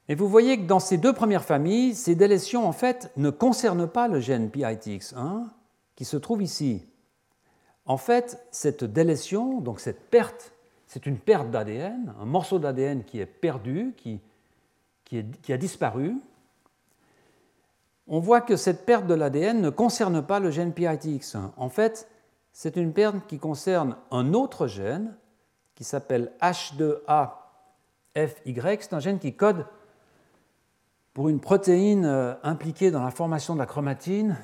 Et 0.09 0.15
vous 0.15 0.29
voyez 0.29 0.59
que 0.59 0.67
dans 0.67 0.81
ces 0.81 0.97
deux 0.97 1.13
premières 1.13 1.45
familles, 1.45 1.95
ces 1.95 2.15
délétions 2.15 2.67
en 2.67 2.73
fait 2.73 3.11
ne 3.17 3.31
concernent 3.31 3.89
pas 3.89 4.09
le 4.09 4.21
gène 4.21 4.49
PITX1 4.49 5.45
qui 5.97 6.05
se 6.05 6.17
trouve 6.17 6.43
ici. 6.43 6.87
En 7.85 7.97
fait, 7.97 8.47
cette 8.51 8.85
délétion, 8.85 9.61
donc 9.61 9.81
cette 9.81 10.11
perte, 10.11 10.53
c'est 10.89 11.07
une 11.07 11.19
perte 11.19 11.51
d'ADN, 11.51 12.15
un 12.21 12.25
morceau 12.25 12.59
d'ADN 12.59 13.05
qui 13.05 13.21
est 13.21 13.27
perdu, 13.27 13.95
qui 13.97 15.53
a 15.53 15.57
disparu, 15.57 16.17
on 18.09 18.19
voit 18.21 18.41
que 18.41 18.57
cette 18.57 18.87
perte 18.87 19.07
de 19.07 19.13
l'ADN 19.15 19.61
ne 19.61 19.71
concerne 19.71 20.23
pas 20.23 20.41
le 20.41 20.51
gène 20.51 20.73
PITX1. 20.73 21.51
En 21.57 21.69
fait, 21.69 22.09
c'est 22.53 22.77
une 22.77 22.95
perte 22.95 23.27
qui 23.27 23.39
concerne 23.39 23.97
un 24.11 24.33
autre 24.33 24.67
gène 24.67 25.15
qui 25.75 25.85
s'appelle 25.85 26.33
H2AFY. 26.41 28.79
C'est 28.81 28.95
un 28.95 29.01
gène 29.01 29.19
qui 29.19 29.35
code 29.35 29.67
pour 31.13 31.29
une 31.29 31.41
protéine 31.41 32.07
euh, 32.07 32.33
impliquée 32.43 32.91
dans 32.91 33.05
la 33.05 33.11
formation 33.11 33.53
de 33.55 33.59
la 33.59 33.67
chromatine, 33.67 34.39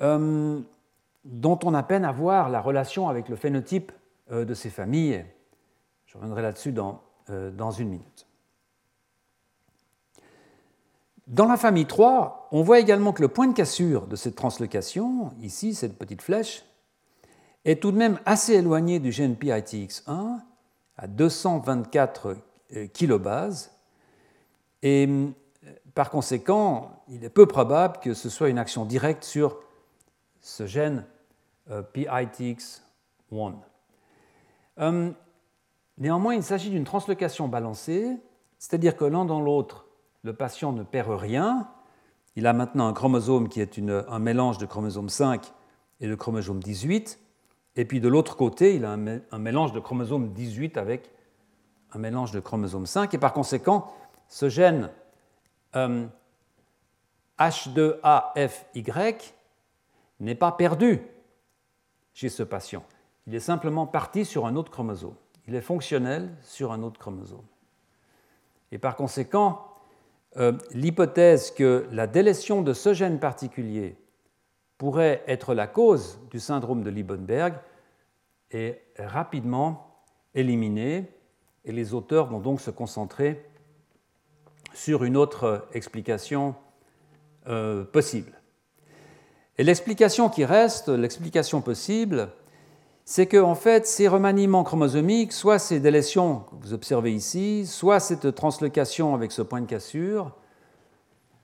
euh, 0.00 0.60
dont 1.24 1.58
on 1.64 1.74
a 1.74 1.82
peine 1.82 2.04
à 2.04 2.12
voir 2.12 2.50
la 2.50 2.60
relation 2.60 3.08
avec 3.08 3.28
le 3.28 3.34
phénotype 3.34 3.90
de 4.30 4.54
ces 4.54 4.70
familles. 4.70 5.24
Je 6.06 6.16
reviendrai 6.16 6.42
là-dessus 6.42 6.72
dans, 6.72 7.02
dans 7.28 7.70
une 7.70 7.88
minute. 7.88 8.28
Dans 11.28 11.46
la 11.46 11.58
famille 11.58 11.84
3, 11.84 12.48
on 12.52 12.62
voit 12.62 12.78
également 12.78 13.12
que 13.12 13.20
le 13.20 13.28
point 13.28 13.46
de 13.46 13.52
cassure 13.52 14.06
de 14.06 14.16
cette 14.16 14.34
translocation, 14.34 15.32
ici, 15.42 15.74
cette 15.74 15.98
petite 15.98 16.22
flèche, 16.22 16.64
est 17.66 17.82
tout 17.82 17.92
de 17.92 17.98
même 17.98 18.18
assez 18.24 18.54
éloigné 18.54 18.98
du 18.98 19.12
gène 19.12 19.34
PITX1, 19.34 20.40
à 20.96 21.06
224 21.06 22.36
euh, 22.74 22.86
kilobases, 22.86 23.72
et 24.82 25.06
euh, 25.06 25.30
par 25.94 26.08
conséquent, 26.08 27.02
il 27.08 27.24
est 27.24 27.30
peu 27.30 27.44
probable 27.44 27.98
que 28.00 28.14
ce 28.14 28.30
soit 28.30 28.48
une 28.48 28.58
action 28.58 28.86
directe 28.86 29.24
sur 29.24 29.58
ce 30.40 30.66
gène 30.66 31.04
PITX1. 31.68 33.52
Néanmoins, 34.78 36.34
il 36.34 36.42
s'agit 36.42 36.70
d'une 36.70 36.84
translocation 36.84 37.48
balancée, 37.48 38.16
c'est-à-dire 38.58 38.96
que 38.96 39.04
l'un 39.04 39.24
dans 39.24 39.40
l'autre, 39.40 39.86
le 40.22 40.32
patient 40.34 40.72
ne 40.72 40.82
perd 40.82 41.10
rien. 41.10 41.68
Il 42.36 42.46
a 42.46 42.52
maintenant 42.52 42.88
un 42.88 42.92
chromosome 42.92 43.48
qui 43.48 43.60
est 43.60 43.78
un 43.78 44.18
mélange 44.18 44.58
de 44.58 44.66
chromosome 44.66 45.08
5 45.08 45.52
et 46.00 46.06
de 46.06 46.14
chromosome 46.14 46.62
18. 46.62 47.18
Et 47.76 47.84
puis 47.84 48.00
de 48.00 48.08
l'autre 48.08 48.36
côté, 48.36 48.74
il 48.74 48.84
a 48.84 48.90
un, 48.90 49.38
mélange 49.38 49.72
de 49.72 49.80
chromosome 49.80 50.32
18 50.32 50.76
avec 50.76 51.10
un 51.92 51.98
mélange 51.98 52.32
de 52.32 52.40
chromosome 52.40 52.86
5. 52.86 53.14
Et 53.14 53.18
par 53.18 53.32
conséquent, 53.32 53.92
ce 54.28 54.48
gène 54.48 54.90
H2AFY 57.38 59.32
n'est 60.20 60.34
pas 60.34 60.52
perdu 60.52 61.02
chez 62.12 62.28
ce 62.28 62.42
patient. 62.42 62.84
Il 63.28 63.34
est 63.34 63.40
simplement 63.40 63.86
parti 63.86 64.24
sur 64.24 64.46
un 64.46 64.56
autre 64.56 64.72
chromosome. 64.72 65.14
Il 65.46 65.54
est 65.54 65.60
fonctionnel 65.60 66.34
sur 66.40 66.72
un 66.72 66.82
autre 66.82 66.98
chromosome. 66.98 67.44
Et 68.72 68.78
par 68.78 68.96
conséquent, 68.96 69.66
euh, 70.38 70.52
l'hypothèse 70.72 71.50
que 71.50 71.86
la 71.92 72.06
délétion 72.06 72.62
de 72.62 72.72
ce 72.72 72.94
gène 72.94 73.20
particulier 73.20 73.96
pourrait 74.78 75.22
être 75.26 75.52
la 75.52 75.66
cause 75.66 76.18
du 76.30 76.40
syndrome 76.40 76.82
de 76.82 76.88
Liebenberg 76.88 77.56
est 78.50 78.82
rapidement 78.98 80.00
éliminée 80.34 81.12
et 81.66 81.72
les 81.72 81.92
auteurs 81.92 82.28
vont 82.28 82.40
donc 82.40 82.62
se 82.62 82.70
concentrer 82.70 83.44
sur 84.72 85.04
une 85.04 85.18
autre 85.18 85.68
explication 85.74 86.54
euh, 87.46 87.84
possible. 87.84 88.32
Et 89.58 89.64
l'explication 89.64 90.30
qui 90.30 90.46
reste, 90.46 90.88
l'explication 90.88 91.60
possible, 91.60 92.30
c'est 93.10 93.24
que 93.24 93.38
en 93.38 93.54
fait, 93.54 93.86
ces 93.86 94.06
remaniements 94.06 94.64
chromosomiques, 94.64 95.32
soit 95.32 95.58
ces 95.58 95.80
délétions 95.80 96.40
que 96.40 96.66
vous 96.66 96.74
observez 96.74 97.10
ici, 97.10 97.66
soit 97.66 98.00
cette 98.00 98.34
translocation 98.34 99.14
avec 99.14 99.32
ce 99.32 99.40
point 99.40 99.62
de 99.62 99.66
cassure, 99.66 100.36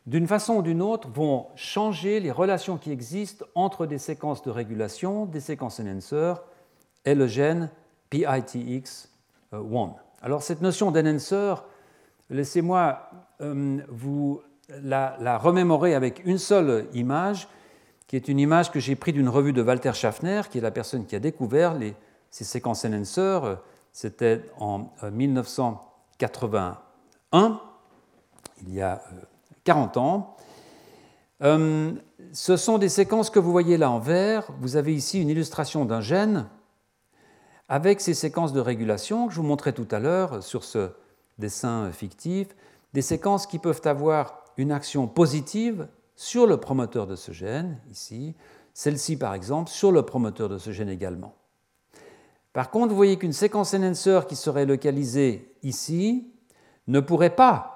d'une 0.04 0.26
façon 0.26 0.56
ou 0.56 0.62
d'une 0.62 0.82
autre, 0.82 1.08
vont 1.08 1.46
changer 1.56 2.20
les 2.20 2.30
relations 2.30 2.76
qui 2.76 2.92
existent 2.92 3.46
entre 3.54 3.86
des 3.86 3.96
séquences 3.96 4.42
de 4.42 4.50
régulation, 4.50 5.24
des 5.24 5.40
séquences 5.40 5.80
enhancer 5.80 6.34
et 7.06 7.14
le 7.14 7.26
gène 7.26 7.70
PITX1. 8.10 9.94
Alors 10.20 10.42
cette 10.42 10.60
notion 10.60 10.90
d'enhancer, 10.90 11.54
laissez-moi 12.28 13.08
euh, 13.40 13.80
vous 13.88 14.42
la, 14.68 15.38
remémorer 15.38 15.94
avec 15.94 16.26
une 16.26 16.36
seule 16.36 16.88
image, 16.92 17.48
qui 18.07 18.16
est 18.16 18.28
une 18.28 18.38
image 18.38 18.70
que 18.70 18.80
j'ai 18.80 18.96
prise 18.96 19.14
d'une 19.14 19.28
revue 19.28 19.52
de 19.52 19.62
Walter 19.62 19.92
Schaffner, 19.94 20.42
qui 20.50 20.59
est 20.59 20.61
la 20.61 20.70
personne 20.70 21.07
qui 21.07 21.16
a 21.16 21.20
découvert 21.20 21.76
ces 22.30 22.44
séquences 22.44 22.84
enhancer. 22.84 23.40
C'était 23.92 24.42
en 24.59 24.90
1981, 25.11 26.80
euh, 27.34 27.50
il 28.66 28.74
y 28.74 28.82
a 28.82 29.02
40 29.64 29.96
euh, 29.96 30.00
ans. 30.00 30.36
Euh, 31.42 31.92
ce 32.32 32.57
sont 32.57 32.78
des 32.78 32.88
séquences 32.88 33.30
que 33.30 33.38
vous 33.38 33.52
voyez 33.52 33.76
là 33.76 33.90
en 33.90 34.00
vert. 34.00 34.48
Vous 34.61 34.76
avez 34.76 34.94
ici 34.94 35.20
une 35.20 35.28
illustration 35.28 35.84
d'un 35.84 36.00
gène 36.00 36.46
avec 37.68 38.00
ces 38.00 38.14
séquences 38.14 38.52
de 38.52 38.61
régulation 38.61 39.28
que 39.28 39.32
je 39.32 39.40
vous 39.40 39.46
montrais 39.46 39.72
tout 39.72 39.88
à 39.90 39.98
l'heure 39.98 40.42
sur 40.42 40.64
ce 40.64 40.90
dessin 41.38 41.90
fictif, 41.92 42.48
des 42.92 43.02
séquences 43.02 43.46
qui 43.46 43.59
peuvent 43.59 43.82
avoir 43.84 44.44
une 44.57 44.72
action 44.72 45.07
positive 45.07 45.88
sur 46.16 46.46
le 46.46 46.58
promoteur 46.58 47.06
de 47.06 47.16
ce 47.16 47.32
gène, 47.32 47.80
ici, 47.90 48.34
celle-ci 48.72 49.16
par 49.16 49.34
exemple, 49.34 49.70
sur 49.70 49.92
le 49.92 50.02
promoteur 50.02 50.48
de 50.48 50.58
ce 50.58 50.70
gène 50.70 50.88
également. 50.88 51.34
Par 52.52 52.70
contre, 52.70 52.90
vous 52.90 52.96
voyez 52.96 53.18
qu'une 53.18 53.32
séquence 53.32 53.74
enhancer 53.74 54.20
qui 54.28 54.36
serait 54.36 54.66
localisée 54.66 55.52
ici 55.62 56.32
ne 56.86 57.00
pourrait 57.00 57.34
pas 57.34 57.74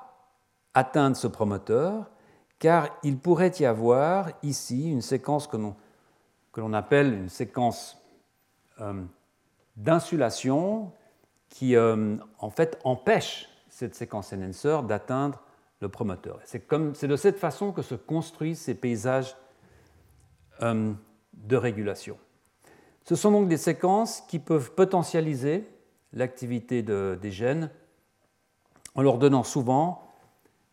atteindre 0.74 1.16
ce 1.16 1.26
promoteur, 1.26 2.10
car 2.58 2.88
il 3.02 3.18
pourrait 3.18 3.52
y 3.58 3.64
avoir 3.64 4.30
ici 4.42 4.90
une 4.90 5.02
séquence 5.02 5.48
que 5.48 5.56
l'on 6.60 6.72
appelle 6.72 7.12
une 7.12 7.28
séquence 7.28 7.98
euh, 8.80 9.02
d'insulation 9.76 10.92
qui 11.48 11.74
euh, 11.74 12.16
en 12.38 12.50
fait 12.50 12.78
empêche 12.84 13.48
cette 13.68 13.94
séquence 13.94 14.32
enhancer 14.32 14.82
d'atteindre 14.86 15.42
le 15.80 15.88
promoteur. 15.88 16.40
C'est 16.44 17.06
de 17.06 17.16
cette 17.16 17.38
façon 17.38 17.72
que 17.72 17.82
se 17.82 17.94
construisent 17.94 18.60
ces 18.60 18.74
paysages 18.74 19.36
euh, 20.62 20.92
de 21.34 21.56
régulation. 21.56 22.18
Ce 23.04 23.14
sont 23.14 23.30
donc 23.30 23.48
des 23.48 23.56
séquences 23.56 24.22
qui 24.22 24.38
peuvent 24.38 24.72
potentialiser 24.72 25.68
l'activité 26.12 26.82
des 26.82 27.30
gènes 27.30 27.70
en 28.94 29.02
leur 29.02 29.18
donnant 29.18 29.44
souvent 29.44 30.08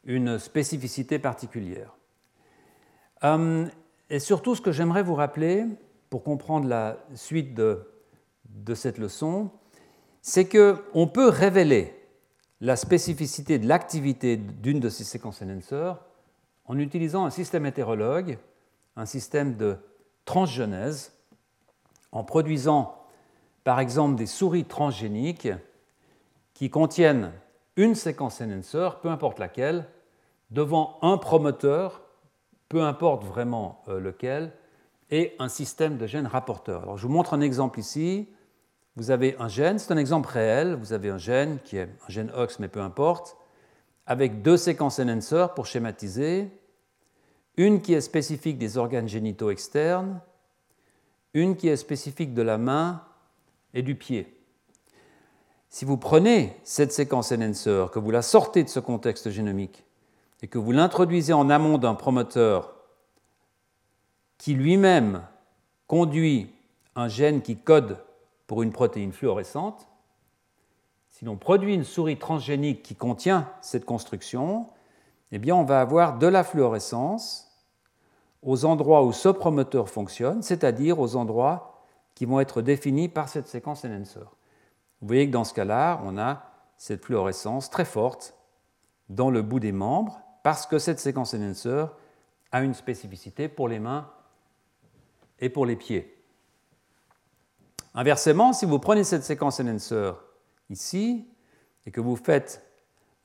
une 0.05 0.39
spécificité 0.39 1.19
particulière. 1.19 1.95
Euh, 3.23 3.65
et 4.09 4.19
surtout, 4.19 4.55
ce 4.55 4.61
que 4.61 4.71
j'aimerais 4.71 5.03
vous 5.03 5.15
rappeler 5.15 5.65
pour 6.09 6.23
comprendre 6.23 6.67
la 6.67 6.97
suite 7.15 7.53
de, 7.53 7.87
de 8.45 8.75
cette 8.75 8.97
leçon, 8.97 9.49
c'est 10.21 10.45
qu'on 10.47 11.07
peut 11.07 11.29
révéler 11.29 11.93
la 12.61 12.75
spécificité 12.75 13.59
de 13.59 13.67
l'activité 13.67 14.37
d'une 14.37 14.79
de 14.79 14.89
ces 14.89 15.03
séquences 15.03 15.41
enhancer 15.41 15.93
en 16.65 16.79
utilisant 16.79 17.25
un 17.25 17.29
système 17.29 17.65
hétérologue, 17.65 18.37
un 18.95 19.05
système 19.05 19.55
de 19.55 19.77
transgenèse, 20.25 21.13
en 22.11 22.23
produisant 22.23 22.97
par 23.63 23.79
exemple 23.79 24.15
des 24.15 24.25
souris 24.25 24.65
transgéniques 24.65 25.49
qui 26.53 26.69
contiennent 26.69 27.31
une 27.75 27.95
séquence 27.95 28.41
enhancer, 28.41 28.89
peu 29.01 29.09
importe 29.09 29.39
laquelle, 29.39 29.87
devant 30.51 30.97
un 31.01 31.17
promoteur, 31.17 32.01
peu 32.69 32.83
importe 32.83 33.23
vraiment 33.25 33.83
euh, 33.89 33.99
lequel, 33.99 34.53
et 35.11 35.35
un 35.39 35.49
système 35.49 35.97
de 35.97 36.07
gènes 36.07 36.27
rapporteurs. 36.27 36.97
Je 36.97 37.05
vous 37.05 37.13
montre 37.13 37.33
un 37.33 37.41
exemple 37.41 37.79
ici 37.79 38.27
vous 38.95 39.11
avez 39.11 39.35
un 39.39 39.47
gène, 39.47 39.77
c'est 39.77 39.91
un 39.91 39.97
exemple 39.97 40.29
réel, 40.29 40.75
vous 40.75 40.93
avez 40.93 41.09
un 41.09 41.17
gène 41.17 41.59
qui 41.63 41.77
est 41.77 41.83
un 41.83 42.09
gène 42.09 42.31
OX, 42.35 42.59
mais 42.59 42.67
peu 42.67 42.81
importe, 42.81 43.37
avec 44.05 44.41
deux 44.41 44.57
séquences 44.57 44.99
enhancer 44.99 45.47
pour 45.55 45.65
schématiser, 45.65 46.49
une 47.57 47.81
qui 47.81 47.93
est 47.93 48.01
spécifique 48.01 48.57
des 48.57 48.77
organes 48.77 49.07
génitaux 49.07 49.49
externes, 49.49 50.21
une 51.33 51.55
qui 51.55 51.67
est 51.67 51.75
spécifique 51.75 52.33
de 52.33 52.41
la 52.41 52.57
main 52.57 53.03
et 53.73 53.81
du 53.81 53.95
pied. 53.95 54.31
Si 55.69 55.83
vous 55.83 55.97
prenez 55.97 56.55
cette 56.63 56.93
séquence 56.93 57.33
enhancer, 57.33 57.87
que 57.91 57.99
vous 57.99 58.11
la 58.11 58.21
sortez 58.21 58.63
de 58.63 58.69
ce 58.69 58.79
contexte 58.79 59.29
génomique 59.29 59.83
et 60.41 60.47
que 60.47 60.57
vous 60.57 60.71
l'introduisez 60.71 61.33
en 61.33 61.49
amont 61.49 61.77
d'un 61.77 61.95
promoteur 61.95 62.75
qui 64.37 64.53
lui-même 64.53 65.21
conduit 65.87 66.53
un 66.95 67.09
gène 67.09 67.41
qui 67.41 67.57
code 67.57 67.97
pour 68.47 68.63
une 68.63 68.71
protéine 68.71 69.11
fluorescente, 69.11 69.87
si 71.09 71.23
l'on 71.25 71.37
produit 71.37 71.73
une 71.73 71.85
souris 71.85 72.19
transgénique 72.19 72.83
qui 72.83 72.95
contient 72.95 73.49
cette 73.61 73.85
construction, 73.85 74.67
eh 75.31 75.39
bien 75.39 75.55
on 75.55 75.63
va 75.63 75.79
avoir 75.79 76.17
de 76.17 76.27
la 76.27 76.43
fluorescence 76.43 77.45
aux 78.41 78.65
endroits 78.65 79.03
où 79.03 79.13
ce 79.13 79.29
promoteur 79.29 79.89
fonctionne, 79.89 80.41
c'est-à-dire 80.41 80.99
aux 80.99 81.15
endroits 81.15 81.81
qui 82.15 82.25
vont 82.25 82.39
être 82.39 82.61
définis 82.61 83.09
par 83.09 83.29
cette 83.29 83.47
séquence 83.47 83.85
enhancer. 83.85 84.19
Vous 85.01 85.07
voyez 85.07 85.27
que 85.27 85.31
dans 85.31 85.43
ce 85.43 85.53
cas-là, 85.53 86.01
on 86.03 86.17
a 86.17 86.43
cette 86.77 87.03
fluorescence 87.03 87.69
très 87.69 87.85
forte 87.85 88.35
dans 89.09 89.29
le 89.29 89.41
bout 89.41 89.59
des 89.59 89.71
membres 89.71 90.19
parce 90.43 90.65
que 90.65 90.79
cette 90.79 90.99
séquence 90.99 91.33
enhancer 91.33 91.85
a 92.51 92.61
une 92.61 92.73
spécificité 92.73 93.47
pour 93.47 93.67
les 93.67 93.79
mains 93.79 94.09
et 95.39 95.49
pour 95.49 95.65
les 95.65 95.75
pieds. 95.75 96.14
Inversement, 97.97 98.51
si 98.51 98.65
vous 98.65 98.77
prenez 98.77 99.05
cette 99.05 99.23
séquence 99.23 99.61
enhancer 99.61 100.11
ici 100.69 101.25
et 101.85 101.91
que 101.91 102.01
vous 102.01 102.17
faites 102.17 102.69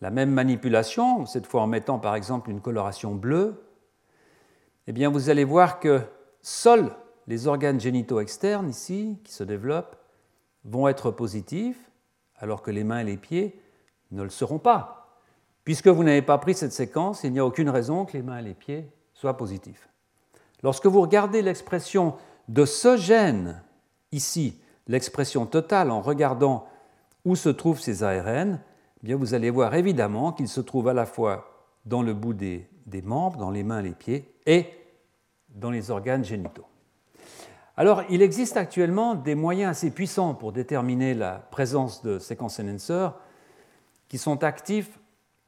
la 0.01 0.11
même 0.11 0.31
manipulation, 0.31 1.27
cette 1.27 1.47
fois 1.47 1.63
en 1.63 1.67
mettant 1.67 1.99
par 1.99 2.15
exemple 2.15 2.51
une 2.51 2.61
coloration 2.61 3.17
bleue, 3.17 3.65
eh 4.87 4.93
bien 4.93 5.11
vous 5.11 5.29
allez 5.29 5.43
voir 5.43 5.81
que 5.81 6.03
seuls 6.41 6.95
les 7.27 7.49
organes 7.49 7.81
génitaux 7.81 8.21
externes 8.21 8.71
ici 8.71 9.19
qui 9.25 9.33
se 9.33 9.43
développent 9.43 9.97
vont 10.65 10.87
être 10.87 11.11
positifs, 11.11 11.91
alors 12.37 12.63
que 12.63 12.71
les 12.71 12.85
mains 12.85 13.01
et 13.01 13.05
les 13.05 13.17
pieds 13.17 13.61
ne 14.13 14.23
le 14.23 14.31
seront 14.31 14.61
pas. 14.61 15.19
Puisque 15.65 15.89
vous 15.89 16.05
n'avez 16.05 16.23
pas 16.23 16.39
pris 16.39 16.55
cette 16.55 16.73
séquence, 16.73 17.25
il 17.25 17.33
n'y 17.33 17.41
a 17.41 17.45
aucune 17.45 17.71
raison 17.71 18.05
que 18.05 18.13
les 18.13 18.23
mains 18.23 18.39
et 18.39 18.43
les 18.43 18.55
pieds 18.55 18.89
soient 19.15 19.37
positifs. 19.37 19.89
Lorsque 20.63 20.87
vous 20.87 21.01
regardez 21.01 21.43
l'expression 21.43 22.15
de 22.49 22.65
ce 22.65 22.97
gène 22.97 23.63
ici 24.13 24.61
l'expression 24.87 25.47
totale 25.47 25.91
en 25.91 26.01
regardant 26.01 26.67
où 27.25 27.37
se 27.37 27.49
trouvent 27.49 27.81
ces 27.81 28.03
ARN, 28.03 28.61
eh 29.03 29.07
bien 29.07 29.17
vous 29.17 29.35
allez 29.35 29.51
voir 29.51 29.75
évidemment 29.75 30.33
qu'ils 30.33 30.49
se 30.49 30.61
trouvent 30.61 30.89
à 30.89 30.95
la 30.95 31.07
fois 31.07 31.69
dans 31.85 32.03
le 32.03 32.15
bout 32.15 32.35
des, 32.35 32.69
membres, 33.05 33.39
dans 33.39 33.51
les 33.51 33.63
mains, 33.63 33.83
les 33.83 33.93
pieds, 33.93 34.35
et 34.47 34.67
dans 35.49 35.71
les 35.71 35.91
organes 35.91 36.25
génitaux. 36.25 36.67
Alors, 37.77 38.03
il 38.11 38.21
existe 38.21 38.57
actuellement 38.57 39.15
des 39.15 39.35
moyens 39.35 39.71
assez 39.71 39.91
puissants 39.91 40.35
pour 40.35 40.53
déterminer 40.53 41.15
la 41.15 41.33
présence 41.51 42.03
de 42.03 42.19
séquences 42.19 42.61
enhancers 42.61 43.15
qui 44.09 44.19
sont 44.19 44.45
actifs 44.45 44.99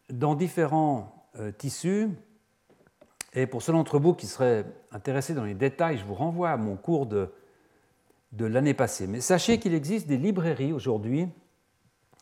dans 0.09 0.35
différents 0.35 1.29
euh, 1.39 1.53
tissus. 1.53 2.09
Et 3.35 3.47
pour 3.47 3.61
ceux 3.61 3.73
d'entre 3.73 3.99
vous 3.99 4.15
qui 4.15 4.27
seraient 4.27 4.65
intéressés 4.93 5.35
dans 5.35 5.45
les 5.45 5.55
détails, 5.55 5.99
je 5.99 6.05
vous 6.05 6.15
renvoie 6.15 6.51
à 6.51 6.57
mon 6.57 6.77
cours 6.77 7.07
de, 7.07 7.31
de 8.33 8.47
l'année 8.47 8.75
passée. 8.75 9.07
Mais 9.07 9.21
sachez 9.21 9.59
qu'il 9.59 9.75
existe 9.75 10.07
des 10.07 10.17
librairies 10.17 10.73
aujourd'hui 10.73 11.29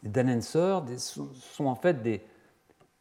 d'enhancers, 0.03 0.85
sont 0.97 1.67
en 1.67 1.75
fait 1.75 2.03
des 2.03 2.23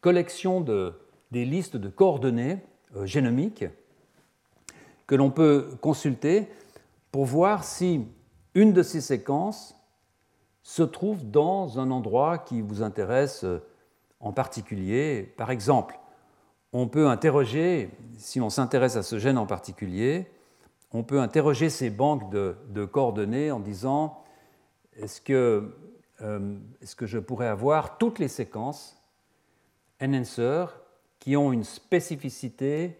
collections 0.00 0.60
de, 0.60 0.94
des 1.30 1.44
listes 1.44 1.76
de 1.76 1.88
coordonnées 1.88 2.58
euh, 2.96 3.06
génomiques 3.06 3.64
que 5.06 5.14
l'on 5.14 5.30
peut 5.30 5.76
consulter 5.80 6.48
pour 7.10 7.24
voir 7.24 7.64
si 7.64 8.06
une 8.54 8.72
de 8.72 8.82
ces 8.82 9.00
séquences 9.00 9.76
se 10.62 10.82
trouve 10.82 11.28
dans 11.30 11.78
un 11.80 11.90
endroit 11.90 12.38
qui 12.38 12.60
vous 12.60 12.82
intéresse 12.82 13.44
euh, 13.44 13.58
en 14.20 14.32
particulier. 14.32 15.34
Par 15.36 15.50
exemple, 15.50 15.98
on 16.72 16.86
peut 16.86 17.08
interroger, 17.08 17.90
si 18.18 18.38
l'on 18.38 18.50
s'intéresse 18.50 18.96
à 18.96 19.02
ce 19.02 19.18
gène 19.18 19.38
en 19.38 19.46
particulier, 19.46 20.30
on 20.92 21.02
peut 21.02 21.20
interroger 21.20 21.70
ces 21.70 21.90
banques 21.90 22.30
de, 22.30 22.84
coordonnées 22.84 23.50
en 23.50 23.60
disant 23.60 24.22
est-ce 24.96 25.20
que, 25.20 25.74
euh, 26.22 26.56
que, 26.96 27.06
je 27.06 27.18
pourrais 27.18 27.46
avoir 27.46 27.98
toutes 27.98 28.18
les 28.18 28.28
séquences 28.28 28.96
enhancer 30.02 30.66
qui 31.18 31.36
ont 31.36 31.52
une 31.52 31.64
spécificité 31.64 32.98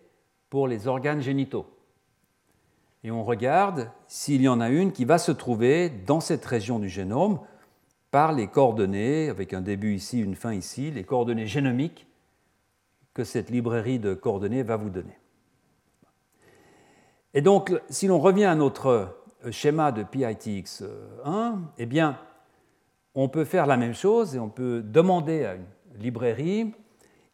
pour 0.50 0.68
les 0.68 0.86
organes 0.86 1.20
génitaux 1.20 1.66
Et 3.02 3.10
on 3.10 3.24
regarde 3.24 3.90
s'il 4.06 4.42
y 4.42 4.48
en 4.48 4.60
a 4.60 4.68
une 4.68 4.92
qui 4.92 5.04
va 5.04 5.18
se 5.18 5.32
trouver 5.32 5.88
dans 5.88 6.20
cette 6.20 6.44
région 6.44 6.78
du 6.78 6.88
génome 6.88 7.40
par 8.10 8.32
les 8.32 8.48
coordonnées, 8.48 9.28
avec 9.28 9.54
un 9.54 9.60
début 9.60 9.94
ici, 9.94 10.20
une 10.20 10.34
fin 10.34 10.52
ici, 10.52 10.90
les 10.90 11.04
coordonnées 11.04 11.46
génomiques 11.46 12.06
que 13.14 13.24
cette 13.24 13.50
librairie 13.50 13.98
de 13.98 14.14
coordonnées 14.14 14.62
va 14.62 14.76
vous 14.76 14.90
donner. 14.90 15.19
Et 17.34 17.42
donc, 17.42 17.72
si 17.88 18.06
l'on 18.06 18.18
revient 18.18 18.44
à 18.44 18.54
notre 18.54 19.16
schéma 19.50 19.92
de 19.92 20.02
PITX1, 20.02 21.58
eh 21.78 21.86
bien, 21.86 22.18
on 23.14 23.28
peut 23.28 23.44
faire 23.44 23.66
la 23.66 23.76
même 23.76 23.94
chose 23.94 24.34
et 24.34 24.38
on 24.38 24.48
peut 24.48 24.82
demander 24.82 25.44
à 25.44 25.54
une 25.54 25.66
librairie, 25.98 26.72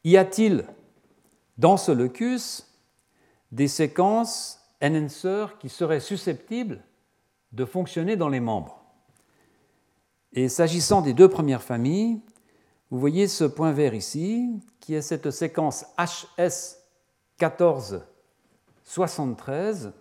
y 0.04 0.16
a-t-il 0.16 0.64
dans 1.58 1.76
ce 1.76 1.92
locus 1.92 2.66
des 3.52 3.68
séquences 3.68 4.60
enhancer 4.82 5.46
qui 5.58 5.68
seraient 5.68 6.00
susceptibles 6.00 6.82
de 7.52 7.64
fonctionner 7.64 8.16
dans 8.16 8.28
les 8.28 8.40
membres? 8.40 8.82
Et 10.32 10.48
s'agissant 10.50 11.00
des 11.00 11.14
deux 11.14 11.28
premières 11.28 11.62
familles, 11.62 12.20
vous 12.90 13.00
voyez 13.00 13.26
ce 13.26 13.44
point 13.44 13.72
vert 13.72 13.94
ici, 13.94 14.60
qui 14.80 14.94
est 14.94 15.02
cette 15.02 15.30
séquence 15.30 15.86
HS1473, 18.86 19.92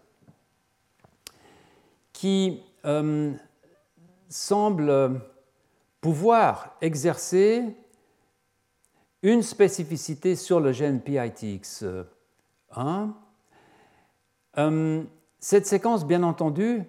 qui 2.13 2.61
euh, 2.85 3.33
semble 4.29 5.21
pouvoir 6.01 6.75
exercer 6.81 7.75
une 9.23 9.41
spécificité 9.41 10.35
sur 10.35 10.59
le 10.59 10.71
gène 10.71 10.99
PITX1. 10.99 12.05
Euh, 14.57 15.03
cette 15.39 15.65
séquence, 15.65 16.05
bien 16.05 16.23
entendu, 16.23 16.83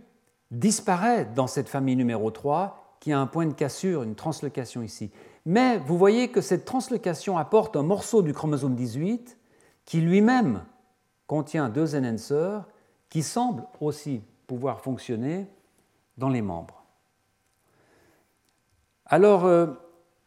disparaît 0.51 1.25
dans 1.35 1.47
cette 1.47 1.69
famille 1.69 1.97
numéro 1.97 2.31
3 2.31 2.97
qui 3.01 3.13
a 3.13 3.19
un 3.19 3.27
point 3.27 3.47
de 3.47 3.53
cassure, 3.53 4.03
une 4.03 4.15
translocation 4.15 4.83
ici. 4.83 5.11
Mais 5.45 5.79
vous 5.79 5.97
voyez 5.97 6.29
que 6.29 6.41
cette 6.41 6.65
translocation 6.65 7.39
apporte 7.39 7.77
un 7.77 7.83
morceau 7.83 8.23
du 8.23 8.33
chromosome 8.33 8.75
18 8.75 9.39
qui 9.85 10.01
lui-même 10.01 10.65
contient 11.27 11.69
deux 11.69 11.95
enhancers 11.95 12.65
qui 13.09 13.23
semblent 13.23 13.65
aussi 13.81 14.23
pouvoir 14.47 14.81
fonctionner 14.81 15.47
dans 16.17 16.29
les 16.29 16.43
membres. 16.43 16.85
Alors, 19.07 19.45
euh, 19.45 19.67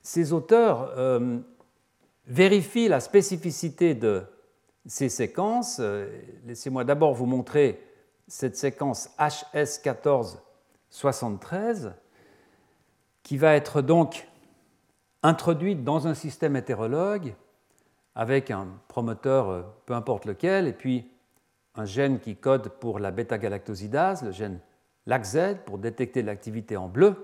ces 0.01 0.33
auteurs 0.33 0.93
euh, 0.97 1.37
vérifient 2.25 2.87
la 2.87 2.99
spécificité 2.99 3.93
de 3.93 4.23
ces 4.85 5.09
séquences. 5.09 5.77
Euh, 5.79 6.07
laissez-moi 6.45 6.85
d'abord 6.85 7.13
vous 7.13 7.25
montrer 7.25 7.83
cette 8.27 8.55
séquence 8.55 9.09
HS1473 9.17 11.93
qui 13.23 13.37
va 13.37 13.55
être 13.55 13.81
donc 13.81 14.27
introduite 15.23 15.83
dans 15.83 16.07
un 16.07 16.13
système 16.13 16.55
hétérologue 16.55 17.33
avec 18.19 18.51
un 18.51 18.67
promoteur, 18.89 19.49
euh, 19.49 19.61
peu 19.85 19.93
importe 19.93 20.25
lequel, 20.25 20.67
et 20.67 20.73
puis 20.73 21.09
un 21.75 21.85
gène 21.85 22.19
qui 22.19 22.35
code 22.35 22.67
pour 22.67 22.99
la 22.99 23.11
bêta-galactosidase, 23.11 24.23
le 24.23 24.31
gène 24.31 24.59
LACZ, 25.05 25.55
pour 25.65 25.77
détecter 25.77 26.21
l'activité 26.21 26.75
en 26.75 26.89
bleu. 26.89 27.15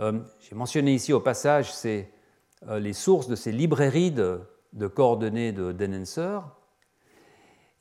Euh, 0.00 0.18
j'ai 0.40 0.56
mentionné 0.56 0.94
ici 0.94 1.12
au 1.12 1.20
passage 1.20 1.74
euh, 1.84 2.78
les 2.78 2.94
sources 2.94 3.28
de 3.28 3.36
ces 3.36 3.52
librairies 3.52 4.12
de, 4.12 4.40
coordonnées 4.94 5.52
de. 5.52 5.76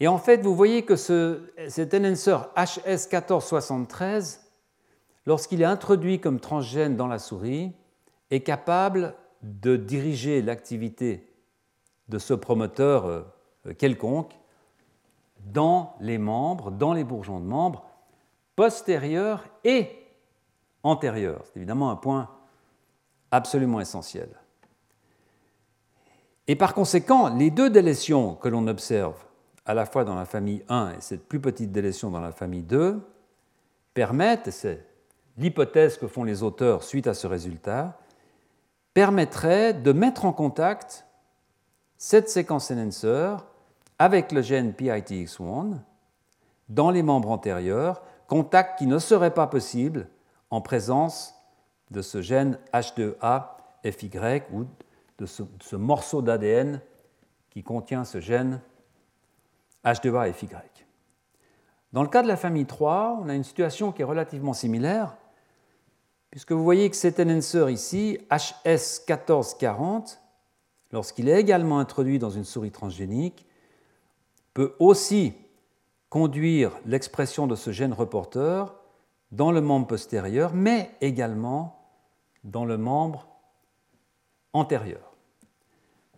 Et 0.01 0.09
en 0.09 0.17
fait, 0.17 0.41
vous 0.41 0.55
voyez 0.55 0.83
que 0.83 0.97
ce, 0.97 1.49
cet 1.69 1.93
enhancer 1.93 2.39
HS1473, 2.57 4.41
lorsqu'il 5.25 5.61
est 5.61 5.65
introduit 5.65 6.19
comme 6.19 6.41
transgène 6.41 6.97
dans 6.97 7.07
la 7.07 7.19
souris, 7.19 7.71
est 8.31 8.41
capable 8.41 9.15
de 9.43 9.77
diriger 9.77 10.41
l'activité 10.41 11.28
de 12.09 12.17
ce 12.19 12.33
promoteur 12.33 13.05
euh, 13.05 13.23
quelconque 13.77 14.33
dans 15.45 15.95
les 16.01 16.17
membres, 16.17 16.71
dans 16.71 16.93
les 16.93 17.03
bourgeons 17.03 17.39
de 17.39 17.45
membres, 17.45 17.85
postérieurs 18.55 19.45
et 19.63 19.89
antérieurs. 20.83 21.43
C'est 21.45 21.57
évidemment 21.57 21.91
un 21.91 21.95
point 21.95 22.29
absolument 23.31 23.79
essentiel. 23.79 24.29
Et 26.47 26.55
par 26.55 26.73
conséquent, 26.73 27.33
les 27.35 27.51
deux 27.51 27.69
délétions 27.69 28.35
que 28.35 28.49
l'on 28.49 28.67
observe 28.67 29.23
à 29.65 29.73
la 29.73 29.85
fois 29.85 30.03
dans 30.03 30.15
la 30.15 30.25
famille 30.25 30.63
1 30.67 30.93
et 30.97 31.01
cette 31.01 31.27
plus 31.27 31.39
petite 31.39 31.71
délétion 31.71 32.09
dans 32.09 32.21
la 32.21 32.31
famille 32.31 32.63
2 32.63 32.99
permettent, 33.93 34.49
c'est 34.49 34.83
l'hypothèse 35.37 35.97
que 35.97 36.07
font 36.07 36.23
les 36.23 36.41
auteurs 36.41 36.83
suite 36.83 37.05
à 37.05 37.13
ce 37.13 37.27
résultat, 37.27 37.99
permettrait 38.93 39.73
de 39.73 39.91
mettre 39.91 40.25
en 40.25 40.33
contact 40.33 41.05
cette 41.99 42.29
séquence 42.29 42.71
enhancer 42.71 43.35
avec 43.99 44.31
le 44.31 44.41
gène 44.41 44.71
PITX1 44.71 45.79
dans 46.69 46.91
les 46.91 47.03
membres 47.03 47.29
antérieurs, 47.29 48.01
contact 48.27 48.79
qui 48.79 48.87
ne 48.87 48.99
serait 48.99 49.33
pas 49.33 49.47
possible 49.47 50.07
en 50.49 50.61
présence 50.61 51.35
de 51.91 52.01
ce 52.01 52.21
gène 52.21 52.57
H2A 52.73 53.47
FY 53.83 54.09
ou 54.53 54.65
de 55.17 55.25
ce, 55.25 55.75
morceau 55.75 56.21
d'ADN 56.21 56.81
qui 57.49 57.63
contient 57.63 58.05
ce 58.05 58.21
gène 58.21 58.61
H2A 59.83 60.31
FY. 60.31 60.47
Dans 61.91 62.03
le 62.03 62.09
cas 62.09 62.23
de 62.23 62.29
la 62.29 62.37
famille 62.37 62.65
3, 62.65 63.19
on 63.21 63.27
a 63.27 63.35
une 63.35 63.43
situation 63.43 63.91
qui 63.91 64.03
est 64.03 64.05
relativement 64.05 64.53
similaire 64.53 65.17
puisque 66.31 66.53
vous 66.53 66.63
voyez 66.63 66.89
que 66.89 66.95
cet 66.95 67.19
enhancer 67.19 67.69
ici, 67.73 68.19
HS1440, 68.29 70.19
lorsqu'il 70.91 71.29
est 71.29 71.39
également 71.39 71.79
introduit 71.79 72.19
dans 72.19 72.29
une 72.29 72.45
souris 72.45 72.71
transgénique, 72.71 73.45
peut 74.53 74.75
aussi 74.79 75.33
conduire 76.09 76.71
l'expression 76.85 77.47
de 77.47 77.55
ce 77.55 77.71
gène 77.71 77.93
reporter 77.93 78.75
dans 79.31 79.51
le 79.51 79.61
membre 79.61 79.87
postérieur, 79.87 80.53
mais 80.53 80.91
également 81.01 81.79
dans 82.43 82.65
le 82.65 82.77
membre 82.77 83.27
antérieur. 84.53 85.13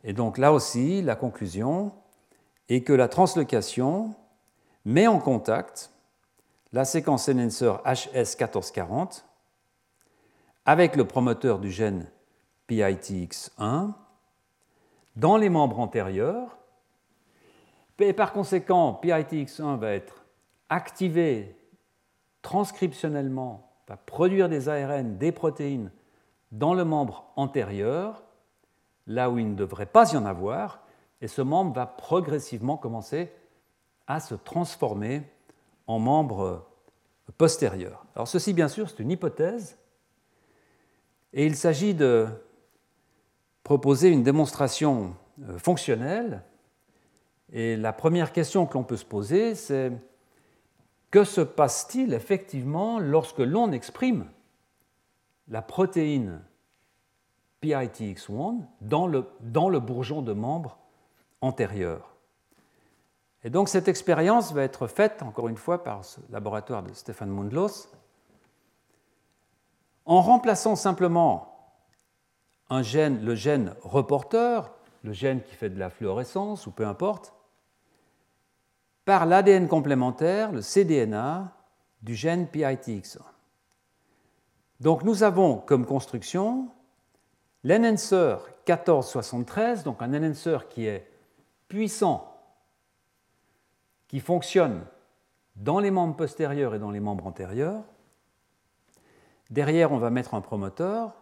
Et 0.03 0.13
donc 0.13 0.37
là 0.37 0.53
aussi, 0.53 1.01
la 1.01 1.15
conclusion 1.15 1.91
est 2.69 2.81
que 2.81 2.93
la 2.93 3.07
translocation 3.07 4.15
met 4.85 5.07
en 5.07 5.19
contact 5.19 5.91
la 6.71 6.85
séquence 6.85 7.27
enhancer 7.27 7.73
HS1440 7.85 9.23
avec 10.65 10.95
le 10.95 11.05
promoteur 11.05 11.59
du 11.59 11.69
gène 11.69 12.09
PITX1 12.69 13.93
dans 15.15 15.37
les 15.37 15.49
membres 15.49 15.79
antérieurs. 15.79 16.57
Et 17.99 18.13
par 18.13 18.33
conséquent, 18.33 18.99
PITX1 19.01 19.77
va 19.77 19.91
être 19.91 20.25
activé 20.69 21.55
transcriptionnellement, 22.41 23.71
va 23.87 23.97
produire 23.97 24.49
des 24.49 24.69
ARN, 24.69 25.17
des 25.17 25.31
protéines 25.31 25.91
dans 26.51 26.73
le 26.73 26.83
membre 26.83 27.31
antérieur, 27.35 28.23
là 29.07 29.29
où 29.29 29.37
il 29.37 29.49
ne 29.49 29.55
devrait 29.55 29.85
pas 29.85 30.11
y 30.13 30.17
en 30.17 30.25
avoir, 30.25 30.81
et 31.21 31.27
ce 31.27 31.41
membre 31.41 31.73
va 31.73 31.85
progressivement 31.85 32.77
commencer 32.77 33.31
à 34.07 34.19
se 34.19 34.33
transformer 34.33 35.23
en 35.87 35.99
membre 35.99 36.65
postérieur. 37.37 38.05
Alors 38.15 38.27
ceci, 38.27 38.53
bien 38.53 38.67
sûr, 38.67 38.89
c'est 38.89 38.99
une 38.99 39.11
hypothèse, 39.11 39.77
et 41.33 41.45
il 41.45 41.55
s'agit 41.55 41.93
de 41.93 42.27
proposer 43.63 44.09
une 44.09 44.23
démonstration 44.23 45.15
euh, 45.47 45.57
fonctionnelle. 45.57 46.43
Et 47.51 47.75
la 47.75 47.93
première 47.93 48.31
question 48.31 48.65
que 48.65 48.73
l'on 48.75 48.83
peut 48.83 48.97
se 48.97 49.05
poser, 49.05 49.55
c'est 49.55 49.91
que 51.09 51.23
se 51.23 51.41
passe-t-il 51.41 52.13
effectivement 52.13 52.99
lorsque 52.99 53.39
l'on 53.39 53.71
exprime 53.71 54.25
la 55.49 55.61
protéine 55.61 56.41
PITX1 57.61 58.61
dans 58.79 59.07
le, 59.07 59.25
dans 59.41 59.69
le 59.69 59.79
bourgeon 59.79 60.21
de 60.21 60.33
membre 60.33 60.77
antérieur 61.41 62.15
Et 63.43 63.49
donc 63.49 63.67
cette 63.67 63.87
expérience 63.87 64.53
va 64.53 64.63
être 64.63 64.87
faite, 64.87 65.21
encore 65.21 65.49
une 65.49 65.57
fois, 65.57 65.83
par 65.83 66.05
ce 66.05 66.21
laboratoire 66.31 66.83
de 66.83 66.93
Stefan 66.93 67.29
Mundlos, 67.29 67.89
en 70.05 70.21
remplaçant 70.21 70.75
simplement 70.75 71.50
un 72.71 72.81
gène, 72.81 73.23
le 73.23 73.35
gène 73.35 73.75
reporter, 73.83 74.73
le 75.03 75.11
gène 75.11 75.43
qui 75.43 75.53
fait 75.53 75.69
de 75.69 75.77
la 75.77 75.89
fluorescence 75.89 76.65
ou 76.65 76.71
peu 76.71 76.87
importe, 76.87 77.33
par 79.03 79.25
l'ADN 79.25 79.67
complémentaire, 79.67 80.53
le 80.53 80.61
cDNA, 80.61 81.51
du 82.01 82.15
gène 82.15 82.45
PITX1. 82.45 83.19
Donc 84.79 85.03
nous 85.03 85.23
avons 85.23 85.57
comme 85.57 85.85
construction 85.85 86.69
l'enhancer 87.63 88.37
1473, 88.67 89.83
donc 89.83 90.01
un 90.01 90.13
enhancer 90.13 90.57
qui 90.69 90.85
est 90.85 91.11
puissant, 91.67 92.35
qui 94.07 94.21
fonctionne 94.21 94.85
dans 95.57 95.79
les 95.79 95.91
membres 95.91 96.15
postérieurs 96.15 96.73
et 96.73 96.79
dans 96.79 96.91
les 96.91 97.01
membres 97.01 97.27
antérieurs. 97.27 97.83
Derrière, 99.49 99.91
on 99.91 99.97
va 99.97 100.09
mettre 100.09 100.33
un 100.35 100.41
promoteur. 100.41 101.20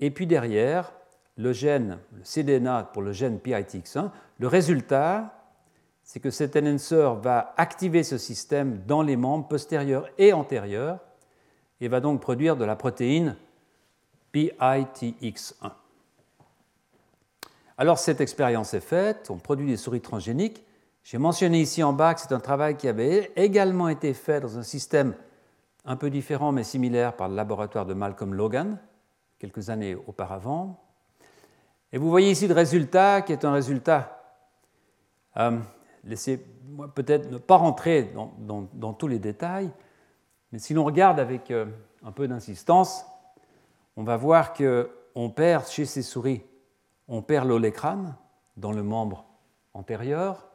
Et 0.00 0.10
puis 0.10 0.26
derrière, 0.26 0.92
le 1.36 1.52
gène, 1.52 1.98
le 2.12 2.22
cDNA 2.22 2.90
pour 2.92 3.02
le 3.02 3.12
gène 3.12 3.38
PITX1. 3.38 4.10
Le 4.38 4.48
résultat, 4.48 5.36
c'est 6.02 6.20
que 6.20 6.30
cet 6.30 6.56
enhancer 6.56 7.14
va 7.20 7.54
activer 7.56 8.02
ce 8.02 8.18
système 8.18 8.82
dans 8.86 9.02
les 9.02 9.16
membres 9.16 9.48
postérieurs 9.48 10.08
et 10.18 10.32
antérieurs 10.32 11.00
et 11.80 11.88
va 11.88 12.00
donc 12.00 12.20
produire 12.20 12.56
de 12.56 12.64
la 12.64 12.76
protéine 12.76 13.36
PITX1. 14.32 15.72
Alors 17.78 17.98
cette 17.98 18.22
expérience 18.22 18.72
est 18.72 18.80
faite, 18.80 19.30
on 19.30 19.36
produit 19.36 19.66
des 19.66 19.76
souris 19.76 20.00
transgéniques. 20.00 20.64
J'ai 21.04 21.18
mentionné 21.18 21.60
ici 21.60 21.82
en 21.82 21.92
bas 21.92 22.14
que 22.14 22.20
c'est 22.20 22.32
un 22.32 22.40
travail 22.40 22.76
qui 22.76 22.88
avait 22.88 23.32
également 23.36 23.88
été 23.88 24.14
fait 24.14 24.40
dans 24.40 24.58
un 24.58 24.62
système 24.62 25.14
un 25.84 25.96
peu 25.96 26.08
différent 26.08 26.52
mais 26.52 26.64
similaire 26.64 27.14
par 27.14 27.28
le 27.28 27.36
laboratoire 27.36 27.84
de 27.84 27.94
Malcolm 27.94 28.32
Logan 28.32 28.78
quelques 29.38 29.70
années 29.70 29.94
auparavant. 29.94 30.82
Et 31.92 31.98
vous 31.98 32.10
voyez 32.10 32.30
ici 32.30 32.48
le 32.48 32.54
résultat 32.54 33.22
qui 33.22 33.32
est 33.32 33.44
un 33.44 33.52
résultat, 33.52 34.22
euh, 35.36 35.58
laissez-moi 36.04 36.92
peut-être 36.94 37.30
ne 37.30 37.38
pas 37.38 37.56
rentrer 37.56 38.12
dans, 38.38 38.92
tous 38.92 39.08
les 39.08 39.18
détails, 39.18 39.70
mais 40.52 40.58
si 40.58 40.74
l'on 40.74 40.84
regarde 40.84 41.20
avec 41.20 41.50
euh, 41.50 41.66
un 42.04 42.12
peu 42.12 42.28
d'insistance, 42.28 43.04
on 43.96 44.04
va 44.04 44.16
voir 44.16 44.52
qu'on 44.52 45.30
perd 45.30 45.66
chez 45.66 45.84
ces 45.84 46.02
souris, 46.02 46.42
on 47.08 47.22
perd 47.22 47.48
l'olécrane 47.48 48.16
dans 48.56 48.72
le 48.72 48.82
membre 48.82 49.24
antérieur. 49.74 50.48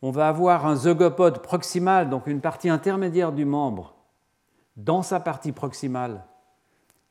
On 0.00 0.10
va 0.10 0.28
avoir 0.28 0.66
un 0.66 0.74
zygopode 0.74 1.42
proximal, 1.42 2.10
donc 2.10 2.26
une 2.26 2.40
partie 2.40 2.68
intermédiaire 2.68 3.32
du 3.32 3.44
membre, 3.44 3.94
dans 4.76 5.02
sa 5.02 5.20
partie 5.20 5.52
proximale, 5.52 6.24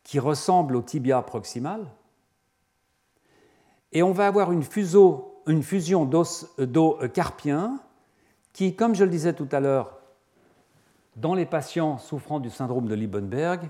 qui 0.03 0.19
ressemble 0.19 0.75
au 0.75 0.81
tibia 0.81 1.21
proximal. 1.21 1.85
Et 3.91 4.03
on 4.03 4.11
va 4.11 4.27
avoir 4.27 4.51
une, 4.51 4.63
une 5.47 5.63
fusion 5.63 6.05
d'os 6.05 6.47
carpien 7.13 7.79
qui, 8.53 8.75
comme 8.75 8.95
je 8.95 9.03
le 9.03 9.09
disais 9.09 9.33
tout 9.33 9.49
à 9.51 9.59
l'heure, 9.59 9.97
dans 11.15 11.33
les 11.33 11.45
patients 11.45 11.97
souffrant 11.97 12.39
du 12.39 12.49
syndrome 12.49 12.87
de 12.87 12.95
Liebenberg, 12.95 13.69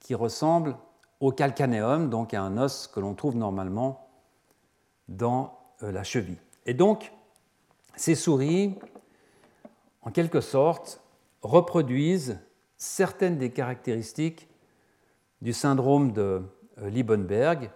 qui 0.00 0.14
ressemble 0.14 0.76
au 1.20 1.32
calcanéum, 1.32 2.10
donc 2.10 2.34
à 2.34 2.42
un 2.42 2.58
os 2.58 2.86
que 2.86 3.00
l'on 3.00 3.14
trouve 3.14 3.36
normalement 3.36 4.08
dans 5.08 5.58
euh, 5.82 5.90
la 5.90 6.04
cheville. 6.04 6.38
Et 6.66 6.74
donc, 6.74 7.12
ces 7.96 8.14
souris, 8.14 8.74
en 10.02 10.10
quelque 10.10 10.40
sorte, 10.40 11.00
reproduisent 11.42 12.38
certaines 12.76 13.38
des 13.38 13.50
caractéristiques 13.50 14.48
du 15.42 15.52
syndrome 15.52 16.12
de 16.12 16.42
euh, 16.78 16.90
Liebenberg, 16.90 17.70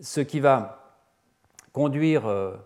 ce 0.00 0.20
qui 0.20 0.40
va 0.40 0.96
conduire 1.72 2.26
euh, 2.26 2.56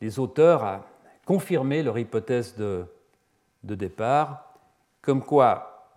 les 0.00 0.18
auteurs 0.18 0.64
à 0.64 0.86
confirmer 1.24 1.82
leur 1.82 1.98
hypothèse 1.98 2.56
de, 2.56 2.86
départ, 3.62 4.54
comme 5.00 5.24
quoi 5.24 5.88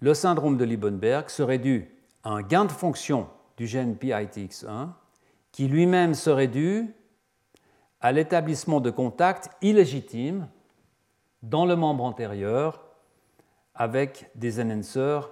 le 0.00 0.12
syndrome 0.14 0.58
de 0.58 0.64
Liebenberg 0.64 1.30
serait 1.30 1.58
dû 1.58 1.90
à 2.22 2.30
un 2.30 2.42
gain 2.42 2.66
de 2.66 2.72
fonction 2.72 3.28
du 3.56 3.66
gène 3.66 3.94
PITX1 3.94 4.90
qui 5.52 5.68
lui-même 5.68 6.14
serait 6.14 6.48
dû 6.48 6.94
à 8.02 8.12
l'établissement 8.12 8.80
de 8.80 8.90
contacts 8.90 9.48
illégitimes 9.62 10.48
dans 11.42 11.64
le 11.64 11.76
membre 11.76 12.04
antérieur 12.04 12.84
avec 13.74 14.30
des 14.34 14.60
enhancers 14.60 15.30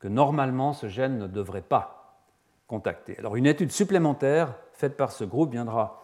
que 0.00 0.08
normalement 0.08 0.72
ce 0.72 0.88
gène 0.88 1.18
ne 1.18 1.26
devrait 1.26 1.62
pas 1.62 2.18
contacter. 2.66 3.16
Alors 3.18 3.36
une 3.36 3.46
étude 3.46 3.70
supplémentaire 3.70 4.54
faite 4.72 4.96
par 4.96 5.12
ce 5.12 5.24
groupe 5.24 5.52
viendra 5.52 6.02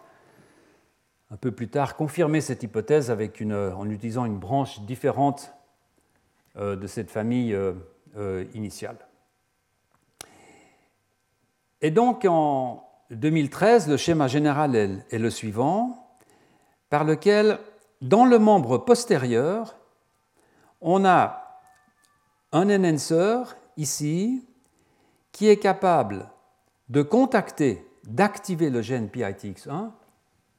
un 1.31 1.37
peu 1.37 1.51
plus 1.51 1.67
tard 1.67 1.97
confirmer 1.97 2.39
cette 2.39 2.63
hypothèse 2.63 3.11
avec 3.11 3.41
en 3.41 3.89
utilisant 3.89 4.25
une 4.25 4.37
branche 4.37 4.79
différente 4.81 5.53
euh, 6.57 6.75
de 6.75 6.87
cette 6.87 7.11
famille 7.11 7.53
euh, 7.53 7.73
euh, 8.17 8.45
initiale. 8.53 8.97
Et 11.81 11.91
donc 11.91 12.25
en 12.25 12.87
2013, 13.11 13.89
le 13.89 13.97
schéma 13.97 14.27
général 14.27 14.75
est 14.75 15.17
le 15.17 15.29
suivant, 15.29 16.17
par 16.89 17.03
lequel, 17.03 17.59
dans 18.01 18.25
le 18.25 18.39
membre 18.39 18.77
postérieur, 18.77 19.75
on 20.81 21.05
a 21.05 21.61
un 22.51 22.69
enhancer 22.69 23.55
ici 23.77 24.45
qui 25.31 25.47
est 25.47 25.57
capable 25.57 26.29
de 26.89 27.01
contacter, 27.01 27.85
d'activer 28.05 28.69
le 28.69 28.81
gène 28.81 29.07
PITX1 29.07 29.91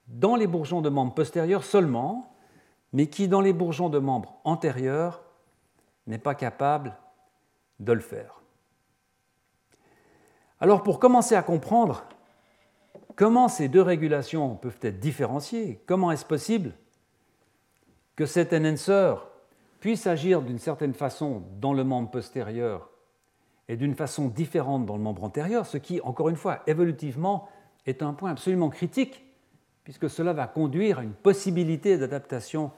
dans 0.08 0.36
les 0.36 0.46
bourgeons 0.46 0.80
de 0.80 0.88
membres 0.88 1.14
postérieurs 1.14 1.64
seulement, 1.64 2.32
mais 2.92 3.08
qui, 3.08 3.28
dans 3.28 3.40
les 3.40 3.52
bourgeons 3.52 3.88
de 3.90 3.98
membres 3.98 4.38
antérieurs, 4.44 5.22
n'est 6.06 6.18
pas 6.18 6.34
capable 6.34 6.96
de 7.80 7.92
le 7.92 8.00
faire. 8.00 8.40
Alors 10.60 10.82
pour 10.82 10.98
commencer 10.98 11.34
à 11.34 11.42
comprendre 11.42 12.04
comment 13.14 13.48
ces 13.48 13.68
deux 13.68 13.82
régulations 13.82 14.56
peuvent 14.56 14.78
être 14.82 14.98
différenciées, 14.98 15.82
comment 15.86 16.10
est-ce 16.10 16.24
possible 16.24 16.72
que 18.16 18.26
cet 18.26 18.52
enhancer 18.52 19.14
puisse 19.80 20.06
agir 20.06 20.42
d'une 20.42 20.58
certaine 20.58 20.94
façon 20.94 21.42
dans 21.60 21.72
le 21.72 21.84
membre 21.84 22.10
postérieur 22.10 22.90
et 23.68 23.76
d'une 23.76 23.94
façon 23.94 24.28
différente 24.28 24.86
dans 24.86 24.96
le 24.96 25.02
membre 25.02 25.24
antérieur, 25.24 25.66
ce 25.66 25.76
qui, 25.76 26.00
encore 26.00 26.28
une 26.28 26.36
fois, 26.36 26.62
évolutivement, 26.66 27.48
est 27.86 28.02
un 28.02 28.14
point 28.14 28.30
absolument 28.30 28.70
critique, 28.70 29.24
puisque 29.84 30.08
cela 30.08 30.32
va 30.32 30.46
conduire 30.46 30.98
à 30.98 31.02
une 31.02 31.12
possibilité 31.12 31.98
d'adaptation 31.98 32.72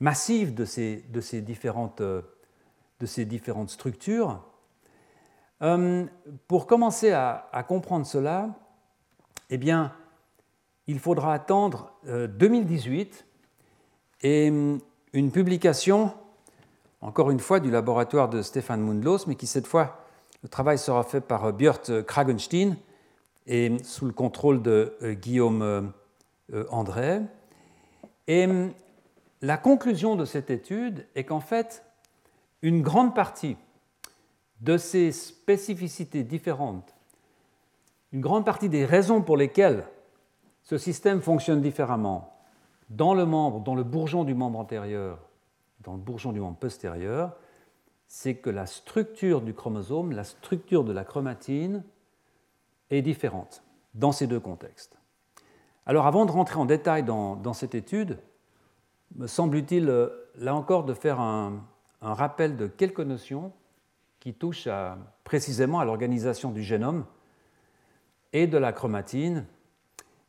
massive 0.00 0.54
de 0.54 0.64
ces, 0.64 1.04
euh, 1.14 2.22
différentes 3.24 3.70
structures. 3.70 4.42
Euh, 5.62 6.04
pour 6.48 6.66
commencer 6.66 7.12
à, 7.12 7.64
comprendre 7.68 8.06
cela, 8.06 8.50
eh 9.50 9.58
bien, 9.58 9.92
il 10.86 10.98
faudra 10.98 11.34
attendre 11.34 11.92
2018 12.06 13.26
euh, 14.24 14.26
et 14.26 14.46
une 15.12 15.30
publication, 15.30 16.12
encore 17.02 17.30
une 17.30 17.40
fois, 17.40 17.60
du 17.60 17.70
laboratoire 17.70 18.28
de 18.28 18.42
Stéphane 18.42 18.80
Mundlos, 18.80 19.26
mais 19.26 19.34
qui 19.34 19.46
cette 19.46 19.66
fois, 19.66 20.03
le 20.44 20.48
travail 20.48 20.78
sera 20.78 21.02
fait 21.02 21.22
par 21.22 21.46
euh, 21.46 21.52
Björn 21.52 22.04
Kragenstein 22.04 22.76
et 23.46 23.76
sous 23.82 24.06
le 24.06 24.12
contrôle 24.12 24.62
de 24.62 24.96
Guillaume 25.20 25.92
André. 26.70 27.20
Et 28.26 28.46
hum, 28.46 28.72
la 29.42 29.56
conclusion 29.56 30.16
de 30.16 30.24
cette 30.24 30.50
étude 30.50 31.06
est 31.14 31.24
qu'en 31.24 31.40
fait, 31.40 31.84
une 32.62 32.82
grande 32.82 33.14
partie 33.14 33.56
de 34.60 34.78
ces 34.78 35.12
spécificités 35.12 36.22
différentes, 36.22 36.94
une 38.12 38.22
grande 38.22 38.46
partie 38.46 38.68
des 38.68 38.86
raisons 38.86 39.20
pour 39.20 39.36
lesquelles 39.36 39.84
ce 40.62 40.78
système 40.78 41.20
fonctionne 41.20 41.60
différemment 41.60 42.32
dans 42.88 43.12
le 43.12 43.26
membre, 43.26 43.60
dans 43.60 43.74
le 43.74 43.82
bourgeon 43.82 44.24
du 44.24 44.34
membre 44.34 44.58
antérieur, 44.58 45.18
dans 45.80 45.92
le 45.92 45.98
bourgeon 45.98 46.32
du 46.32 46.40
membre 46.40 46.56
postérieur, 46.56 47.36
c'est 48.16 48.36
que 48.36 48.48
la 48.48 48.66
structure 48.66 49.40
du 49.40 49.54
chromosome, 49.54 50.12
la 50.12 50.22
structure 50.22 50.84
de 50.84 50.92
la 50.92 51.02
chromatine 51.02 51.82
est 52.90 53.02
différente 53.02 53.64
dans 53.94 54.12
ces 54.12 54.28
deux 54.28 54.38
contextes. 54.38 54.96
Alors 55.84 56.06
avant 56.06 56.24
de 56.24 56.30
rentrer 56.30 56.60
en 56.60 56.64
détail 56.64 57.02
dans, 57.02 57.52
cette 57.54 57.74
étude, 57.74 58.20
me 59.16 59.26
semble-t-il 59.26 59.88
euh, 59.88 60.30
là 60.36 60.54
encore 60.54 60.84
de 60.84 60.94
faire 60.94 61.18
un, 61.18 61.66
rappel 62.00 62.56
de 62.56 62.68
quelques 62.68 63.00
notions 63.00 63.52
qui 64.20 64.32
touchent 64.32 64.68
précisément 65.24 65.80
à 65.80 65.84
l'organisation 65.84 66.52
du 66.52 66.62
génome 66.62 67.06
et 68.32 68.46
de 68.46 68.58
la 68.58 68.72
chromatine, 68.72 69.44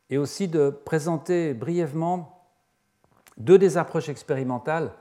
et 0.09 0.17
aussi 0.17 0.47
de 0.47 0.71
présenter 0.71 1.53
brièvement 1.53 2.49
deux 3.37 3.59
des 3.59 3.77
approches 3.77 4.09
expérimentales 4.09 4.91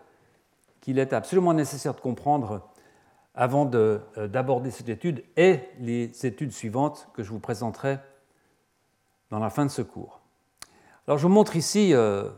qu'il 0.83 0.99
est 0.99 1.15
absolument 1.15 1.55
nécessaire 1.55 1.95
de 1.95 2.01
comprendre 2.01 2.74
avant 3.35 3.69
euh, 3.75 3.99
d'aborder 4.29 4.71
cette 4.71 4.89
étude 4.89 5.25
et 5.37 5.61
les 5.81 6.11
études 6.25 6.53
suivantes 6.53 7.09
que 7.15 7.23
je 7.23 7.31
vous 7.31 7.41
présenterai 7.41 7.99
dans 9.31 9.39
la 9.39 9.51
fin 9.51 9.67
de 9.67 9.71
ce 9.71 9.83
cours. 9.83 10.21
Alors 11.07 11.19
je 11.19 11.27
vous 11.27 11.33
montre 11.33 11.57
ici 11.57 11.93
euh, 11.93 12.31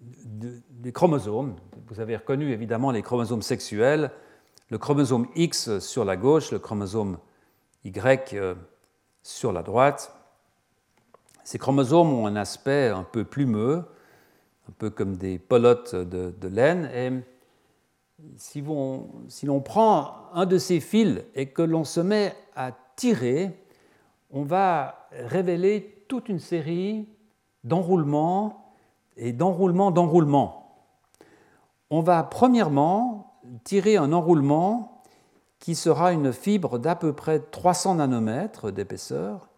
des 0.00 0.92
chromosomes. 0.92 1.56
Vous 1.88 2.00
avez 2.00 2.16
reconnu 2.16 2.52
évidemment 2.52 2.90
les 2.90 3.02
chromosomes 3.02 3.42
sexuels, 3.42 4.10
le 4.70 4.78
chromosome 4.78 5.26
X 5.34 5.78
sur 5.78 6.04
la 6.04 6.16
gauche, 6.16 6.52
le 6.52 6.58
chromosome 6.58 7.18
Y 7.84 8.34
euh, 8.34 8.54
sur 9.22 9.52
la 9.52 9.62
droite. 9.62 10.14
Ces 11.42 11.58
chromosomes 11.58 12.12
ont 12.12 12.26
un 12.26 12.36
aspect 12.36 12.88
un 12.88 13.02
peu 13.02 13.24
plumeux, 13.24 13.84
un 14.68 14.72
peu 14.78 14.90
comme 14.90 15.16
des 15.16 15.38
pelotes 15.38 15.94
de, 15.94 16.48
laine, 16.48 17.24
si, 18.36 18.62
l'on 18.62 19.60
prend 19.60 20.14
un 20.34 20.46
de 20.46 20.58
ces 20.58 20.80
fils 20.80 21.22
et 21.34 21.46
que 21.46 21.62
l'on 21.62 21.84
se 21.84 22.00
met 22.00 22.34
à 22.56 22.72
tirer, 22.96 23.50
on 24.30 24.42
va 24.42 25.08
révéler 25.12 26.04
toute 26.08 26.28
une 26.28 26.38
série 26.38 27.08
d'enroulements 27.64 28.72
et 29.16 29.32
d'enroulements 29.32 29.90
d'enroulements. 29.90 30.84
On 31.90 32.02
va 32.02 32.22
premièrement 32.22 33.40
tirer 33.64 33.96
un 33.96 34.12
enroulement 34.12 35.02
qui 35.58 35.74
sera 35.74 36.12
une 36.12 36.32
fibre 36.32 36.78
d'à 36.78 36.94
peu 36.94 37.12
près 37.12 37.40
300 37.40 37.96
nanomètres 37.96 38.70
d'épaisseur. 38.70 39.48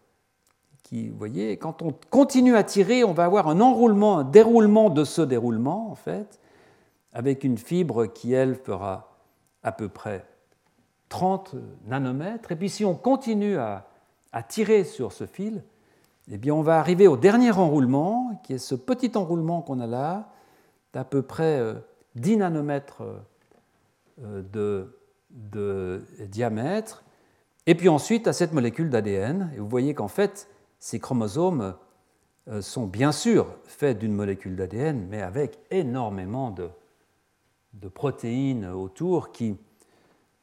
Qui, 0.83 1.09
voyez, 1.09 1.57
quand 1.57 1.81
on 1.81 1.93
continue 2.09 2.55
à 2.55 2.63
tirer, 2.63 3.03
on 3.03 3.13
va 3.13 3.25
avoir 3.25 3.47
un 3.47 3.61
enroulement, 3.61 4.17
un 4.17 4.23
déroulement 4.23 4.89
de 4.89 5.03
ce 5.03 5.21
déroulement, 5.21 5.89
en 5.91 5.95
fait, 5.95 6.40
avec 7.13 7.43
une 7.43 7.57
fibre 7.57 8.05
qui, 8.05 8.33
elle, 8.33 8.55
fera 8.55 9.17
à 9.63 9.71
peu 9.71 9.89
près 9.89 10.25
30 11.09 11.55
nanomètres. 11.85 12.51
Et 12.51 12.55
puis 12.55 12.69
si 12.69 12.85
on 12.85 12.95
continue 12.95 13.57
à, 13.57 13.87
tirer 14.47 14.85
sur 14.85 15.11
ce 15.11 15.25
fil, 15.25 15.61
eh 16.31 16.37
bien 16.37 16.53
on 16.53 16.61
va 16.61 16.79
arriver 16.79 17.07
au 17.07 17.17
dernier 17.17 17.51
enroulement, 17.51 18.39
qui 18.43 18.53
est 18.53 18.57
ce 18.57 18.75
petit 18.75 19.11
enroulement 19.15 19.61
qu'on 19.61 19.81
a 19.81 19.87
là, 19.87 20.29
d'à 20.93 21.03
peu 21.03 21.21
près 21.21 21.75
10 22.15 22.33
euh, 22.33 22.37
nanomètres 22.37 23.03
euh, 24.23 24.41
de, 24.41 24.97
de, 25.31 26.01
diamètre, 26.27 27.03
et 27.65 27.75
puis 27.75 27.89
ensuite 27.89 28.27
à 28.27 28.33
cette 28.33 28.53
molécule 28.53 28.89
d'ADN. 28.89 29.51
Et 29.55 29.59
vous 29.59 29.67
voyez 29.67 29.93
qu'en 29.93 30.07
fait, 30.07 30.47
ces 30.79 30.99
chromosomes 30.99 31.75
euh, 32.47 32.61
sont 32.61 32.87
bien 32.87 33.11
sûr 33.11 33.47
faits 33.65 33.99
d'une 33.99 34.13
molécule 34.13 34.55
d'ADN, 34.55 35.07
mais 35.09 35.21
avec 35.21 35.59
énormément 35.71 36.51
de, 36.51 36.69
de 37.73 37.87
protéines 37.87 38.65
autour 38.65 39.31
qui 39.31 39.55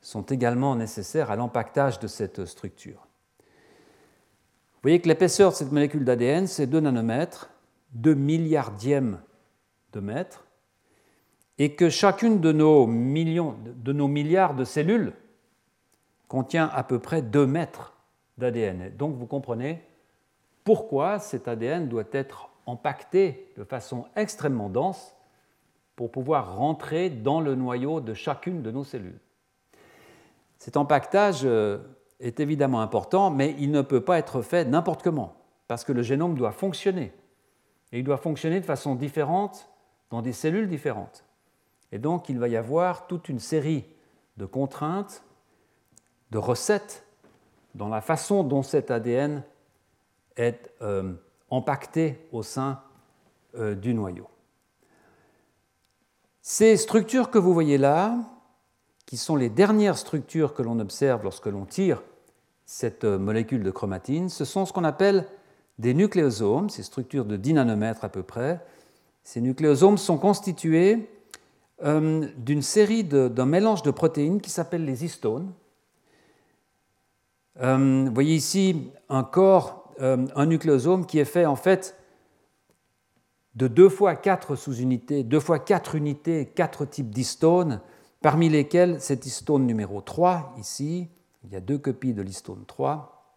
sont 0.00 0.22
également 0.22 0.76
nécessaires 0.76 1.30
à 1.30 1.36
l'empaquetage 1.36 1.98
de 1.98 2.06
cette 2.06 2.44
structure. 2.44 3.06
Vous 4.74 4.82
voyez 4.82 5.00
que 5.00 5.08
l'épaisseur 5.08 5.50
de 5.50 5.56
cette 5.56 5.72
molécule 5.72 6.04
d'ADN, 6.04 6.46
c'est 6.46 6.66
2 6.66 6.80
nanomètres, 6.80 7.50
2 7.92 8.14
milliardièmes 8.14 9.20
de 9.92 10.00
mètre, 10.00 10.46
et 11.58 11.74
que 11.74 11.90
chacune 11.90 12.40
de 12.40 12.52
nos, 12.52 12.86
millions, 12.86 13.56
de 13.64 13.92
nos 13.92 14.06
milliards 14.06 14.54
de 14.54 14.64
cellules 14.64 15.12
contient 16.28 16.70
à 16.72 16.84
peu 16.84 17.00
près 17.00 17.22
2 17.22 17.46
mètres 17.46 17.94
d'ADN. 18.38 18.96
Donc 18.96 19.16
vous 19.16 19.26
comprenez 19.26 19.82
pourquoi 20.62 21.18
cet 21.18 21.48
ADN 21.48 21.88
doit 21.88 22.04
être 22.12 22.50
empaqueté 22.66 23.52
de 23.56 23.64
façon 23.64 24.04
extrêmement 24.14 24.68
dense 24.68 25.16
pour 25.98 26.12
pouvoir 26.12 26.54
rentrer 26.54 27.10
dans 27.10 27.40
le 27.40 27.56
noyau 27.56 28.00
de 28.00 28.14
chacune 28.14 28.62
de 28.62 28.70
nos 28.70 28.84
cellules. 28.84 29.18
Cet 30.56 30.76
empaquetage 30.76 31.40
euh, 31.42 31.78
est 32.20 32.38
évidemment 32.38 32.82
important, 32.82 33.32
mais 33.32 33.56
il 33.58 33.72
ne 33.72 33.82
peut 33.82 34.04
pas 34.04 34.16
être 34.16 34.40
fait 34.40 34.64
n'importe 34.64 35.02
comment, 35.02 35.34
parce 35.66 35.82
que 35.82 35.90
le 35.90 36.02
génome 36.02 36.36
doit 36.36 36.52
fonctionner. 36.52 37.12
Et 37.90 37.98
il 37.98 38.04
doit 38.04 38.16
fonctionner 38.16 38.60
de 38.60 38.64
façon 38.64 38.94
différente 38.94 39.72
dans 40.10 40.22
des 40.22 40.32
cellules 40.32 40.68
différentes. 40.68 41.24
Et 41.90 41.98
donc 41.98 42.28
il 42.28 42.38
va 42.38 42.46
y 42.46 42.56
avoir 42.56 43.08
toute 43.08 43.28
une 43.28 43.40
série 43.40 43.84
de 44.36 44.46
contraintes, 44.46 45.24
de 46.30 46.38
recettes 46.38 47.04
dans 47.74 47.88
la 47.88 48.02
façon 48.02 48.44
dont 48.44 48.62
cet 48.62 48.92
ADN 48.92 49.42
est 50.36 50.70
euh, 50.80 51.12
empaqueté 51.50 52.28
au 52.30 52.44
sein 52.44 52.80
euh, 53.56 53.74
du 53.74 53.94
noyau. 53.94 54.28
Ces 56.50 56.78
structures 56.78 57.30
que 57.30 57.36
vous 57.36 57.52
voyez 57.52 57.76
là, 57.76 58.16
qui 59.04 59.18
sont 59.18 59.36
les 59.36 59.50
dernières 59.50 59.98
structures 59.98 60.54
que 60.54 60.62
l'on 60.62 60.78
observe 60.78 61.22
lorsque 61.22 61.44
l'on 61.44 61.66
tire 61.66 62.02
cette 62.64 63.04
molécule 63.04 63.62
de 63.62 63.70
chromatine, 63.70 64.30
ce 64.30 64.46
sont 64.46 64.64
ce 64.64 64.72
qu'on 64.72 64.84
appelle 64.84 65.26
des 65.78 65.92
nucléosomes, 65.92 66.70
ces 66.70 66.82
structures 66.82 67.26
de 67.26 67.36
10 67.36 67.52
nanomètres 67.52 68.02
à 68.02 68.08
peu 68.08 68.22
près. 68.22 68.64
Ces 69.24 69.42
nucléosomes 69.42 69.98
sont 69.98 70.16
constitués 70.16 71.10
euh, 71.84 72.26
d'une 72.38 72.62
série 72.62 73.04
d'un 73.04 73.44
mélange 73.44 73.82
de 73.82 73.90
protéines 73.90 74.40
qui 74.40 74.48
s'appelle 74.48 74.86
les 74.86 75.04
histones. 75.04 75.52
Euh, 77.60 78.04
vous 78.06 78.14
voyez 78.14 78.36
ici 78.36 78.90
un 79.10 79.22
corps, 79.22 79.92
euh, 80.00 80.26
un 80.34 80.46
nucléosome 80.46 81.04
qui 81.04 81.18
est 81.18 81.26
fait 81.26 81.44
en 81.44 81.56
fait 81.56 81.97
de 83.58 83.66
2 83.66 83.88
fois 83.88 84.14
4 84.14 84.54
sous-unités, 84.54 85.24
2 85.24 85.40
fois 85.40 85.58
4 85.58 85.96
unités, 85.96 86.46
4 86.46 86.84
types 86.84 87.10
d'histones, 87.10 87.80
parmi 88.22 88.48
lesquels 88.48 89.00
cet 89.00 89.26
histone 89.26 89.66
numéro 89.66 90.00
3, 90.00 90.54
ici, 90.58 91.08
il 91.42 91.50
y 91.52 91.56
a 91.56 91.60
deux 91.60 91.76
copies 91.76 92.14
de 92.14 92.22
l'histone 92.22 92.64
3. 92.68 93.34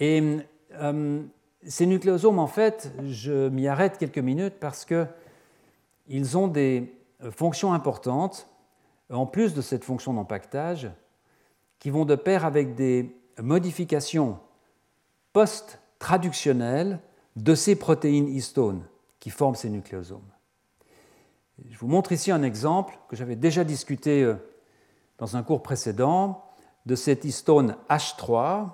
Et 0.00 0.38
euh, 0.74 1.22
ces 1.64 1.86
nucléosomes, 1.86 2.40
en 2.40 2.48
fait, 2.48 2.92
je 3.06 3.48
m'y 3.48 3.68
arrête 3.68 3.98
quelques 3.98 4.18
minutes 4.18 4.56
parce 4.58 4.84
qu'ils 4.84 6.36
ont 6.36 6.48
des 6.48 6.92
fonctions 7.30 7.72
importantes, 7.72 8.48
en 9.10 9.26
plus 9.26 9.54
de 9.54 9.62
cette 9.62 9.84
fonction 9.84 10.12
d'empaquetage, 10.12 10.90
qui 11.78 11.90
vont 11.90 12.04
de 12.04 12.16
pair 12.16 12.44
avec 12.44 12.74
des 12.74 13.16
modifications 13.40 14.40
post-traductionnelles 15.32 16.98
de 17.36 17.54
ces 17.54 17.76
protéines 17.76 18.28
histones 18.28 18.84
qui 19.20 19.30
forment 19.30 19.54
ces 19.54 19.70
nucléosomes. 19.70 20.28
Je 21.70 21.78
vous 21.78 21.86
montre 21.86 22.12
ici 22.12 22.30
un 22.30 22.42
exemple 22.42 22.98
que 23.08 23.16
j'avais 23.16 23.36
déjà 23.36 23.64
discuté 23.64 24.22
euh, 24.22 24.34
dans 25.18 25.36
un 25.36 25.42
cours 25.42 25.62
précédent 25.62 26.44
de 26.84 26.94
cet 26.94 27.24
histone 27.24 27.76
H3 27.88 28.68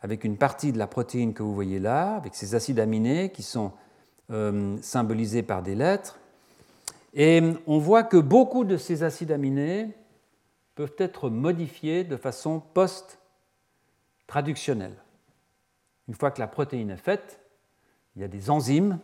avec 0.00 0.24
une 0.24 0.36
partie 0.36 0.72
de 0.72 0.78
la 0.78 0.86
protéine 0.86 1.34
que 1.34 1.42
vous 1.42 1.54
voyez 1.54 1.78
là, 1.78 2.16
avec 2.16 2.34
ces 2.34 2.54
acides 2.54 2.78
aminés 2.78 3.30
qui 3.30 3.42
sont 3.42 3.72
euh, 4.30 4.76
symbolisés 4.82 5.42
par 5.42 5.62
des 5.62 5.74
lettres. 5.74 6.18
Et 7.14 7.42
on 7.66 7.78
voit 7.78 8.02
que 8.02 8.18
beaucoup 8.18 8.64
de 8.64 8.76
ces 8.76 9.02
acides 9.02 9.32
aminés 9.32 9.88
peuvent 10.74 10.96
être 10.98 11.30
modifiés 11.30 12.04
de 12.04 12.16
façon 12.16 12.60
post-traductionnelle. 12.74 14.96
Une 16.08 16.14
fois 16.14 16.30
que 16.30 16.40
la 16.40 16.48
protéine 16.48 16.90
est 16.90 16.96
faite, 16.96 17.43
il 18.16 18.22
y 18.22 18.24
a 18.24 18.28
des 18.28 18.50
enzymes 18.50 18.98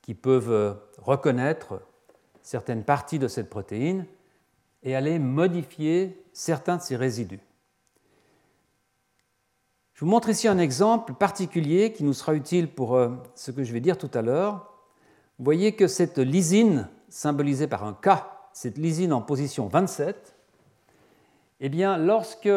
qui 0.00 0.14
peuvent 0.14 0.50
euh, 0.50 0.74
reconnaître 0.98 1.80
certaines 2.42 2.84
parties 2.84 3.18
de 3.18 3.28
cette 3.28 3.48
protéine 3.48 4.06
et 4.82 4.96
aller 4.96 5.18
modifier 5.18 6.24
certains 6.32 6.76
de 6.76 6.82
ces 6.82 6.96
résidus. 6.96 7.40
Je 9.94 10.04
vous 10.04 10.10
montre 10.10 10.28
ici 10.28 10.48
un 10.48 10.58
exemple 10.58 11.14
particulier 11.14 11.92
qui 11.92 12.02
nous 12.02 12.14
sera 12.14 12.34
utile 12.34 12.68
pour 12.68 12.96
euh, 12.96 13.10
ce 13.36 13.52
que 13.52 13.62
je 13.62 13.72
vais 13.72 13.80
dire 13.80 13.96
tout 13.96 14.10
à 14.14 14.22
l'heure. 14.22 14.72
Vous 15.38 15.44
voyez 15.44 15.76
que 15.76 15.86
cette 15.86 16.18
lysine, 16.18 16.88
symbolisée 17.08 17.68
par 17.68 17.84
un 17.84 17.94
K, 17.94 18.08
cette 18.52 18.78
lysine 18.78 19.12
en 19.12 19.22
position 19.22 19.68
27, 19.68 20.34
eh 21.60 21.68
bien, 21.68 21.96
lorsque 21.96 22.50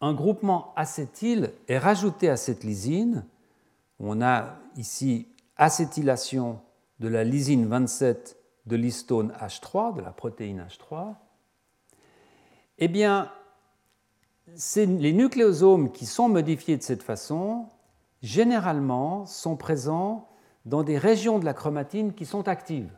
un 0.00 0.14
groupement 0.14 0.72
acétyl 0.76 1.52
est 1.66 1.78
rajouté 1.78 2.28
à 2.28 2.36
cette 2.36 2.62
lysine, 2.62 3.24
on 4.08 4.22
a 4.22 4.56
ici 4.76 5.28
acétylation 5.56 6.60
de 7.00 7.08
la 7.08 7.24
lysine 7.24 7.66
27 7.66 8.36
de 8.66 8.76
l'histone 8.76 9.32
H3, 9.40 9.96
de 9.96 10.00
la 10.00 10.10
protéine 10.10 10.66
H3, 10.68 11.14
eh 12.78 12.88
bien, 12.88 13.30
les 14.76 15.12
nucléosomes 15.12 15.92
qui 15.92 16.06
sont 16.06 16.28
modifiés 16.28 16.76
de 16.76 16.82
cette 16.82 17.02
façon, 17.02 17.66
généralement, 18.22 19.26
sont 19.26 19.56
présents 19.56 20.28
dans 20.64 20.82
des 20.82 20.98
régions 20.98 21.38
de 21.38 21.44
la 21.44 21.54
chromatine 21.54 22.14
qui 22.14 22.26
sont 22.26 22.48
actives, 22.48 22.90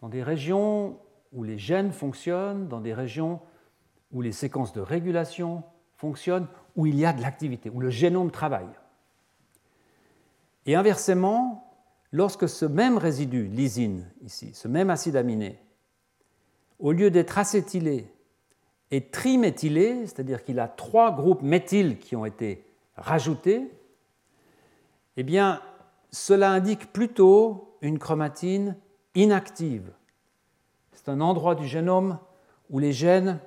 dans 0.00 0.08
des 0.08 0.22
régions 0.22 0.98
où 1.32 1.44
les 1.44 1.58
gènes 1.58 1.92
fonctionnent, 1.92 2.68
dans 2.68 2.80
des 2.80 2.94
régions 2.94 3.40
où 4.12 4.22
les 4.22 4.32
séquences 4.32 4.72
de 4.72 4.80
régulation 4.80 5.62
fonctionnent, 5.96 6.48
où 6.74 6.86
il 6.86 6.98
y 6.98 7.04
a 7.04 7.12
de 7.12 7.20
l'activité, 7.20 7.70
où 7.70 7.80
le 7.80 7.90
génome 7.90 8.30
travaille. 8.30 8.68
Et 10.70 10.76
inversement, 10.76 11.68
lorsque 12.12 12.48
ce 12.48 12.64
même 12.64 12.96
résidu, 12.96 13.48
lysine 13.48 14.08
ici, 14.22 14.52
ce 14.54 14.68
même 14.68 14.88
acide 14.88 15.16
aminé, 15.16 15.58
au 16.78 16.92
lieu 16.92 17.10
d'être 17.10 17.38
acétylé, 17.38 18.06
est 18.92 19.12
triméthylé, 19.12 20.06
c'est-à-dire 20.06 20.44
qu'il 20.44 20.60
a 20.60 20.68
trois 20.68 21.10
groupes 21.10 21.42
méthyl 21.42 21.98
qui 21.98 22.14
ont 22.14 22.24
été 22.24 22.64
rajoutés, 22.94 23.68
eh 25.16 25.24
bien, 25.24 25.60
cela 26.12 26.52
indique 26.52 26.92
plutôt 26.92 27.76
une 27.82 27.98
chromatine 27.98 28.76
inactive. 29.16 29.90
C'est 30.92 31.08
un 31.08 31.20
endroit 31.20 31.56
du 31.56 31.66
génome 31.66 32.16
où 32.70 32.78
les 32.78 32.92
gènes 32.92 33.40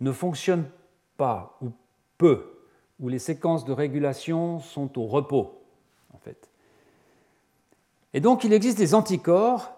ne 0.00 0.10
fonctionnent 0.10 0.68
pas 1.16 1.56
ou 1.62 1.70
peu, 2.18 2.66
où 2.98 3.08
les 3.08 3.20
séquences 3.20 3.64
de 3.64 3.72
régulation 3.72 4.58
sont 4.58 4.98
au 4.98 5.06
repos, 5.06 5.62
en 6.12 6.18
fait. 6.18 6.50
Et 8.14 8.20
donc 8.20 8.44
il 8.44 8.52
existe 8.52 8.78
des 8.78 8.94
anticorps 8.94 9.74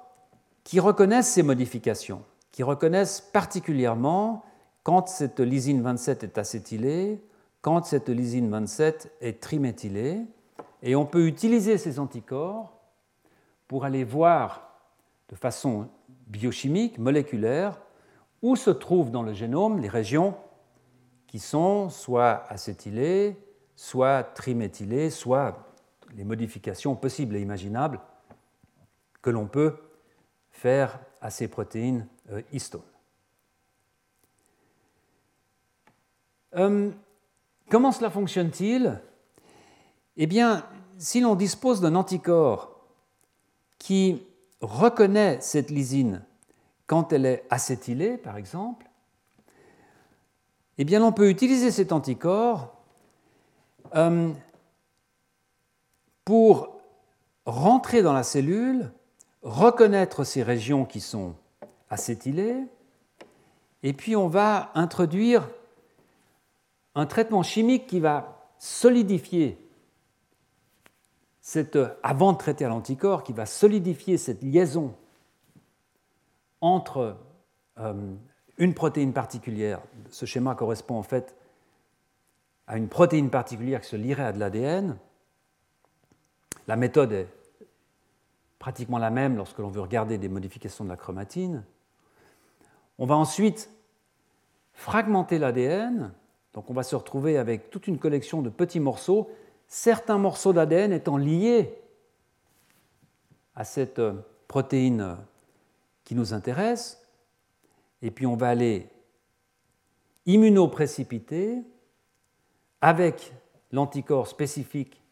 qui 0.62 0.78
reconnaissent 0.78 1.32
ces 1.32 1.42
modifications, 1.42 2.22
qui 2.52 2.62
reconnaissent 2.62 3.22
particulièrement 3.32 4.44
quand 4.82 5.08
cette 5.08 5.40
lysine 5.40 5.82
27 5.82 6.22
est 6.22 6.38
acétylée, 6.38 7.24
quand 7.62 7.86
cette 7.86 8.10
lysine 8.10 8.50
27 8.50 9.10
est 9.22 9.40
triméthylée, 9.40 10.20
et 10.82 10.94
on 10.94 11.06
peut 11.06 11.26
utiliser 11.26 11.78
ces 11.78 11.98
anticorps 11.98 12.78
pour 13.68 13.86
aller 13.86 14.04
voir 14.04 14.68
de 15.30 15.34
façon 15.34 15.88
biochimique, 16.26 16.98
moléculaire, 16.98 17.80
où 18.42 18.54
se 18.54 18.70
trouvent 18.70 19.10
dans 19.10 19.22
le 19.22 19.32
génome 19.32 19.80
les 19.80 19.88
régions 19.88 20.36
qui 21.26 21.38
sont 21.38 21.88
soit 21.88 22.44
acétylées, 22.48 23.36
soit 23.76 24.22
triméthylées, 24.22 25.08
soit 25.08 25.72
les 26.14 26.24
modifications 26.24 26.94
possibles 26.94 27.34
et 27.36 27.40
imaginables 27.40 27.98
que 29.26 29.30
l'on 29.32 29.48
peut 29.48 29.74
faire 30.52 31.00
à 31.20 31.30
ces 31.30 31.48
protéines 31.48 32.06
euh, 32.30 32.42
histones. 32.52 32.80
Euh, 36.54 36.92
comment 37.68 37.90
cela 37.90 38.08
fonctionne-t-il? 38.08 39.02
Eh 40.16 40.28
bien, 40.28 40.64
si 40.96 41.18
l'on 41.18 41.34
dispose 41.34 41.80
d'un 41.80 41.96
anticorps 41.96 42.86
qui 43.78 44.22
reconnaît 44.60 45.40
cette 45.40 45.70
lysine 45.70 46.22
quand 46.86 47.12
elle 47.12 47.26
est 47.26 47.44
acétylée, 47.50 48.18
par 48.18 48.36
exemple, 48.36 48.88
eh 50.78 50.84
bien, 50.84 51.02
on 51.02 51.10
peut 51.10 51.30
utiliser 51.30 51.72
cet 51.72 51.90
anticorps 51.90 52.76
euh, 53.96 54.32
pour 56.24 56.78
rentrer 57.44 58.02
dans 58.02 58.12
la 58.12 58.22
cellule, 58.22 58.92
reconnaître 59.46 60.24
ces 60.24 60.42
régions 60.42 60.84
qui 60.84 61.00
sont 61.00 61.36
acétylées, 61.88 62.64
et 63.84 63.92
puis 63.92 64.16
on 64.16 64.26
va 64.26 64.72
introduire 64.74 65.48
un 66.96 67.06
traitement 67.06 67.44
chimique 67.44 67.86
qui 67.86 68.00
va 68.00 68.50
solidifier 68.58 69.56
cette, 71.40 71.78
avant 72.02 72.32
de 72.32 72.38
traiter 72.38 72.64
à 72.64 72.68
l'anticorps, 72.68 73.22
qui 73.22 73.32
va 73.32 73.46
solidifier 73.46 74.18
cette 74.18 74.42
liaison 74.42 74.96
entre 76.60 77.16
euh, 77.78 78.14
une 78.58 78.74
protéine 78.74 79.12
particulière. 79.12 79.80
Ce 80.10 80.26
schéma 80.26 80.56
correspond 80.56 80.98
en 80.98 81.04
fait 81.04 81.36
à 82.66 82.76
une 82.76 82.88
protéine 82.88 83.30
particulière 83.30 83.80
qui 83.80 83.90
se 83.90 83.96
lierait 83.96 84.24
à 84.24 84.32
de 84.32 84.40
l'ADN. 84.40 84.96
La 86.66 86.74
méthode 86.74 87.12
est 87.12 87.28
pratiquement 88.58 88.98
la 88.98 89.10
même 89.10 89.36
lorsque 89.36 89.58
l'on 89.58 89.68
veut 89.68 89.80
regarder 89.80 90.18
des 90.18 90.28
modifications 90.28 90.84
de 90.84 90.88
la 90.88 90.96
chromatine. 90.96 91.64
On 92.98 93.06
va 93.06 93.16
ensuite 93.16 93.70
fragmenter 94.72 95.38
l'ADN 95.38 96.12
donc 96.56 96.70
on 96.70 96.72
va 96.72 96.82
se 96.82 96.96
retrouver 96.96 97.36
avec 97.36 97.68
toute 97.68 97.86
une 97.86 97.98
collection 97.98 98.40
de 98.40 98.48
petits 98.48 98.80
morceaux, 98.80 99.30
certains 99.68 100.16
morceaux 100.16 100.54
d'ADN 100.54 100.90
étant 100.90 101.18
liés 101.18 101.78
à 103.54 103.62
cette 103.62 103.98
euh, 103.98 104.14
protéine 104.48 105.02
euh, 105.02 105.14
qui 106.04 106.14
nous 106.14 106.32
intéresse, 106.32 107.06
et 108.00 108.10
puis 108.10 108.24
on 108.24 108.36
va 108.36 108.48
aller 108.48 108.88
immunoprécipiter 110.24 111.62
avec 112.80 113.34
l'anticorps 113.70 114.26
spécifique 114.26 115.02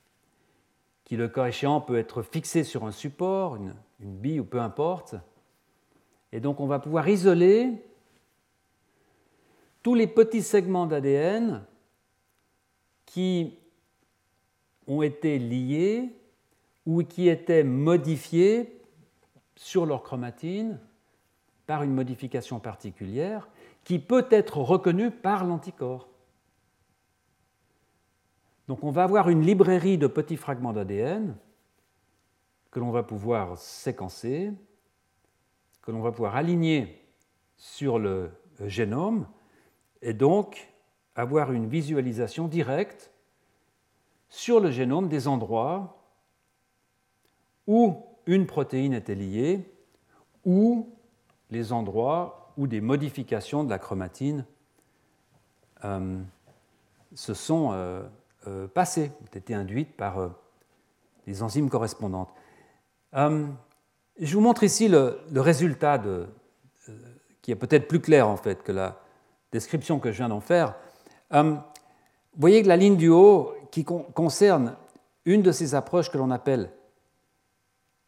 qui, 1.04 1.16
le 1.16 1.28
cas 1.28 1.46
échéant, 1.46 1.80
peut 1.80 1.98
être 1.98 2.22
fixé 2.22 2.64
sur 2.64 2.84
un 2.84 2.90
support, 2.90 3.56
une, 3.56 3.74
une 4.00 4.16
bille 4.16 4.40
ou 4.40 4.44
peu 4.44 4.60
importe. 4.60 5.14
Et 6.32 6.40
donc 6.40 6.60
on 6.60 6.66
va 6.66 6.78
pouvoir 6.78 7.08
isoler 7.08 7.72
tous 9.82 9.94
les 9.94 10.06
petits 10.06 10.42
segments 10.42 10.86
d'ADN 10.86 11.64
qui 13.06 13.58
ont 14.86 15.02
été 15.02 15.38
liés 15.38 16.10
ou 16.86 17.02
qui 17.02 17.28
étaient 17.28 17.64
modifiés 17.64 18.80
sur 19.56 19.86
leur 19.86 20.02
chromatine 20.02 20.80
par 21.66 21.82
une 21.82 21.94
modification 21.94 22.60
particulière 22.60 23.48
qui 23.84 23.98
peut 23.98 24.26
être 24.30 24.58
reconnue 24.58 25.10
par 25.10 25.44
l'anticorps. 25.44 26.08
Donc 28.68 28.82
on 28.82 28.90
va 28.90 29.04
avoir 29.04 29.28
une 29.28 29.42
librairie 29.42 29.98
de 29.98 30.06
petits 30.06 30.36
fragments 30.36 30.72
d'ADN 30.72 31.36
que 32.70 32.80
l'on 32.80 32.90
va 32.90 33.02
pouvoir 33.02 33.58
séquencer, 33.58 34.52
que 35.82 35.90
l'on 35.90 36.00
va 36.00 36.12
pouvoir 36.12 36.36
aligner 36.36 37.06
sur 37.56 37.98
le 37.98 38.30
génome 38.66 39.26
et 40.02 40.12
donc 40.12 40.68
avoir 41.14 41.52
une 41.52 41.68
visualisation 41.68 42.48
directe 42.48 43.12
sur 44.28 44.60
le 44.60 44.70
génome 44.70 45.08
des 45.08 45.28
endroits 45.28 46.02
où 47.66 48.02
une 48.26 48.46
protéine 48.46 48.92
était 48.92 49.14
liée 49.14 49.70
ou 50.44 50.90
les 51.50 51.72
endroits 51.72 52.52
où 52.56 52.66
des 52.66 52.80
modifications 52.80 53.64
de 53.64 53.70
la 53.70 53.78
chromatine 53.78 54.46
euh, 55.84 56.20
se 57.14 57.34
sont 57.34 57.70
euh, 57.72 58.02
euh, 58.46 58.66
passées, 58.66 59.10
ont 59.22 59.36
été 59.36 59.54
induites 59.54 59.96
par 59.96 60.30
les 61.26 61.42
enzymes 61.42 61.70
correspondantes. 61.70 62.32
je 63.14 64.34
vous 64.34 64.40
montre 64.40 64.64
ici 64.64 64.88
le, 64.88 65.18
résultat 65.34 65.98
de, 65.98 66.26
qui 67.42 67.50
est 67.50 67.56
peut-être 67.56 67.88
plus 67.88 68.00
clair 68.00 68.28
en 68.28 68.36
fait 68.36 68.62
que 68.62 68.72
la, 68.72 69.00
description 69.54 70.00
que 70.00 70.10
je 70.10 70.16
viens 70.16 70.28
d'en 70.28 70.40
faire, 70.40 70.74
euh, 71.32 71.52
vous 71.52 72.40
voyez 72.40 72.60
que 72.62 72.68
la 72.68 72.76
ligne 72.76 72.96
du 72.96 73.08
haut 73.08 73.54
qui 73.70 73.84
concerne 73.84 74.74
une 75.24 75.42
de 75.42 75.52
ces 75.52 75.76
approches 75.76 76.10
que 76.10 76.18
l'on 76.18 76.32
appelle 76.32 76.70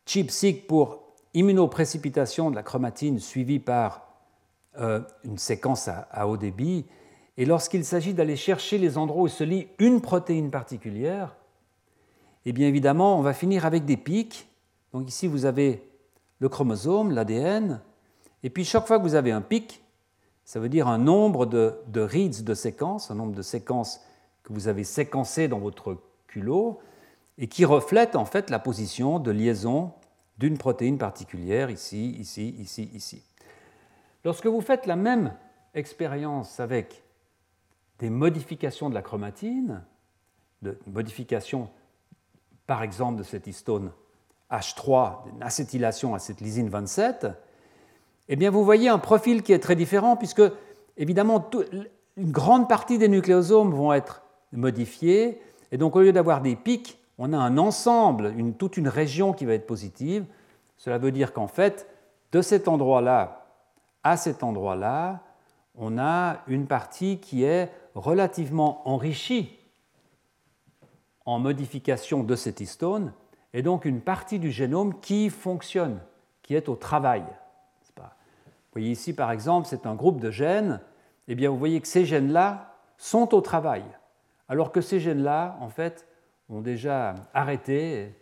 ChIP-seq 0.06 0.66
pour 0.66 1.14
immunoprécipitation 1.34 2.50
de 2.50 2.56
la 2.56 2.64
chromatine 2.64 3.20
suivie 3.20 3.60
par 3.60 4.08
euh, 4.78 5.00
une 5.22 5.38
séquence 5.38 5.88
à, 5.88 6.26
haut 6.26 6.36
débit, 6.36 6.84
et 7.36 7.44
lorsqu'il 7.44 7.84
s'agit 7.84 8.14
d'aller 8.14 8.36
chercher 8.36 8.78
les 8.78 8.96
endroits 8.96 9.24
où 9.24 9.28
se 9.28 9.44
lie 9.44 9.68
une 9.78 10.00
protéine 10.00 10.50
particulière, 10.50 11.36
eh 12.46 12.52
bien 12.52 12.68
évidemment, 12.68 13.18
on 13.18 13.22
va 13.22 13.34
finir 13.34 13.66
avec 13.66 13.84
des 13.84 13.96
pics. 13.96 14.48
Donc 14.92 15.08
ici, 15.08 15.26
vous 15.26 15.44
avez 15.44 15.82
le 16.38 16.48
chromosome, 16.48 17.10
l'ADN, 17.10 17.80
et 18.42 18.50
puis 18.50 18.64
chaque 18.64 18.86
fois 18.86 18.98
que 18.98 19.02
vous 19.02 19.16
avez 19.16 19.32
un 19.32 19.40
pic, 19.40 19.82
ça 20.44 20.60
veut 20.60 20.68
dire 20.68 20.86
un 20.86 20.98
nombre 20.98 21.44
de, 21.44 21.74
reads 21.94 22.42
de 22.42 22.54
séquences, 22.54 23.10
un 23.10 23.16
nombre 23.16 23.34
de 23.34 23.42
séquences 23.42 24.00
que 24.44 24.52
vous 24.52 24.68
avez 24.68 24.84
séquencées 24.84 25.48
dans 25.48 25.58
votre 25.58 25.98
culot 26.28 26.78
et 27.38 27.48
qui 27.48 27.64
reflète 27.64 28.14
en 28.14 28.24
fait 28.24 28.48
la 28.48 28.60
position 28.60 29.18
de 29.18 29.32
liaison 29.32 29.92
d'une 30.38 30.56
protéine 30.56 30.98
particulière 30.98 31.70
ici, 31.70 32.10
ici, 32.12 32.54
ici, 32.60 32.90
ici. 32.94 33.22
Lorsque 34.24 34.46
vous 34.46 34.60
faites 34.60 34.86
la 34.86 34.96
même 34.96 35.34
expérience 35.74 36.60
avec 36.60 37.02
des 37.98 38.10
modifications 38.10 38.88
de 38.88 38.94
la 38.94 39.02
chromatine, 39.02 39.82
de 40.62 40.78
modifications 40.86 41.68
par 42.66 42.82
exemple 42.82 43.18
de 43.18 43.22
cette 43.22 43.46
histone 43.46 43.92
H3, 44.50 45.24
d'une 45.24 45.42
acétylation 45.42 46.14
à 46.14 46.18
cette 46.18 46.40
lysine 46.40 46.68
27, 46.68 47.26
eh 48.28 48.36
bien 48.36 48.50
vous 48.50 48.64
voyez 48.64 48.88
un 48.88 48.98
profil 48.98 49.42
qui 49.42 49.52
est 49.52 49.58
très 49.58 49.76
différent 49.76 50.16
puisque 50.16 50.42
évidemment 50.96 51.48
une 52.16 52.32
grande 52.32 52.68
partie 52.68 52.98
des 52.98 53.08
nucléosomes 53.08 53.72
vont 53.72 53.92
être 53.92 54.22
modifiés 54.52 55.40
et 55.72 55.78
donc 55.78 55.96
au 55.96 56.00
lieu 56.00 56.12
d'avoir 56.12 56.40
des 56.40 56.56
pics, 56.56 56.98
on 57.18 57.32
a 57.32 57.38
un 57.38 57.58
ensemble, 57.58 58.34
toute 58.58 58.76
une 58.76 58.88
région 58.88 59.32
qui 59.32 59.46
va 59.46 59.54
être 59.54 59.66
positive. 59.66 60.26
Cela 60.76 60.98
veut 60.98 61.12
dire 61.12 61.32
qu'en 61.32 61.48
fait, 61.48 61.88
de 62.32 62.42
cet 62.42 62.68
endroit-là 62.68 63.46
à 64.02 64.16
cet 64.16 64.42
endroit-là, 64.42 65.22
on 65.76 65.98
a 65.98 66.42
une 66.46 66.66
partie 66.66 67.18
qui 67.18 67.44
est 67.44 67.70
relativement 67.94 68.88
enrichie 68.88 69.58
en 71.24 71.38
modification 71.38 72.22
de 72.22 72.36
cet 72.36 72.60
histone, 72.60 73.12
et 73.52 73.62
donc 73.62 73.84
une 73.84 74.00
partie 74.00 74.38
du 74.38 74.50
génome 74.50 75.00
qui 75.00 75.28
fonctionne, 75.28 76.00
qui 76.42 76.54
est 76.54 76.68
au 76.68 76.76
travail. 76.76 77.24
Vous 78.76 78.82
voyez 78.82 78.92
ici, 78.92 79.14
par 79.14 79.30
exemple, 79.30 79.66
c'est 79.66 79.86
un 79.86 79.94
groupe 79.94 80.20
de 80.20 80.30
gènes. 80.30 80.82
Eh 81.28 81.34
bien, 81.34 81.48
vous 81.48 81.56
voyez 81.56 81.80
que 81.80 81.88
ces 81.88 82.04
gènes-là 82.04 82.74
sont 82.98 83.34
au 83.34 83.40
travail, 83.40 83.82
alors 84.50 84.70
que 84.70 84.82
ces 84.82 85.00
gènes-là, 85.00 85.56
en 85.60 85.70
fait, 85.70 86.06
ont 86.50 86.60
déjà 86.60 87.14
arrêté, 87.32 88.14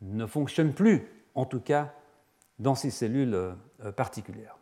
ne 0.00 0.26
fonctionnent 0.26 0.74
plus, 0.74 1.08
en 1.34 1.44
tout 1.44 1.58
cas, 1.58 1.92
dans 2.60 2.76
ces 2.76 2.90
cellules 2.90 3.34
euh, 3.34 3.90
particulières. 3.90 4.59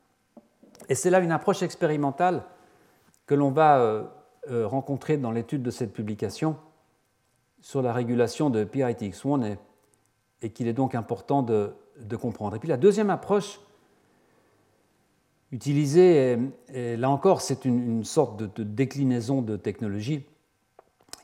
Et 0.88 0.94
c'est 0.94 1.10
là 1.10 1.20
une 1.20 1.32
approche 1.32 1.62
expérimentale 1.62 2.44
que 3.26 3.34
l'on 3.34 3.50
va 3.50 3.78
euh, 3.78 4.04
euh, 4.50 4.66
rencontrer 4.66 5.16
dans 5.16 5.30
l'étude 5.30 5.62
de 5.62 5.70
cette 5.70 5.92
publication 5.92 6.56
sur 7.60 7.82
la 7.82 7.92
régulation 7.92 8.50
de 8.50 8.64
PITX1 8.64 9.56
et, 10.42 10.50
qu'il 10.50 10.68
est 10.68 10.72
donc 10.72 10.94
important 10.94 11.42
de, 11.42 11.74
comprendre. 12.20 12.56
Et 12.56 12.58
puis 12.58 12.68
la 12.68 12.76
deuxième 12.76 13.10
approche 13.10 13.60
utilisée, 15.50 16.38
là 16.72 17.10
encore 17.10 17.40
c'est 17.40 17.64
une, 17.64 18.04
sorte 18.04 18.36
de, 18.36 18.62
déclinaison 18.62 19.42
de 19.42 19.56
technologies 19.56 20.24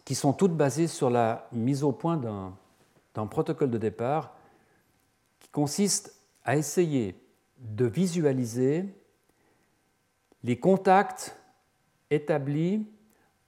qui 0.05 0.15
sont 0.15 0.33
toutes 0.33 0.57
basées 0.57 0.89
sur 0.89 1.11
la 1.11 1.49
mise 1.53 1.85
au 1.85 1.93
point 1.93 2.17
d'un 2.17 3.27
protocole 3.27 3.71
de 3.71 3.79
départ 3.79 4.35
qui 5.41 5.49
consiste 5.51 6.21
à 6.45 6.57
essayer 6.57 7.17
de 7.59 7.87
visualiser 7.87 8.85
les 10.45 10.61
contacts 10.61 11.37
établis 12.11 12.87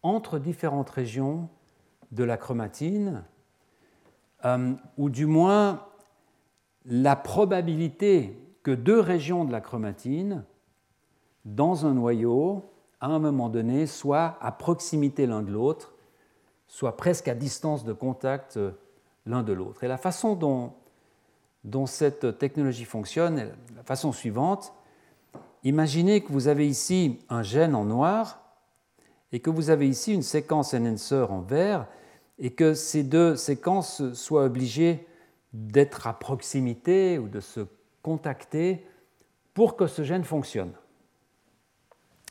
entre 0.02 0.39
différentes 0.39 0.90
régions 0.90 1.48
de 2.10 2.24
la 2.24 2.36
chromatine, 2.36 3.24
euh, 4.44 4.73
ou 4.97 5.10
du 5.10 5.27
moins 5.27 5.86
la 6.86 7.14
probabilité 7.14 8.39
que 8.62 8.70
deux 8.70 8.98
régions 8.98 9.44
de 9.44 9.52
la 9.52 9.60
chromatine, 9.60 10.44
dans 11.44 11.86
un 11.86 11.94
noyau, 11.94 12.64
à 13.01 13.06
un 13.06 13.18
moment 13.18 13.48
donné, 13.48 13.86
soient 13.86 14.39
à 14.40 14.51
proximité 14.51 15.27
l'un 15.27 15.43
de 15.43 15.52
l'autre, 15.52 15.94
soient 16.66 16.97
presque 16.97 17.28
à 17.28 17.35
distance 17.35 17.85
de 17.85 17.93
contact 17.93 18.56
euh, 18.56 18.73
l'un 19.27 19.43
de 19.43 19.52
l'autre. 19.52 19.85
Et 19.85 19.89
la 19.89 19.98
façon 19.98 20.35
dont, 20.35 20.73
dont 21.62 21.86
cette 21.86 22.39
technologie 22.39 22.85
fonctionne 22.85 23.39
est 23.39 23.52
la 23.77 23.82
façon 23.82 24.12
suivante. 24.12 24.73
Imaginez 25.65 26.23
que 26.23 26.33
vous 26.33 26.49
avez 26.49 26.69
ici 26.69 27.19
un 27.28 27.43
gène 27.43 27.74
en 27.74 27.85
noir 27.85 28.43
et 29.33 29.41
que 29.41 29.51
vous 29.51 29.70
avez 29.70 29.89
ici 29.89 30.15
une 30.15 30.23
séquence 30.23 30.74
enhancer 30.74 31.27
en 31.28 31.41
vert 31.41 31.87
et 32.39 32.53
que 32.53 32.74
ces 32.74 33.03
deux 33.03 33.37
séquences 33.37 34.12
soient 34.12 34.45
obligées 34.45 35.07
d'être 35.53 36.07
à 36.07 36.19
proximité 36.19 37.19
ou 37.19 37.28
de 37.28 37.41
se 37.41 37.61
contacter 38.03 38.87
pour 39.55 39.77
que 39.77 39.87
ce 39.87 40.05
gène 40.05 40.24
fonctionne. 40.24 40.73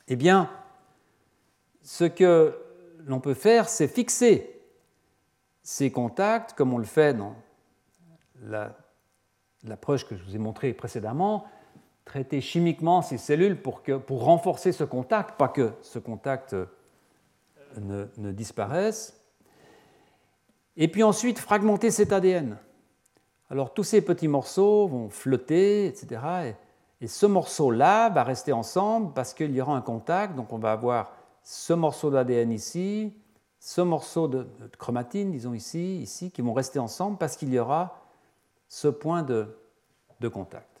Eh 0.08 0.16
bien, 0.16 0.48
ce 1.82 2.04
que 2.04 2.56
l'on 3.04 3.20
peut 3.20 3.34
faire, 3.34 3.68
c'est 3.68 3.88
fixer 3.88 4.60
ces 5.62 5.90
contacts, 5.90 6.52
comme 6.52 6.72
on 6.72 6.78
le 6.78 6.84
fait 6.84 7.14
dans 7.14 7.34
l'approche 9.64 10.06
que 10.06 10.16
je 10.16 10.22
vous 10.22 10.36
ai 10.36 10.38
montrée 10.38 10.72
précédemment, 10.72 11.44
traiter 12.06 12.40
chimiquement 12.40 13.02
ces 13.02 13.18
cellules 13.18 13.60
pour, 13.60 13.82
que, 13.82 13.98
pour 13.98 14.24
renforcer 14.24 14.72
ce 14.72 14.84
contact, 14.84 15.36
pas 15.36 15.48
que 15.48 15.72
ce 15.82 15.98
contact 15.98 16.54
euh, 16.54 16.66
ne, 17.78 18.32
disparaisse. 18.32 19.20
Et 20.78 20.88
puis 20.88 21.02
ensuite, 21.02 21.38
fragmenter 21.38 21.90
cet 21.90 22.12
ADN. 22.12 22.56
Alors 23.50 23.74
tous 23.74 23.84
ces 23.84 24.00
petits 24.00 24.28
morceaux 24.28 24.86
vont 24.86 25.10
flotter, 25.10 25.86
etc. 25.86 26.54
Et, 27.00 27.06
ce 27.08 27.26
morceau-là 27.26 28.08
va 28.08 28.24
rester 28.24 28.52
ensemble 28.52 29.12
parce 29.12 29.34
qu'il 29.34 29.54
y 29.54 29.60
aura 29.60 29.76
un 29.76 29.82
contact. 29.82 30.34
Donc 30.34 30.52
on 30.52 30.58
va 30.58 30.72
avoir 30.72 31.12
ce 31.42 31.74
morceau 31.74 32.10
d'ADN 32.10 32.50
ici, 32.50 33.12
ce 33.60 33.82
morceau 33.82 34.28
de, 34.28 34.48
chromatine, 34.78 35.30
disons 35.30 35.52
ici, 35.52 36.00
ici, 36.00 36.30
qui 36.30 36.40
vont 36.40 36.54
rester 36.54 36.78
ensemble 36.78 37.18
parce 37.18 37.36
qu'il 37.36 37.52
y 37.52 37.58
aura 37.58 38.00
ce 38.68 38.88
point 38.88 39.22
de 39.22 40.28
contact. 40.28 40.75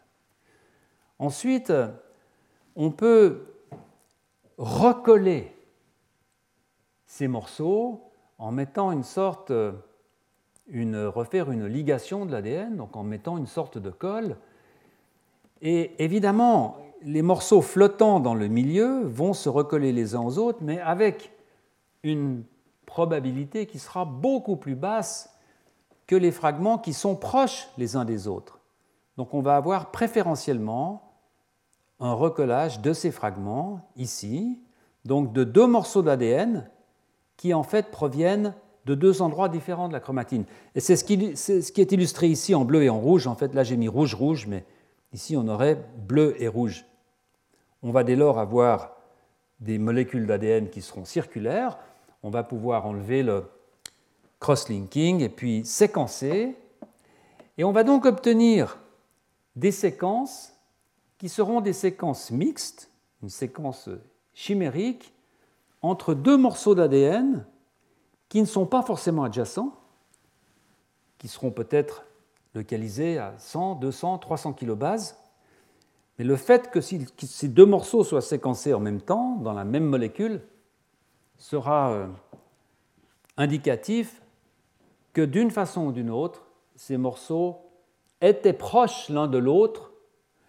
Ensuite, 1.18 1.72
on 2.74 2.90
peut 2.90 3.46
recoller 4.58 5.54
ces 7.06 7.28
morceaux 7.28 8.02
en 8.38 8.52
mettant 8.52 8.92
une 8.92 9.02
sorte, 9.02 9.52
une, 10.68 11.06
refaire 11.06 11.50
une 11.50 11.66
ligation 11.66 12.26
de 12.26 12.32
l'ADN, 12.32 12.76
donc 12.76 12.96
en 12.96 13.02
mettant 13.02 13.38
une 13.38 13.46
sorte 13.46 13.78
de 13.78 13.90
colle. 13.90 14.36
Et 15.62 16.02
évidemment, 16.02 16.76
les 17.02 17.22
morceaux 17.22 17.62
flottants 17.62 18.20
dans 18.20 18.34
le 18.34 18.48
milieu 18.48 19.02
vont 19.04 19.32
se 19.32 19.48
recoller 19.48 19.92
les 19.92 20.14
uns 20.14 20.20
aux 20.20 20.38
autres, 20.38 20.58
mais 20.62 20.80
avec 20.80 21.32
une 22.02 22.44
probabilité 22.84 23.66
qui 23.66 23.78
sera 23.78 24.04
beaucoup 24.04 24.56
plus 24.56 24.74
basse 24.74 25.30
que 26.06 26.16
les 26.16 26.30
fragments 26.30 26.78
qui 26.78 26.92
sont 26.92 27.16
proches 27.16 27.68
les 27.78 27.96
uns 27.96 28.04
des 28.04 28.28
autres. 28.28 28.60
Donc 29.16 29.34
on 29.34 29.40
va 29.40 29.56
avoir 29.56 29.90
préférentiellement 29.90 31.05
un 32.00 32.12
recollage 32.12 32.80
de 32.80 32.92
ces 32.92 33.10
fragments 33.10 33.88
ici, 33.96 34.60
donc 35.04 35.32
de 35.32 35.44
deux 35.44 35.66
morceaux 35.66 36.02
d'ADN 36.02 36.68
qui 37.36 37.54
en 37.54 37.62
fait 37.62 37.90
proviennent 37.90 38.54
de 38.86 38.94
deux 38.94 39.20
endroits 39.20 39.48
différents 39.48 39.88
de 39.88 39.92
la 39.92 40.00
chromatine. 40.00 40.44
Et 40.74 40.80
c'est 40.80 40.96
ce, 40.96 41.04
qui, 41.04 41.14
est 41.14 41.92
illustré 41.92 42.28
ici 42.28 42.54
en 42.54 42.64
bleu 42.64 42.84
et 42.84 42.88
en 42.88 43.00
rouge. 43.00 43.26
En 43.26 43.34
fait, 43.34 43.54
là 43.54 43.64
j'ai 43.64 43.76
mis 43.76 43.88
rouge-rouge, 43.88 44.46
mais 44.46 44.64
ici 45.12 45.36
on 45.36 45.48
aurait 45.48 45.84
bleu 45.96 46.40
et 46.40 46.48
rouge. 46.48 46.84
On 47.82 47.90
va 47.90 48.04
dès 48.04 48.16
lors 48.16 48.38
avoir 48.38 48.96
des 49.60 49.78
molécules 49.78 50.26
d'ADN 50.26 50.68
qui 50.68 50.82
seront 50.82 51.04
circulaires. 51.04 51.78
On 52.22 52.30
va 52.30 52.42
pouvoir 52.42 52.86
enlever 52.86 53.22
le 53.22 53.44
cross-linking 54.38 55.20
et 55.20 55.28
puis 55.28 55.64
séquencer. 55.64 56.56
Et 57.58 57.64
on 57.64 57.72
va 57.72 57.84
donc 57.84 58.04
obtenir 58.04 58.78
des 59.56 59.72
séquences 59.72 60.55
qui 61.18 61.28
seront 61.28 61.60
des 61.60 61.72
séquences 61.72 62.30
mixtes, 62.30 62.90
une 63.22 63.30
séquence 63.30 63.88
chimérique, 64.34 65.14
entre 65.82 66.14
deux 66.14 66.36
morceaux 66.36 66.74
d'ADN 66.74 67.46
qui 68.28 68.40
ne 68.40 68.46
sont 68.46 68.66
pas 68.66 68.82
forcément 68.82 69.24
adjacents, 69.24 69.72
qui 71.18 71.28
seront 71.28 71.50
peut-être 71.50 72.04
localisés 72.54 73.18
à 73.18 73.34
100, 73.38 73.76
200, 73.76 74.18
300 74.18 74.52
kilobases. 74.52 75.16
Mais 76.18 76.24
le 76.24 76.36
fait 76.36 76.70
que 76.70 76.80
ces 76.80 77.48
deux 77.48 77.66
morceaux 77.66 78.04
soient 78.04 78.22
séquencés 78.22 78.74
en 78.74 78.80
même 78.80 79.00
temps, 79.00 79.36
dans 79.36 79.52
la 79.52 79.64
même 79.64 79.84
molécule, 79.84 80.42
sera 81.38 81.92
euh, 81.92 82.06
indicatif 83.36 84.22
que 85.12 85.22
d'une 85.22 85.50
façon 85.50 85.86
ou 85.86 85.92
d'une 85.92 86.10
autre, 86.10 86.46
ces 86.74 86.96
morceaux 86.96 87.58
étaient 88.20 88.54
proches 88.54 89.08
l'un 89.08 89.26
de 89.26 89.38
l'autre 89.38 89.92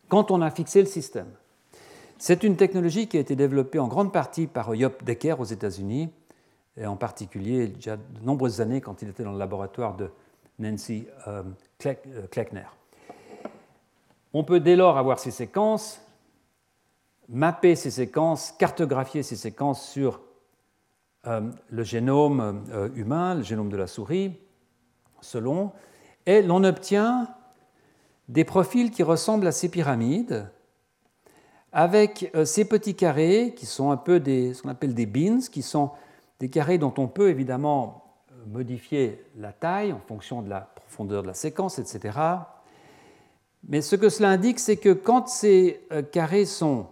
quand 0.10 0.32
on 0.32 0.42
a 0.42 0.52
fixé 0.52 0.82
le 0.82 0.88
système. 0.88 1.28
C'est 2.18 2.44
une 2.44 2.56
technologie 2.56 3.08
qui 3.08 3.18
a 3.18 3.20
été 3.20 3.36
développée 3.36 3.80
en 3.80 3.88
grande 3.88 4.12
partie 4.12 4.48
par 4.48 4.74
Job 4.76 4.94
Decker 5.04 5.40
aux 5.40 5.46
États-Unis, 5.46 6.10
et 6.76 6.86
en 6.88 6.96
particulier 6.96 7.72
il 7.76 7.86
y 7.86 7.90
a 7.90 7.98
de 7.98 8.20
nombreuses 8.24 8.62
années 8.62 8.82
quand 8.82 9.02
il 9.02 9.10
était 9.10 9.24
dans 9.24 9.34
le 9.34 9.38
laboratoire 9.38 9.96
de 9.96 10.10
Nancy 10.60 11.06
euh, 11.28 11.44
euh, 11.86 12.28
Kleckner. 12.32 12.66
On 14.34 14.44
peut 14.44 14.60
dès 14.60 14.76
lors 14.76 14.98
avoir 14.98 15.20
ces 15.20 15.32
séquences, 15.32 16.02
mapper 17.30 17.76
ces 17.76 17.92
séquences, 17.92 18.54
cartographier 18.58 19.22
ces 19.22 19.36
séquences 19.36 19.88
sur 19.88 20.22
euh, 21.28 21.42
le 21.70 21.84
génome 21.84 22.64
humain, 22.96 23.36
le 23.36 23.44
génome 23.44 23.70
de 23.70 23.78
la 23.78 23.88
souris, 23.88 24.34
selon, 25.22 25.72
et 26.26 26.42
l'on 26.42 26.64
obtient 26.64 27.28
des 28.28 28.44
profils 28.44 28.92
qui 28.92 29.04
ressemblent 29.04 29.48
à 29.48 29.52
ces 29.52 29.70
pyramides, 29.70 30.50
avec 31.72 32.32
euh, 32.36 32.46
ces 32.46 32.66
petits 32.66 32.96
carrés 32.96 33.54
qui 33.56 33.66
sont 33.66 33.92
un 33.92 33.98
peu 33.98 34.20
des, 34.20 34.54
ce 34.54 34.62
qu'on 34.62 34.70
appelle 34.70 34.94
des 34.94 35.06
bins, 35.06 35.40
qui 35.52 35.62
sont 35.62 35.92
des 36.40 36.50
carrés 36.50 36.78
dont 36.78 36.94
on 36.98 37.08
peut 37.08 37.30
évidemment 37.30 38.16
euh, 38.32 38.46
modifier 38.48 39.24
la 39.38 39.54
taille 39.54 39.94
en 39.94 40.00
fonction 40.00 40.42
de 40.42 40.50
la 40.50 40.62
profondeur 40.62 41.24
de 41.24 41.28
la 41.28 41.34
séquence, 41.34 41.80
etc. 41.80 42.18
Mais 43.68 43.82
ce 43.82 43.96
que 43.96 44.10
cela 44.10 44.30
indique, 44.30 44.60
c'est 44.60 44.78
que 44.78 44.94
quand 44.94 45.28
ces 45.28 45.86
euh, 45.92 46.02
carrés 46.02 46.46
sont 46.46 46.88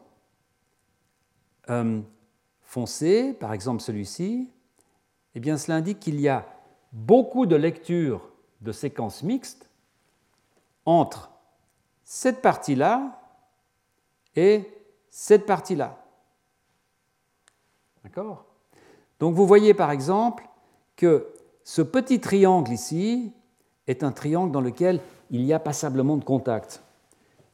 foncés, 2.61 3.33
par 3.33 3.53
exemple 3.53 3.81
celui-ci, 3.81 4.51
eh 5.33 5.39
bien 5.39 5.57
cela 5.57 5.77
indique 5.77 5.99
qu'il 5.99 6.21
y 6.21 6.29
a 6.29 6.45
beaucoup 6.91 7.47
de 7.47 7.55
lectures 7.55 8.29
de 8.61 8.71
séquences 8.71 9.23
mixtes 9.23 9.67
entre 10.85 11.31
cette 12.03 12.41
partie-là 12.41 13.19
et 14.35 14.71
cette 15.09 15.45
partie-là. 15.45 15.97
D'accord? 18.03 18.45
Donc 19.19 19.33
vous 19.33 19.47
voyez 19.47 19.73
par 19.73 19.91
exemple 19.91 20.47
que 20.95 21.33
ce 21.63 21.81
petit 21.81 22.19
triangle 22.19 22.71
ici 22.71 23.33
est 23.87 24.03
un 24.03 24.11
triangle 24.11 24.51
dans 24.51 24.61
lequel 24.61 25.01
il 25.31 25.41
y 25.41 25.53
a 25.53 25.59
passablement 25.59 26.17
de 26.17 26.23
contacts. 26.23 26.83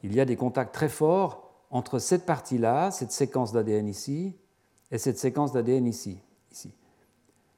Il 0.04 0.14
y 0.14 0.20
a 0.20 0.26
des 0.26 0.36
contacts 0.36 0.74
très 0.74 0.90
forts 0.90 1.50
entre 1.70 2.00
cette 2.00 2.26
partie-là, 2.26 2.92
cette 2.92 3.12
séquence 3.12 3.54
d'ADN 3.54 3.88
ici, 3.88 4.36
et 4.92 4.98
cette 4.98 5.18
séquence 5.18 5.54
d'ADN 5.54 5.88
ici, 5.88 6.20
ici. 6.52 6.74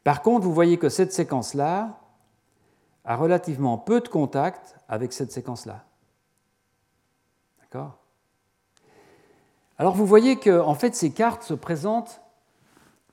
Par 0.03 0.21
contre, 0.21 0.45
vous 0.45 0.53
voyez 0.53 0.77
que 0.77 0.89
cette 0.89 1.13
séquence-là 1.13 1.99
a 3.05 3.15
relativement 3.15 3.77
peu 3.77 4.01
de 4.01 4.07
contacts 4.07 4.75
avec 4.94 5.11
cette 5.11 5.32
séquence-là. 5.32 5.84
D'accord? 7.60 7.98
Alors 9.80 9.95
vous 9.95 10.06
voyez 10.06 10.36
que 10.36 10.60
en 10.60 10.76
fait, 10.76 10.94
ces 10.94 11.11
cartes 11.11 11.41
se 11.41 11.56
présentent 11.56 12.22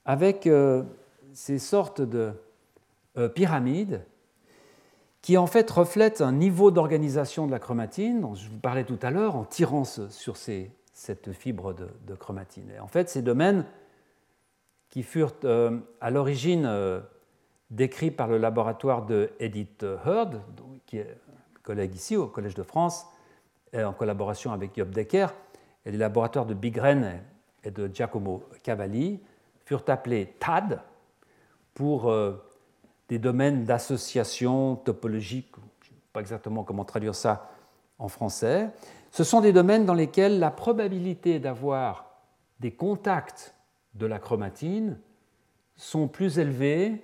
avec 0.05 0.47
euh, 0.47 0.83
ces 1.33 1.59
sortes 1.59 2.03
de 2.03 2.35
euh, 3.17 3.31
pyramides 3.31 4.05
qui 5.23 5.39
en 5.39 5.47
fait 5.47 5.71
reflètent 5.71 6.21
un 6.21 6.33
niveau 6.33 6.71
d'organisation 6.71 7.47
de 7.47 7.51
la 7.51 7.59
chromatine 7.59 8.21
dont 8.21 8.35
je 8.35 8.51
vous 8.51 8.59
parlais 8.59 8.85
tout 8.85 8.99
à 9.01 9.11
l'heure 9.11 9.35
en 9.35 9.45
tirant 9.45 9.85
sur 9.85 10.37
cette 10.37 11.33
fibre 11.33 11.73
de, 11.73 12.15
chromatine. 12.15 12.71
Et 12.77 12.79
en 12.79 12.89
fait, 12.89 13.09
ces 13.09 13.23
domaines 13.23 13.65
qui 14.91 15.03
furent 15.03 15.35
euh, 15.45 15.79
à 16.03 16.11
l'origine 16.11 16.69
décrits 17.71 18.11
par 18.11 18.29
le 18.29 18.37
laboratoire 18.37 19.07
de 19.07 19.31
Edith 19.41 19.83
Heard, 20.05 20.43
qui 20.85 20.99
est 20.99 21.17
collègue 21.63 21.95
ici 21.95 22.17
au 22.17 22.27
Collège 22.27 22.55
de 22.55 22.63
France, 22.63 23.07
en 23.75 23.93
collaboration 23.93 24.53
avec 24.53 24.77
Job 24.77 24.91
Decker, 24.91 25.29
et 25.85 25.91
les 25.91 25.99
laboratoires 25.99 26.47
de 26.47 26.55
Bigren 26.55 27.21
et 27.65 27.71
de 27.71 27.91
Giacomo 27.93 28.43
Cavalli, 28.63 29.21
furent 29.65 29.85
appelés 29.89 30.35
TAD 30.39 30.81
pour 31.75 32.11
euh, 32.11 32.33
des 33.09 33.19
domaines 33.19 33.65
d'association 33.65 34.77
topologique, 34.77 35.53
je 35.83 35.91
ne 35.91 35.95
sais 35.95 36.03
pas 36.13 36.21
exactement 36.21 36.65
comment 36.65 36.85
traduire 36.85 37.15
ça 37.15 37.51
en 37.99 38.09
français. 38.09 38.69
Ce 39.11 39.25
sont 39.25 39.41
des 39.41 39.53
domaines 39.53 39.85
dans 39.85 39.95
lesquels 39.95 40.39
la 40.39 40.51
probabilité 40.51 41.39
d'avoir 41.39 42.11
des 42.61 42.73
contacts 42.73 43.55
de 43.95 44.07
la 44.07 44.19
chromatine 44.19 44.99
sont 45.77 46.09
plus 46.09 46.39
élevées 46.39 47.03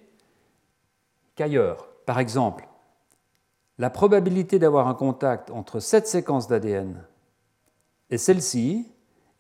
qu'ailleurs. 1.34 1.88
Par 2.04 2.18
exemple, 2.18 2.68
la 3.78 3.90
probabilité 3.90 4.59
d'avoir 4.59 4.89
un 4.89 4.94
contact 4.94 5.51
entre 5.51 5.81
cette 5.81 6.07
séquence 6.07 6.48
d'ADN 6.48 7.03
et 8.11 8.19
celle-ci, 8.19 8.86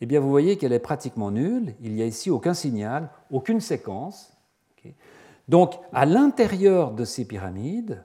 eh 0.00 0.06
bien 0.06 0.20
vous 0.20 0.28
voyez 0.28 0.58
qu'elle 0.58 0.72
est 0.72 0.78
pratiquement 0.78 1.30
nulle. 1.30 1.74
Il 1.80 1.94
n'y 1.94 2.02
a 2.02 2.06
ici 2.06 2.30
aucun 2.30 2.54
signal, 2.54 3.10
aucune 3.30 3.60
séquence. 3.60 4.32
Donc, 5.48 5.74
à 5.92 6.06
l'intérieur 6.06 6.90
de 6.90 7.04
ces 7.04 7.24
pyramides, 7.24 8.04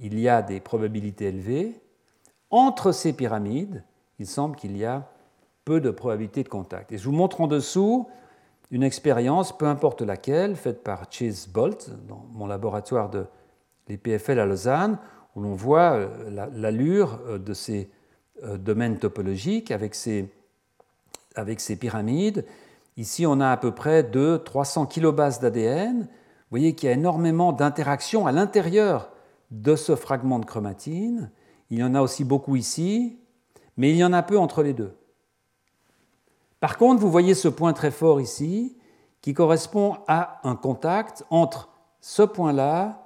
il 0.00 0.18
y 0.18 0.28
a 0.28 0.42
des 0.42 0.60
probabilités 0.60 1.26
élevées. 1.26 1.80
Entre 2.50 2.92
ces 2.92 3.12
pyramides, 3.12 3.84
il 4.18 4.26
semble 4.26 4.56
qu'il 4.56 4.76
y 4.76 4.84
a 4.84 5.10
peu 5.64 5.80
de 5.80 5.90
probabilités 5.90 6.42
de 6.42 6.48
contact. 6.48 6.92
Et 6.92 6.98
je 6.98 7.04
vous 7.04 7.14
montre 7.14 7.40
en 7.40 7.46
dessous 7.46 8.08
une 8.70 8.82
expérience, 8.82 9.56
peu 9.56 9.66
importe 9.66 10.02
laquelle, 10.02 10.56
faite 10.56 10.82
par 10.82 11.06
Chase 11.10 11.46
Bolt 11.46 11.90
dans 12.08 12.24
mon 12.32 12.46
laboratoire 12.46 13.10
de 13.10 13.26
l'EPFL 13.88 14.38
à 14.38 14.46
Lausanne, 14.46 14.98
où 15.34 15.40
l'on 15.40 15.54
voit 15.54 15.92
euh, 15.92 16.48
l'allure 16.54 17.20
euh, 17.26 17.38
de 17.38 17.54
ces 17.54 17.90
euh, 18.42 18.56
domaines 18.56 18.98
topologiques 18.98 19.70
avec 19.70 19.94
ces, 19.94 20.30
avec 21.34 21.60
ces 21.60 21.76
pyramides 21.76 22.44
Ici, 22.98 23.26
on 23.26 23.40
a 23.40 23.50
à 23.50 23.56
peu 23.58 23.72
près 23.72 24.02
200-300 24.02 24.88
kilobases 24.88 25.38
d'ADN. 25.40 26.00
Vous 26.00 26.06
voyez 26.50 26.74
qu'il 26.74 26.88
y 26.88 26.92
a 26.92 26.94
énormément 26.94 27.52
d'interactions 27.52 28.26
à 28.26 28.32
l'intérieur 28.32 29.10
de 29.50 29.76
ce 29.76 29.96
fragment 29.96 30.38
de 30.38 30.46
chromatine. 30.46 31.30
Il 31.68 31.78
y 31.78 31.82
en 31.84 31.94
a 31.94 32.00
aussi 32.00 32.24
beaucoup 32.24 32.56
ici, 32.56 33.18
mais 33.76 33.90
il 33.90 33.96
y 33.96 34.04
en 34.04 34.14
a 34.14 34.22
peu 34.22 34.38
entre 34.38 34.62
les 34.62 34.72
deux. 34.72 34.96
Par 36.58 36.78
contre, 36.78 37.02
vous 37.02 37.10
voyez 37.10 37.34
ce 37.34 37.48
point 37.48 37.74
très 37.74 37.90
fort 37.90 38.18
ici, 38.18 38.78
qui 39.20 39.34
correspond 39.34 39.98
à 40.08 40.40
un 40.48 40.56
contact 40.56 41.24
entre 41.28 41.68
ce 42.00 42.22
point-là 42.22 43.05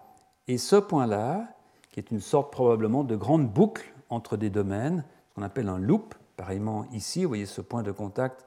et 0.50 0.58
ce 0.58 0.74
point-là, 0.74 1.46
qui 1.92 2.00
est 2.00 2.10
une 2.10 2.18
sorte 2.18 2.52
probablement 2.52 3.04
de 3.04 3.14
grande 3.14 3.48
boucle 3.48 3.94
entre 4.08 4.36
des 4.36 4.50
domaines, 4.50 5.04
ce 5.28 5.34
qu'on 5.36 5.42
appelle 5.42 5.68
un 5.68 5.78
loop. 5.78 6.16
Pareillement 6.36 6.86
ici, 6.92 7.22
vous 7.22 7.28
voyez 7.28 7.46
ce 7.46 7.60
point 7.60 7.84
de 7.84 7.92
contact 7.92 8.44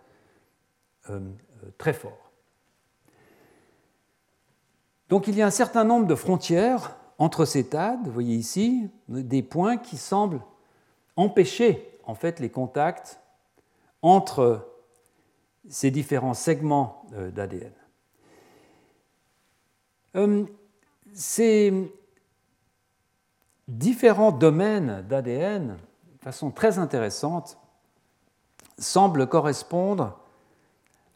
euh, 1.09 1.21
euh, 1.63 1.69
très 1.77 1.93
fort. 1.93 2.31
Donc 5.07 5.27
il 5.27 5.35
y 5.35 5.41
a 5.41 5.47
un 5.47 5.51
certain 5.51 5.85
nombre 5.85 6.05
de 6.05 6.15
frontières 6.15 6.97
entre 7.19 7.45
ces 7.45 7.69
tas, 7.69 7.97
vous 8.03 8.11
voyez 8.11 8.35
ici, 8.35 8.89
des 9.07 9.41
points 9.41 9.77
qui 9.77 9.95
semblent 9.95 10.41
empêcher 11.15 11.97
en 12.03 12.15
fait 12.15 12.41
les 12.41 12.49
contacts 12.49 13.21
entre 14.01 14.67
ces 15.69 15.89
différents 15.89 16.33
segments 16.33 17.05
euh, 17.13 17.31
d'ADN. 17.31 17.71
Ces 21.13 21.93
différents 23.67 24.31
domaines 24.31 25.05
d'ADN, 25.07 25.77
de 26.17 26.23
façon 26.23 26.49
très 26.49 26.79
intéressante, 26.79 27.57
semblent 28.79 29.27
correspondre 29.27 30.19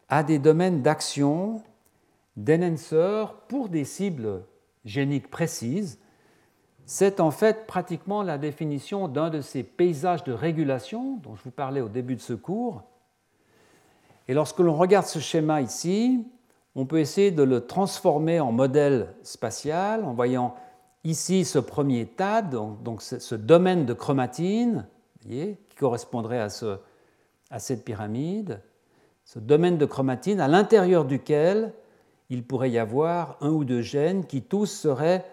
à 0.07 0.24
des 0.24 0.38
domaines 0.38 0.84
d'action 0.84 1.61
d'enhancer 2.36 3.26
pour 3.48 3.69
des 3.69 3.86
cibles 3.86 4.44
géniques 4.86 5.32
précises. 5.32 5.99
C'est 6.86 7.19
en 7.19 7.32
fait 7.32 7.65
pratiquement 7.65 8.22
la 8.22 8.38
définition 8.38 9.07
d'un 9.07 9.32
de 9.32 9.41
ces 9.41 9.64
paysages 9.64 10.24
de 10.24 10.32
régulation 10.32 11.18
dont 11.18 11.36
je 11.36 11.44
vous 11.44 11.52
parlais 11.52 11.82
au 11.82 11.90
début 11.90 12.15
de 12.15 12.22
ce 12.22 12.34
cours. 12.34 12.84
Et 14.28 14.36
lorsque 14.36 14.60
l'on 14.60 14.76
regarde 14.76 15.07
ce 15.07 15.19
schéma 15.19 15.61
ici, 15.61 16.24
on 16.78 16.86
peut 16.86 16.99
essayer 16.99 17.32
de 17.32 17.41
le 17.41 17.66
transformer 17.66 18.40
en 18.40 18.52
modèle 18.52 19.16
spatial 19.24 20.06
en 20.06 20.14
voyant 20.14 20.54
ici 21.04 21.44
ce 21.44 21.58
premier 21.58 22.06
TAD, 22.06 22.56
donc 22.84 23.02
ce 23.02 23.34
domaine 23.34 23.88
de 23.88 23.94
chromatine, 23.94 24.88
qui 25.20 25.58
correspondrait 25.80 26.40
à, 26.40 26.49
ce, 26.49 26.78
à 27.49 27.58
cette 27.58 27.84
pyramide, 27.84 28.62
ce 29.26 29.40
domaine 29.40 29.80
de 29.80 29.88
chromatine 29.88 30.40
à 30.40 30.48
l'intérieur 30.48 31.06
duquel 31.06 31.74
il 32.30 32.45
pourrait 32.45 32.70
y 32.70 32.78
avoir 32.78 33.38
un 33.41 33.49
ou 33.49 33.66
deux 33.66 33.82
gènes 33.82 34.26
qui 34.26 34.44
tous 34.44 34.68
seraient 34.68 35.26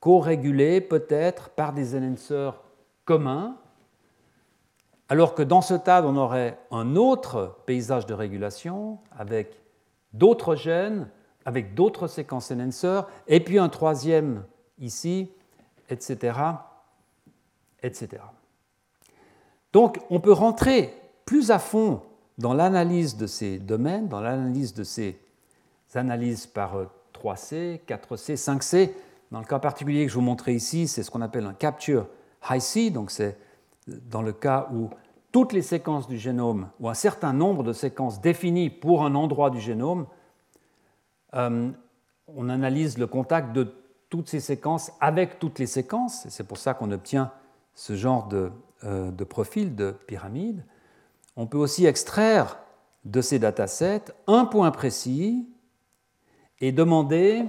co-régulés 0.00 0.80
peut-être 0.80 1.50
par 1.50 1.74
des 1.74 1.96
enhancers 1.96 2.62
communs, 3.04 3.56
alors 5.10 5.34
que 5.34 5.42
dans 5.42 5.60
ce 5.60 5.74
tas, 5.74 6.02
on 6.06 6.16
aurait 6.16 6.58
un 6.70 6.96
autre 6.96 7.58
paysage 7.66 8.06
de 8.06 8.14
régulation 8.14 8.98
avec 9.10 9.67
d'autres 10.12 10.54
gènes, 10.54 11.08
avec 11.44 11.74
d'autres 11.74 12.06
séquences 12.06 12.50
enhancers, 12.50 13.06
et 13.26 13.40
puis 13.40 13.58
un 13.58 13.68
troisième 13.68 14.44
ici, 14.78 15.30
etc., 15.88 16.38
etc. 17.82 18.22
Donc 19.72 19.98
on 20.10 20.20
peut 20.20 20.32
rentrer 20.32 20.94
plus 21.24 21.50
à 21.50 21.58
fond 21.58 22.02
dans 22.38 22.54
l'analyse 22.54 23.16
de 23.16 23.26
ces 23.26 23.58
domaines, 23.58 24.08
dans 24.08 24.20
l'analyse 24.20 24.74
de 24.74 24.84
ces 24.84 25.18
analyses 25.94 26.46
par 26.46 26.76
3C, 27.14 27.80
4C, 27.86 28.36
5C, 28.36 28.90
dans 29.30 29.40
le 29.40 29.44
cas 29.44 29.58
particulier 29.58 30.04
que 30.06 30.10
je 30.10 30.14
vous 30.14 30.22
montrais 30.22 30.54
ici, 30.54 30.88
c'est 30.88 31.02
ce 31.02 31.10
qu'on 31.10 31.20
appelle 31.20 31.46
un 31.46 31.54
capture 31.54 32.06
high 32.48 32.60
C, 32.60 32.90
donc 32.90 33.10
c'est 33.10 33.36
dans 33.86 34.22
le 34.22 34.32
cas 34.32 34.68
où 34.72 34.90
toutes 35.32 35.52
les 35.52 35.62
séquences 35.62 36.08
du 36.08 36.18
génome, 36.18 36.70
ou 36.80 36.88
un 36.88 36.94
certain 36.94 37.32
nombre 37.32 37.62
de 37.62 37.72
séquences 37.72 38.20
définies 38.20 38.70
pour 38.70 39.04
un 39.04 39.14
endroit 39.14 39.50
du 39.50 39.60
génome, 39.60 40.06
euh, 41.34 41.70
on 42.28 42.48
analyse 42.48 42.98
le 42.98 43.06
contact 43.06 43.52
de 43.52 43.74
toutes 44.08 44.28
ces 44.28 44.40
séquences 44.40 44.90
avec 45.00 45.38
toutes 45.38 45.58
les 45.58 45.66
séquences, 45.66 46.24
et 46.26 46.30
c'est 46.30 46.44
pour 46.44 46.58
ça 46.58 46.74
qu'on 46.74 46.90
obtient 46.90 47.30
ce 47.74 47.94
genre 47.94 48.28
de, 48.28 48.50
euh, 48.84 49.10
de 49.10 49.24
profil 49.24 49.74
de 49.74 49.94
pyramide. 50.06 50.64
On 51.36 51.46
peut 51.46 51.58
aussi 51.58 51.86
extraire 51.86 52.58
de 53.04 53.20
ces 53.20 53.38
datasets 53.38 54.06
un 54.26 54.44
point 54.44 54.70
précis 54.70 55.48
et 56.60 56.72
demander, 56.72 57.44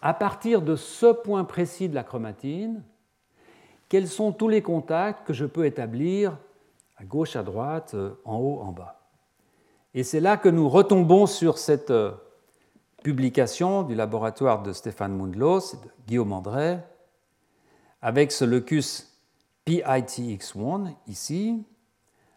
à 0.00 0.14
partir 0.14 0.62
de 0.62 0.76
ce 0.76 1.12
point 1.12 1.44
précis 1.44 1.88
de 1.88 1.94
la 1.94 2.04
chromatine, 2.04 2.82
quels 3.88 4.08
sont 4.08 4.32
tous 4.32 4.48
les 4.48 4.62
contacts 4.62 5.26
que 5.26 5.32
je 5.32 5.44
peux 5.44 5.66
établir 5.66 6.38
à 6.98 7.04
gauche, 7.04 7.36
à 7.36 7.42
droite, 7.42 7.92
euh, 7.94 8.14
en 8.24 8.36
haut, 8.38 8.60
en 8.60 8.72
bas. 8.72 9.00
Et 9.94 10.02
c'est 10.02 10.20
là 10.20 10.36
que 10.36 10.48
nous 10.48 10.68
retombons 10.68 11.26
sur 11.26 11.58
cette 11.58 11.90
euh, 11.90 12.12
publication 13.02 13.84
du 13.84 13.94
laboratoire 13.94 14.62
de 14.62 14.72
Stéphane 14.72 15.16
Mundlos 15.16 15.74
et 15.74 15.76
de 15.76 15.90
Guillaume 16.06 16.32
André, 16.32 16.78
avec 18.02 18.32
ce 18.32 18.44
locus 18.44 19.16
PITX1 19.66 20.92
ici, 21.06 21.64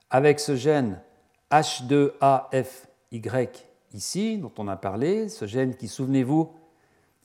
avec 0.10 0.40
ce 0.40 0.56
gène 0.56 1.02
H2AFY 1.52 3.50
ici, 3.94 4.38
dont 4.38 4.52
on 4.58 4.68
a 4.68 4.76
parlé, 4.76 5.28
ce 5.30 5.46
gène 5.46 5.76
qui, 5.76 5.88
souvenez-vous, 5.88 6.54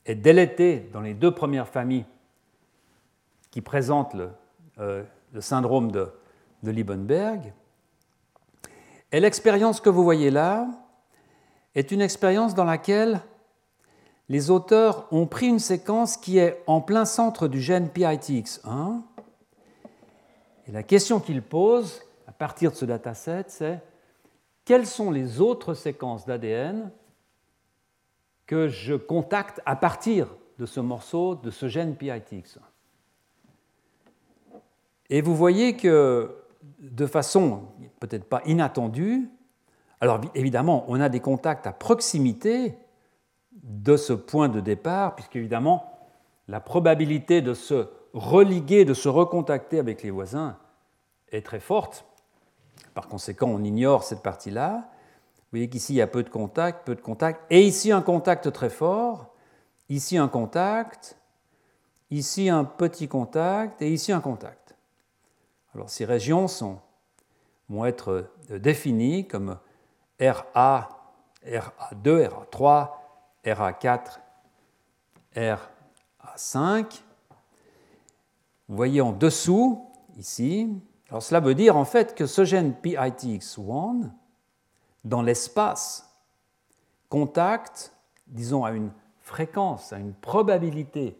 est 0.05 0.15
délété 0.15 0.89
dans 0.91 1.01
les 1.01 1.13
deux 1.13 1.33
premières 1.33 1.67
familles 1.67 2.05
qui 3.51 3.61
présentent 3.61 4.13
le, 4.13 4.29
euh, 4.79 5.03
syndrome 5.39 5.91
de, 5.91 6.09
de 6.63 6.71
Liebenberg. 6.71 7.53
Et 9.11 9.19
l'expérience 9.19 9.79
que 9.79 9.89
vous 9.89 10.03
voyez 10.03 10.31
là 10.31 10.67
est 11.75 11.91
une 11.91 12.01
expérience 12.01 12.55
dans 12.55 12.65
laquelle 12.65 13.21
les 14.29 14.49
auteurs 14.49 15.07
ont 15.11 15.25
pris 15.25 15.47
une 15.47 15.59
séquence 15.59 16.17
qui 16.17 16.37
est 16.37 16.61
en 16.67 16.81
plein 16.81 17.05
centre 17.05 17.47
du 17.47 17.61
gène 17.61 17.87
PITX1. 17.87 19.01
Et 20.67 20.71
la 20.71 20.83
question 20.83 21.19
qu'ils 21.19 21.41
posent 21.41 22.01
à 22.27 22.33
partir 22.33 22.71
de 22.71 22.75
ce 22.75 22.85
dataset, 22.85 23.45
c'est 23.47 23.79
quelles 24.65 24.85
sont 24.85 25.11
les 25.11 25.39
autres 25.39 25.73
séquences 25.73 26.25
d'ADN 26.25 26.91
que 28.45 28.67
je 28.67 28.95
contacte 28.95 29.61
à 29.65 29.77
partir 29.77 30.27
de 30.59 30.65
ce 30.65 30.81
morceau, 30.81 31.35
de 31.35 31.51
ce 31.51 31.67
gène 31.67 31.93
PITX1 31.93 32.57
Et 35.09 35.21
vous 35.21 35.35
voyez 35.35 35.77
que 35.77 36.35
de 36.79 37.05
façon 37.05 37.63
peut-être 37.99 38.25
pas 38.25 38.41
inattendue, 38.45 39.29
alors 39.99 40.21
évidemment, 40.35 40.85
on 40.87 40.99
a 41.01 41.09
des 41.09 41.19
contacts 41.19 41.65
à 41.65 41.73
proximité 41.73 42.77
de 43.51 43.97
ce 43.97 44.13
point 44.13 44.49
de 44.49 44.59
départ, 44.59 45.15
puisqu'évidemment, 45.15 45.97
la 46.47 46.59
probabilité 46.59 47.41
de 47.41 47.53
se 47.53 47.89
religuer, 48.13 48.85
de 48.85 48.93
se 48.93 49.09
recontacter 49.09 49.79
avec 49.79 50.03
les 50.03 50.11
voisins 50.11 50.57
est 51.31 51.45
très 51.45 51.59
forte. 51.59 52.05
Par 52.93 53.07
conséquent, 53.07 53.47
on 53.47 53.63
ignore 53.63 54.03
cette 54.03 54.21
partie-là. 54.21 54.89
Vous 55.37 55.51
voyez 55.51 55.69
qu'ici, 55.69 55.93
il 55.93 55.97
y 55.97 56.01
a 56.01 56.07
peu 56.07 56.23
de 56.23 56.29
contacts, 56.29 56.85
peu 56.85 56.95
de 56.95 57.01
contacts, 57.01 57.41
et 57.49 57.61
ici 57.61 57.91
un 57.91 58.01
contact 58.01 58.51
très 58.51 58.69
fort, 58.69 59.33
ici 59.89 60.17
un 60.17 60.27
contact, 60.27 61.17
ici 62.11 62.49
un 62.49 62.63
petit 62.63 63.07
contact, 63.07 63.81
et 63.81 63.91
ici 63.91 64.11
un 64.11 64.21
contact. 64.21 64.66
Alors 65.73 65.89
ces 65.89 66.05
régions 66.05 66.47
vont 67.69 67.85
être 67.85 68.29
définies 68.49 69.27
comme 69.27 69.57
RA, 70.19 70.89
RA2, 71.45 72.29
RA3, 72.29 72.89
RA4, 73.45 74.19
RA5. 75.35 77.01
Vous 78.69 78.75
voyez 78.75 79.01
en 79.01 79.11
dessous, 79.11 79.85
ici, 80.17 80.69
alors 81.09 81.23
cela 81.23 81.39
veut 81.39 81.55
dire 81.55 81.77
en 81.77 81.85
fait 81.85 82.15
que 82.15 82.25
ce 82.25 82.43
gène 82.43 82.73
PITX1, 82.73 84.09
dans 85.05 85.21
l'espace, 85.21 86.09
contacte, 87.09 87.93
disons, 88.27 88.65
à 88.65 88.71
une 88.71 88.91
fréquence, 89.21 89.93
à 89.93 89.99
une 89.99 90.13
probabilité 90.13 91.17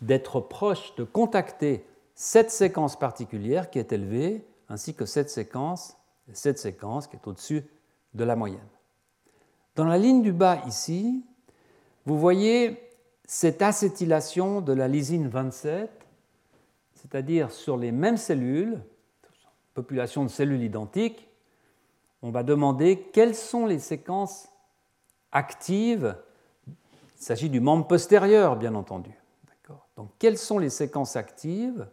d'être 0.00 0.40
proche, 0.40 0.94
de 0.96 1.04
contacter 1.04 1.86
cette 2.22 2.50
séquence 2.50 2.98
particulière 2.98 3.70
qui 3.70 3.78
est 3.78 3.92
élevée, 3.92 4.46
ainsi 4.68 4.92
que 4.92 5.06
cette 5.06 5.30
séquence, 5.30 5.96
cette 6.34 6.58
séquence 6.58 7.06
qui 7.06 7.16
est 7.16 7.26
au-dessus 7.26 7.64
de 8.12 8.24
la 8.24 8.36
moyenne. 8.36 8.60
Dans 9.74 9.86
la 9.86 9.96
ligne 9.96 10.20
du 10.20 10.30
bas 10.30 10.60
ici, 10.66 11.24
vous 12.04 12.18
voyez 12.18 12.78
cette 13.24 13.62
acétylation 13.62 14.60
de 14.60 14.74
la 14.74 14.86
lysine 14.86 15.28
27, 15.28 15.90
c'est-à-dire 16.92 17.50
sur 17.50 17.78
les 17.78 17.90
mêmes 17.90 18.18
cellules, 18.18 18.82
population 19.72 20.22
de 20.22 20.28
cellules 20.28 20.62
identiques, 20.62 21.26
on 22.20 22.30
va 22.30 22.42
demander 22.42 23.00
quelles 23.14 23.34
sont 23.34 23.64
les 23.64 23.78
séquences 23.78 24.50
actives. 25.32 26.14
Il 26.66 27.24
s'agit 27.24 27.48
du 27.48 27.60
membre 27.60 27.86
postérieur, 27.86 28.56
bien 28.56 28.74
entendu. 28.74 29.10
Donc, 29.96 30.10
quelles 30.18 30.36
sont 30.36 30.58
les 30.58 30.68
séquences 30.68 31.16
actives 31.16 31.88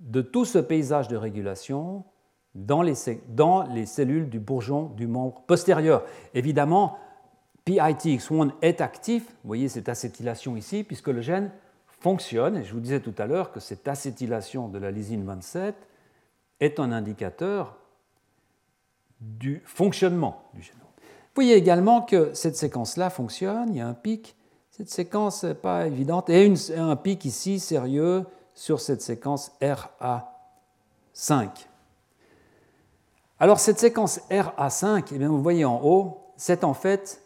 de 0.00 0.22
tout 0.22 0.44
ce 0.44 0.58
paysage 0.58 1.08
de 1.08 1.16
régulation 1.16 2.04
dans 2.54 2.82
les, 2.82 2.94
cellules 3.86 4.28
du 4.28 4.40
bourgeon 4.40 4.86
du 4.96 5.06
membre 5.06 5.42
postérieur. 5.46 6.04
Évidemment, 6.34 6.98
PITX1 7.66 8.52
est 8.62 8.80
actif, 8.80 9.24
vous 9.26 9.48
voyez 9.48 9.68
cette 9.68 9.88
acétylation 9.88 10.56
ici, 10.56 10.82
puisque 10.82 11.08
le 11.08 11.20
gène 11.20 11.50
fonctionne, 11.86 12.56
et 12.56 12.64
je 12.64 12.72
vous 12.72 12.80
disais 12.80 13.00
tout 13.00 13.14
à 13.18 13.26
l'heure 13.26 13.52
que 13.52 13.60
cette 13.60 13.86
acétylation 13.86 14.68
de 14.68 14.78
la 14.78 14.90
lysine 14.90 15.24
27 15.24 15.74
est 16.60 16.80
un 16.80 16.92
indicateur 16.92 17.76
du 19.20 19.62
fonctionnement 19.64 20.42
du 20.54 20.62
génome. 20.62 20.80
Vous 20.80 21.44
voyez 21.44 21.54
également 21.54 22.02
que 22.02 22.32
cette 22.34 22.56
séquence-là 22.56 23.10
fonctionne, 23.10 23.68
il 23.70 23.76
y 23.76 23.80
a 23.80 23.86
un 23.86 23.94
pic, 23.94 24.36
cette 24.70 24.90
séquence 24.90 25.44
n'est 25.44 25.54
pas 25.54 25.86
évidente, 25.86 26.30
et 26.30 26.52
un 26.76 26.96
pic 26.96 27.24
ici 27.24 27.60
sérieux 27.60 28.24
sur 28.58 28.80
cette 28.80 29.02
séquence 29.02 29.52
RA5. 29.62 31.48
Alors 33.38 33.60
cette 33.60 33.78
séquence 33.78 34.18
RA5, 34.30 35.04
eh 35.12 35.18
bien, 35.18 35.28
vous 35.28 35.40
voyez 35.40 35.64
en 35.64 35.80
haut, 35.80 36.32
c'est 36.36 36.64
en 36.64 36.74
fait 36.74 37.22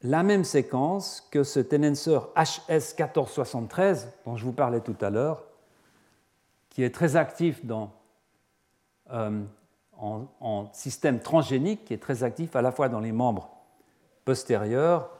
la 0.00 0.22
même 0.22 0.42
séquence 0.42 1.28
que 1.30 1.42
ce 1.44 1.60
tensor 1.60 2.32
HS1473 2.34 4.06
dont 4.24 4.38
je 4.38 4.44
vous 4.46 4.54
parlais 4.54 4.80
tout 4.80 4.96
à 5.02 5.10
l'heure, 5.10 5.44
qui 6.70 6.82
est 6.82 6.94
très 6.94 7.16
actif 7.16 7.62
dans 7.66 7.92
euh, 9.12 9.42
en, 9.98 10.72
système 10.72 11.20
transgénique 11.20 11.84
qui 11.84 11.92
est 11.92 12.02
très 12.02 12.24
actif 12.24 12.56
à 12.56 12.62
la 12.62 12.72
fois 12.72 12.88
dans 12.88 13.00
les 13.00 13.12
membres 13.12 13.50
postérieurs 14.24 15.10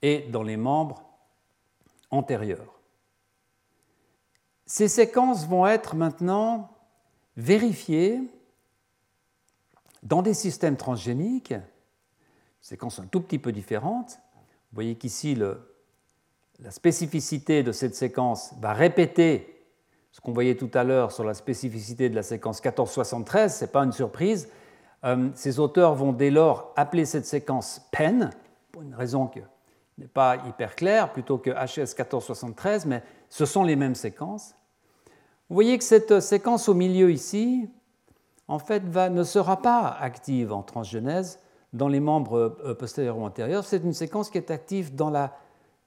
et 0.00 0.20
dans 0.20 0.42
les 0.42 0.56
membres 0.56 1.02
antérieurs. 2.10 2.73
Ces 4.76 4.88
séquences 4.88 5.46
vont 5.46 5.68
être 5.68 5.94
maintenant 5.94 6.68
vérifiées 7.36 8.20
dans 10.02 10.20
des 10.20 10.34
systèmes 10.34 10.76
transgéniques, 10.76 11.54
séquences 12.60 12.98
un 12.98 13.06
tout 13.06 13.20
petit 13.20 13.38
peu 13.38 13.52
différentes. 13.52 14.18
Vous 14.40 14.74
voyez 14.74 14.96
qu'ici, 14.96 15.36
la 15.36 16.70
spécificité 16.72 17.62
de 17.62 17.70
cette 17.70 17.94
séquence 17.94 18.52
va 18.60 18.72
répéter 18.72 19.64
ce 20.10 20.20
qu'on 20.20 20.32
voyait 20.32 20.56
tout 20.56 20.70
à 20.74 20.82
l'heure 20.82 21.12
sur 21.12 21.22
la 21.22 21.34
spécificité 21.34 22.08
de 22.08 22.16
la 22.16 22.24
séquence 22.24 22.56
1473, 22.56 23.56
ce 23.56 23.64
n'est 23.64 23.70
pas 23.70 23.84
une 23.84 23.92
surprise. 23.92 24.48
Euh, 25.04 25.30
ces 25.36 25.60
auteurs 25.60 25.94
vont 25.94 26.12
dès 26.12 26.32
lors 26.32 26.72
appeler 26.74 27.04
cette 27.04 27.26
séquence 27.26 27.80
PEN, 27.92 28.30
pour 28.72 28.82
une 28.82 28.96
raison 28.96 29.28
qui 29.28 29.38
n'est 29.98 30.08
pas 30.08 30.38
hyper 30.48 30.74
claire, 30.74 31.12
plutôt 31.12 31.38
que 31.38 31.50
HS 31.50 31.94
1473, 31.96 32.86
mais 32.86 33.04
ce 33.28 33.46
sont 33.46 33.62
les 33.62 33.76
mêmes 33.76 33.94
séquences. 33.94 34.56
Vous 35.48 35.54
voyez 35.54 35.76
que 35.76 35.84
cette 35.84 36.20
séquence 36.20 36.68
au 36.68 36.74
milieu 36.74 37.12
ici, 37.12 37.68
en 38.48 38.58
fait, 38.58 38.80
ne 38.80 39.24
sera 39.24 39.60
pas 39.60 39.88
active 39.88 40.52
en 40.52 40.62
transgenèse 40.62 41.38
dans 41.72 41.88
les 41.88 42.00
membres 42.00 42.56
euh, 42.64 42.74
postérieurs 42.74 43.18
ou 43.18 43.24
antérieurs. 43.24 43.64
C'est 43.64 43.82
une 43.82 43.92
séquence 43.92 44.30
qui 44.30 44.38
est 44.38 44.50
active 44.50 44.94
dans 44.94 45.12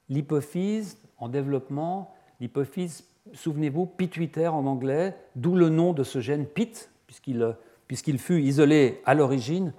l'hypophyse 0.10 0.98
en 1.18 1.30
développement, 1.30 2.14
l'hypophyse 2.40 3.04
souvenez-vous, 3.34 3.86
pituitaire 3.86 4.54
en 4.54 4.66
anglais, 4.66 5.16
d'où 5.36 5.56
le 5.56 5.70
nom 5.70 5.94
de 5.94 6.04
ce 6.04 6.20
gène 6.20 6.46
PIT, 6.46 6.90
puisqu'il 7.08 8.20
fut 8.20 8.42
isolé 8.42 9.02
à 9.06 9.14
l'origine 9.14 9.74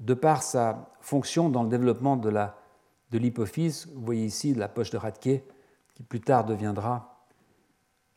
de 0.00 0.14
par 0.14 0.42
sa 0.42 0.90
fonction 1.00 1.48
dans 1.48 1.62
le 1.62 1.68
développement 1.68 2.16
de 2.16 3.18
l'hypophyse. 3.18 3.88
Vous 3.94 4.04
voyez 4.04 4.26
ici 4.26 4.54
la 4.54 4.68
poche 4.68 4.90
de 4.90 4.96
Radke, 4.96 5.42
qui 5.94 6.02
plus 6.08 6.20
tard 6.20 6.44
deviendra 6.44 7.17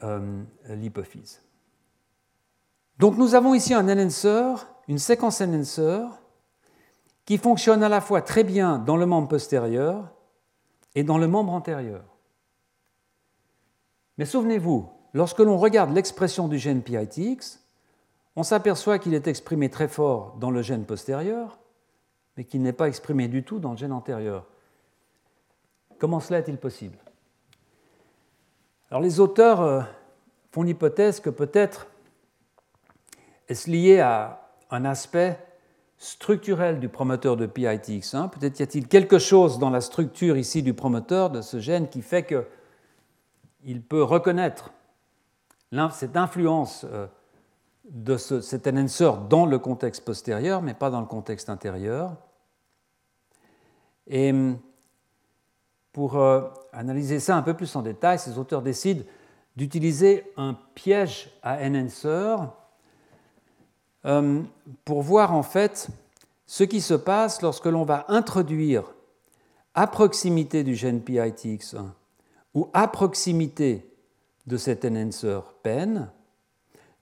euh, 0.03 0.43
l'hypophyse. 0.69 1.41
Donc 2.99 3.17
nous 3.17 3.35
avons 3.35 3.53
ici 3.53 3.73
un 3.73 3.87
enhancer, 3.89 4.55
une 4.87 4.99
séquence 4.99 5.41
enhancer, 5.41 6.05
qui 7.25 7.37
fonctionne 7.37 7.83
à 7.83 7.89
la 7.89 8.01
fois 8.01 8.21
très 8.21 8.43
bien 8.43 8.77
dans 8.77 8.97
le 8.97 9.05
membre 9.05 9.27
postérieur 9.27 10.11
et 10.95 11.03
dans 11.03 11.17
le 11.17 11.27
membre 11.27 11.53
antérieur. 11.53 12.03
Mais 14.17 14.25
souvenez-vous, 14.25 14.89
lorsque 15.13 15.39
l'on 15.39 15.57
regarde 15.57 15.93
l'expression 15.93 16.47
du 16.47 16.57
gène 16.57 16.81
PITX, 16.81 17.59
on 18.35 18.43
s'aperçoit 18.43 18.99
qu'il 18.99 19.13
est 19.13 19.27
exprimé 19.27 19.69
très 19.69 19.87
fort 19.87 20.35
dans 20.39 20.51
le 20.51 20.61
gène 20.61 20.85
postérieur, 20.85 21.59
mais 22.37 22.43
qu'il 22.43 22.61
n'est 22.61 22.73
pas 22.73 22.87
exprimé 22.87 23.27
du 23.27 23.43
tout 23.43 23.59
dans 23.59 23.71
le 23.71 23.77
gène 23.77 23.91
antérieur. 23.91 24.45
Comment 25.99 26.19
cela 26.19 26.39
est-il 26.39 26.57
possible? 26.57 26.97
Alors 28.91 29.01
les 29.01 29.21
auteurs 29.21 29.61
euh, 29.61 29.81
font 30.51 30.63
l'hypothèse 30.63 31.21
que 31.21 31.29
peut-être 31.29 31.87
est-ce 33.47 33.69
lié 33.69 34.01
à 34.01 34.49
un 34.69 34.83
aspect 34.83 35.39
structurel 35.97 36.79
du 36.79 36.89
promoteur 36.89 37.37
de 37.37 37.45
PITX1. 37.45 38.29
Peut-être 38.29 38.59
y 38.59 38.63
a-t-il 38.63 38.87
quelque 38.89 39.17
chose 39.17 39.59
dans 39.59 39.69
la 39.69 39.79
structure 39.79 40.35
ici 40.35 40.61
du 40.61 40.73
promoteur 40.73 41.29
de 41.29 41.41
ce 41.41 41.59
gène 41.59 41.87
qui 41.87 42.01
fait 42.01 42.25
qu'il 42.25 43.81
peut 43.81 44.03
reconnaître 44.03 44.71
cette 45.91 46.17
influence 46.17 46.85
euh, 46.91 47.07
de 47.85 48.17
cet 48.17 48.67
enhancer 48.67 49.11
dans 49.29 49.45
le 49.45 49.57
contexte 49.57 50.03
postérieur, 50.03 50.61
mais 50.61 50.73
pas 50.73 50.89
dans 50.89 50.99
le 50.99 51.07
contexte 51.07 51.49
intérieur. 51.49 52.17
Hum, 54.11 54.59
pour 55.93 56.17
euh, 56.17 56.41
analyser 56.71 57.19
ça 57.19 57.35
un 57.35 57.41
peu 57.41 57.53
plus 57.53 57.75
en 57.75 57.81
détail, 57.81 58.19
ces 58.19 58.37
auteurs 58.37 58.61
décident 58.61 59.03
d'utiliser 59.55 60.23
un 60.37 60.55
piège 60.75 61.29
à 61.43 61.57
enhancer 61.57 62.35
hum, 64.03 64.47
pour 64.85 65.01
voir 65.01 65.33
en 65.33 65.43
fait 65.43 65.89
ce 66.45 66.63
qui 66.63 66.81
se 66.81 66.93
passe 66.93 67.41
lorsque 67.41 67.65
l'on 67.65 67.83
va 67.83 68.05
introduire 68.07 68.83
à 69.73 69.87
proximité 69.87 70.63
du 70.63 70.75
gène 70.75 70.99
PITX1 70.99 71.85
ou 72.53 72.69
à 72.73 72.87
proximité 72.87 73.89
de 74.47 74.57
cet 74.57 74.85
enhancer 74.85 75.39
PEN 75.63 76.09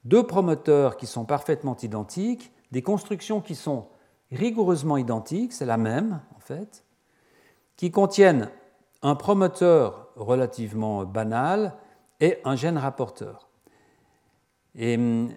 deux 0.05 0.23
promoteurs 0.23 0.97
qui 0.97 1.07
sont 1.07 1.25
parfaitement 1.25 1.75
identiques, 1.77 2.51
des 2.71 2.81
constructions 2.81 3.41
qui 3.41 3.55
sont 3.55 3.87
rigoureusement 4.31 4.97
identiques, 4.97 5.53
c'est 5.53 5.65
la 5.65 5.77
même 5.77 6.21
en 6.35 6.39
fait, 6.39 6.83
qui 7.75 7.91
contiennent 7.91 8.49
un 9.01 9.15
promoteur 9.15 10.09
relativement 10.15 11.05
banal 11.05 11.73
et 12.19 12.39
un 12.43 12.55
gène 12.55 12.77
rapporteur. 12.77 13.49
Et 14.75 14.95
hum, 14.95 15.29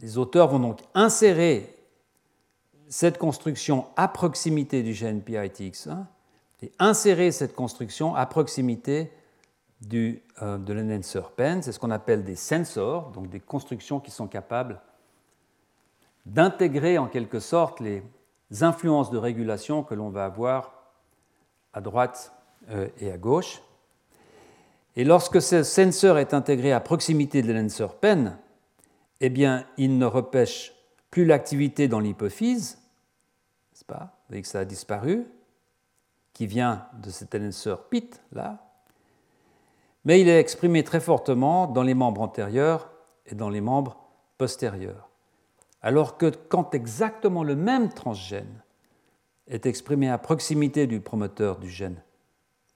les 0.00 0.18
auteurs 0.18 0.48
vont 0.48 0.60
donc 0.60 0.80
insérer 0.94 1.74
cette 2.88 3.18
construction 3.18 3.86
à 3.96 4.06
proximité 4.08 4.82
du 4.82 4.92
gène 4.92 5.20
PITX1 5.20 6.04
et 6.62 6.72
insérer 6.78 7.32
cette 7.32 7.54
construction 7.54 8.14
à 8.14 8.26
proximité 8.26 9.10
du, 9.80 10.22
euh, 10.42 10.58
de 10.58 10.72
l'enhancer 10.72 11.22
pen. 11.36 11.62
C'est 11.62 11.72
ce 11.72 11.78
qu'on 11.78 11.90
appelle 11.90 12.24
des 12.24 12.36
sensors, 12.36 13.10
donc 13.10 13.28
des 13.28 13.40
constructions 13.40 14.00
qui 14.00 14.10
sont 14.10 14.28
capables 14.28 14.80
d'intégrer 16.26 16.98
en 16.98 17.06
quelque 17.06 17.40
sorte 17.40 17.80
les 17.80 18.02
influences 18.60 19.10
de 19.10 19.18
régulation 19.18 19.82
que 19.82 19.94
l'on 19.94 20.10
va 20.10 20.24
avoir 20.24 20.73
à 21.74 21.80
droite 21.80 22.32
euh, 22.70 22.88
et 22.98 23.10
à 23.10 23.18
gauche. 23.18 23.60
Et 24.96 25.04
lorsque 25.04 25.42
ce 25.42 25.62
sensor 25.62 26.18
est 26.18 26.32
intégré 26.32 26.72
à 26.72 26.80
proximité 26.80 27.42
de 27.42 27.52
l'enhancer 27.52 27.88
pen, 28.00 28.38
eh 29.20 29.28
bien, 29.28 29.66
il 29.76 29.98
ne 29.98 30.06
repêche 30.06 30.72
plus 31.10 31.24
l'activité 31.24 31.88
dans 31.88 32.00
l'hypophyse, 32.00 32.78
n'est-ce 33.72 33.84
pas 33.84 34.16
Vous 34.24 34.28
voyez 34.30 34.42
que 34.42 34.48
ça 34.48 34.60
a 34.60 34.64
disparu, 34.64 35.26
qui 36.32 36.46
vient 36.46 36.86
de 37.02 37.10
cet 37.10 37.34
enhancer 37.34 37.74
PIT, 37.90 38.20
là, 38.32 38.64
mais 40.04 40.20
il 40.20 40.28
est 40.28 40.38
exprimé 40.38 40.84
très 40.84 41.00
fortement 41.00 41.66
dans 41.66 41.82
les 41.82 41.94
membres 41.94 42.20
antérieurs 42.20 42.90
et 43.26 43.34
dans 43.34 43.48
les 43.48 43.60
membres 43.60 43.96
postérieurs. 44.38 45.08
Alors 45.82 46.18
que 46.18 46.30
quand 46.48 46.74
exactement 46.74 47.42
le 47.42 47.56
même 47.56 47.92
transgène 47.92 48.63
est 49.48 49.66
exprimé 49.66 50.08
à 50.08 50.18
proximité 50.18 50.86
du 50.86 51.00
promoteur 51.00 51.58
du 51.58 51.68
gène 51.68 52.02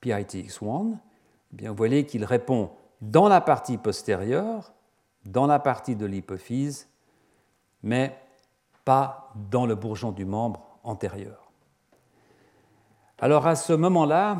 PITX1, 0.03 0.93
eh 0.95 1.57
bien 1.57 1.70
vous 1.70 1.77
voyez 1.77 2.05
qu'il 2.05 2.24
répond 2.24 2.70
dans 3.01 3.28
la 3.28 3.40
partie 3.40 3.78
postérieure, 3.78 4.73
dans 5.24 5.47
la 5.47 5.59
partie 5.59 5.97
de 5.97 6.07
l'hypophyse, 6.07 6.89
mais 7.82 8.16
pas 8.85 9.32
dans 9.51 9.66
le 9.66 9.74
bourgeon 9.74 10.12
du 10.12 10.24
membre 10.24 10.66
antérieur. 10.82 11.51
Alors 13.19 13.47
à 13.47 13.57
ce 13.57 13.73
moment-là, 13.73 14.39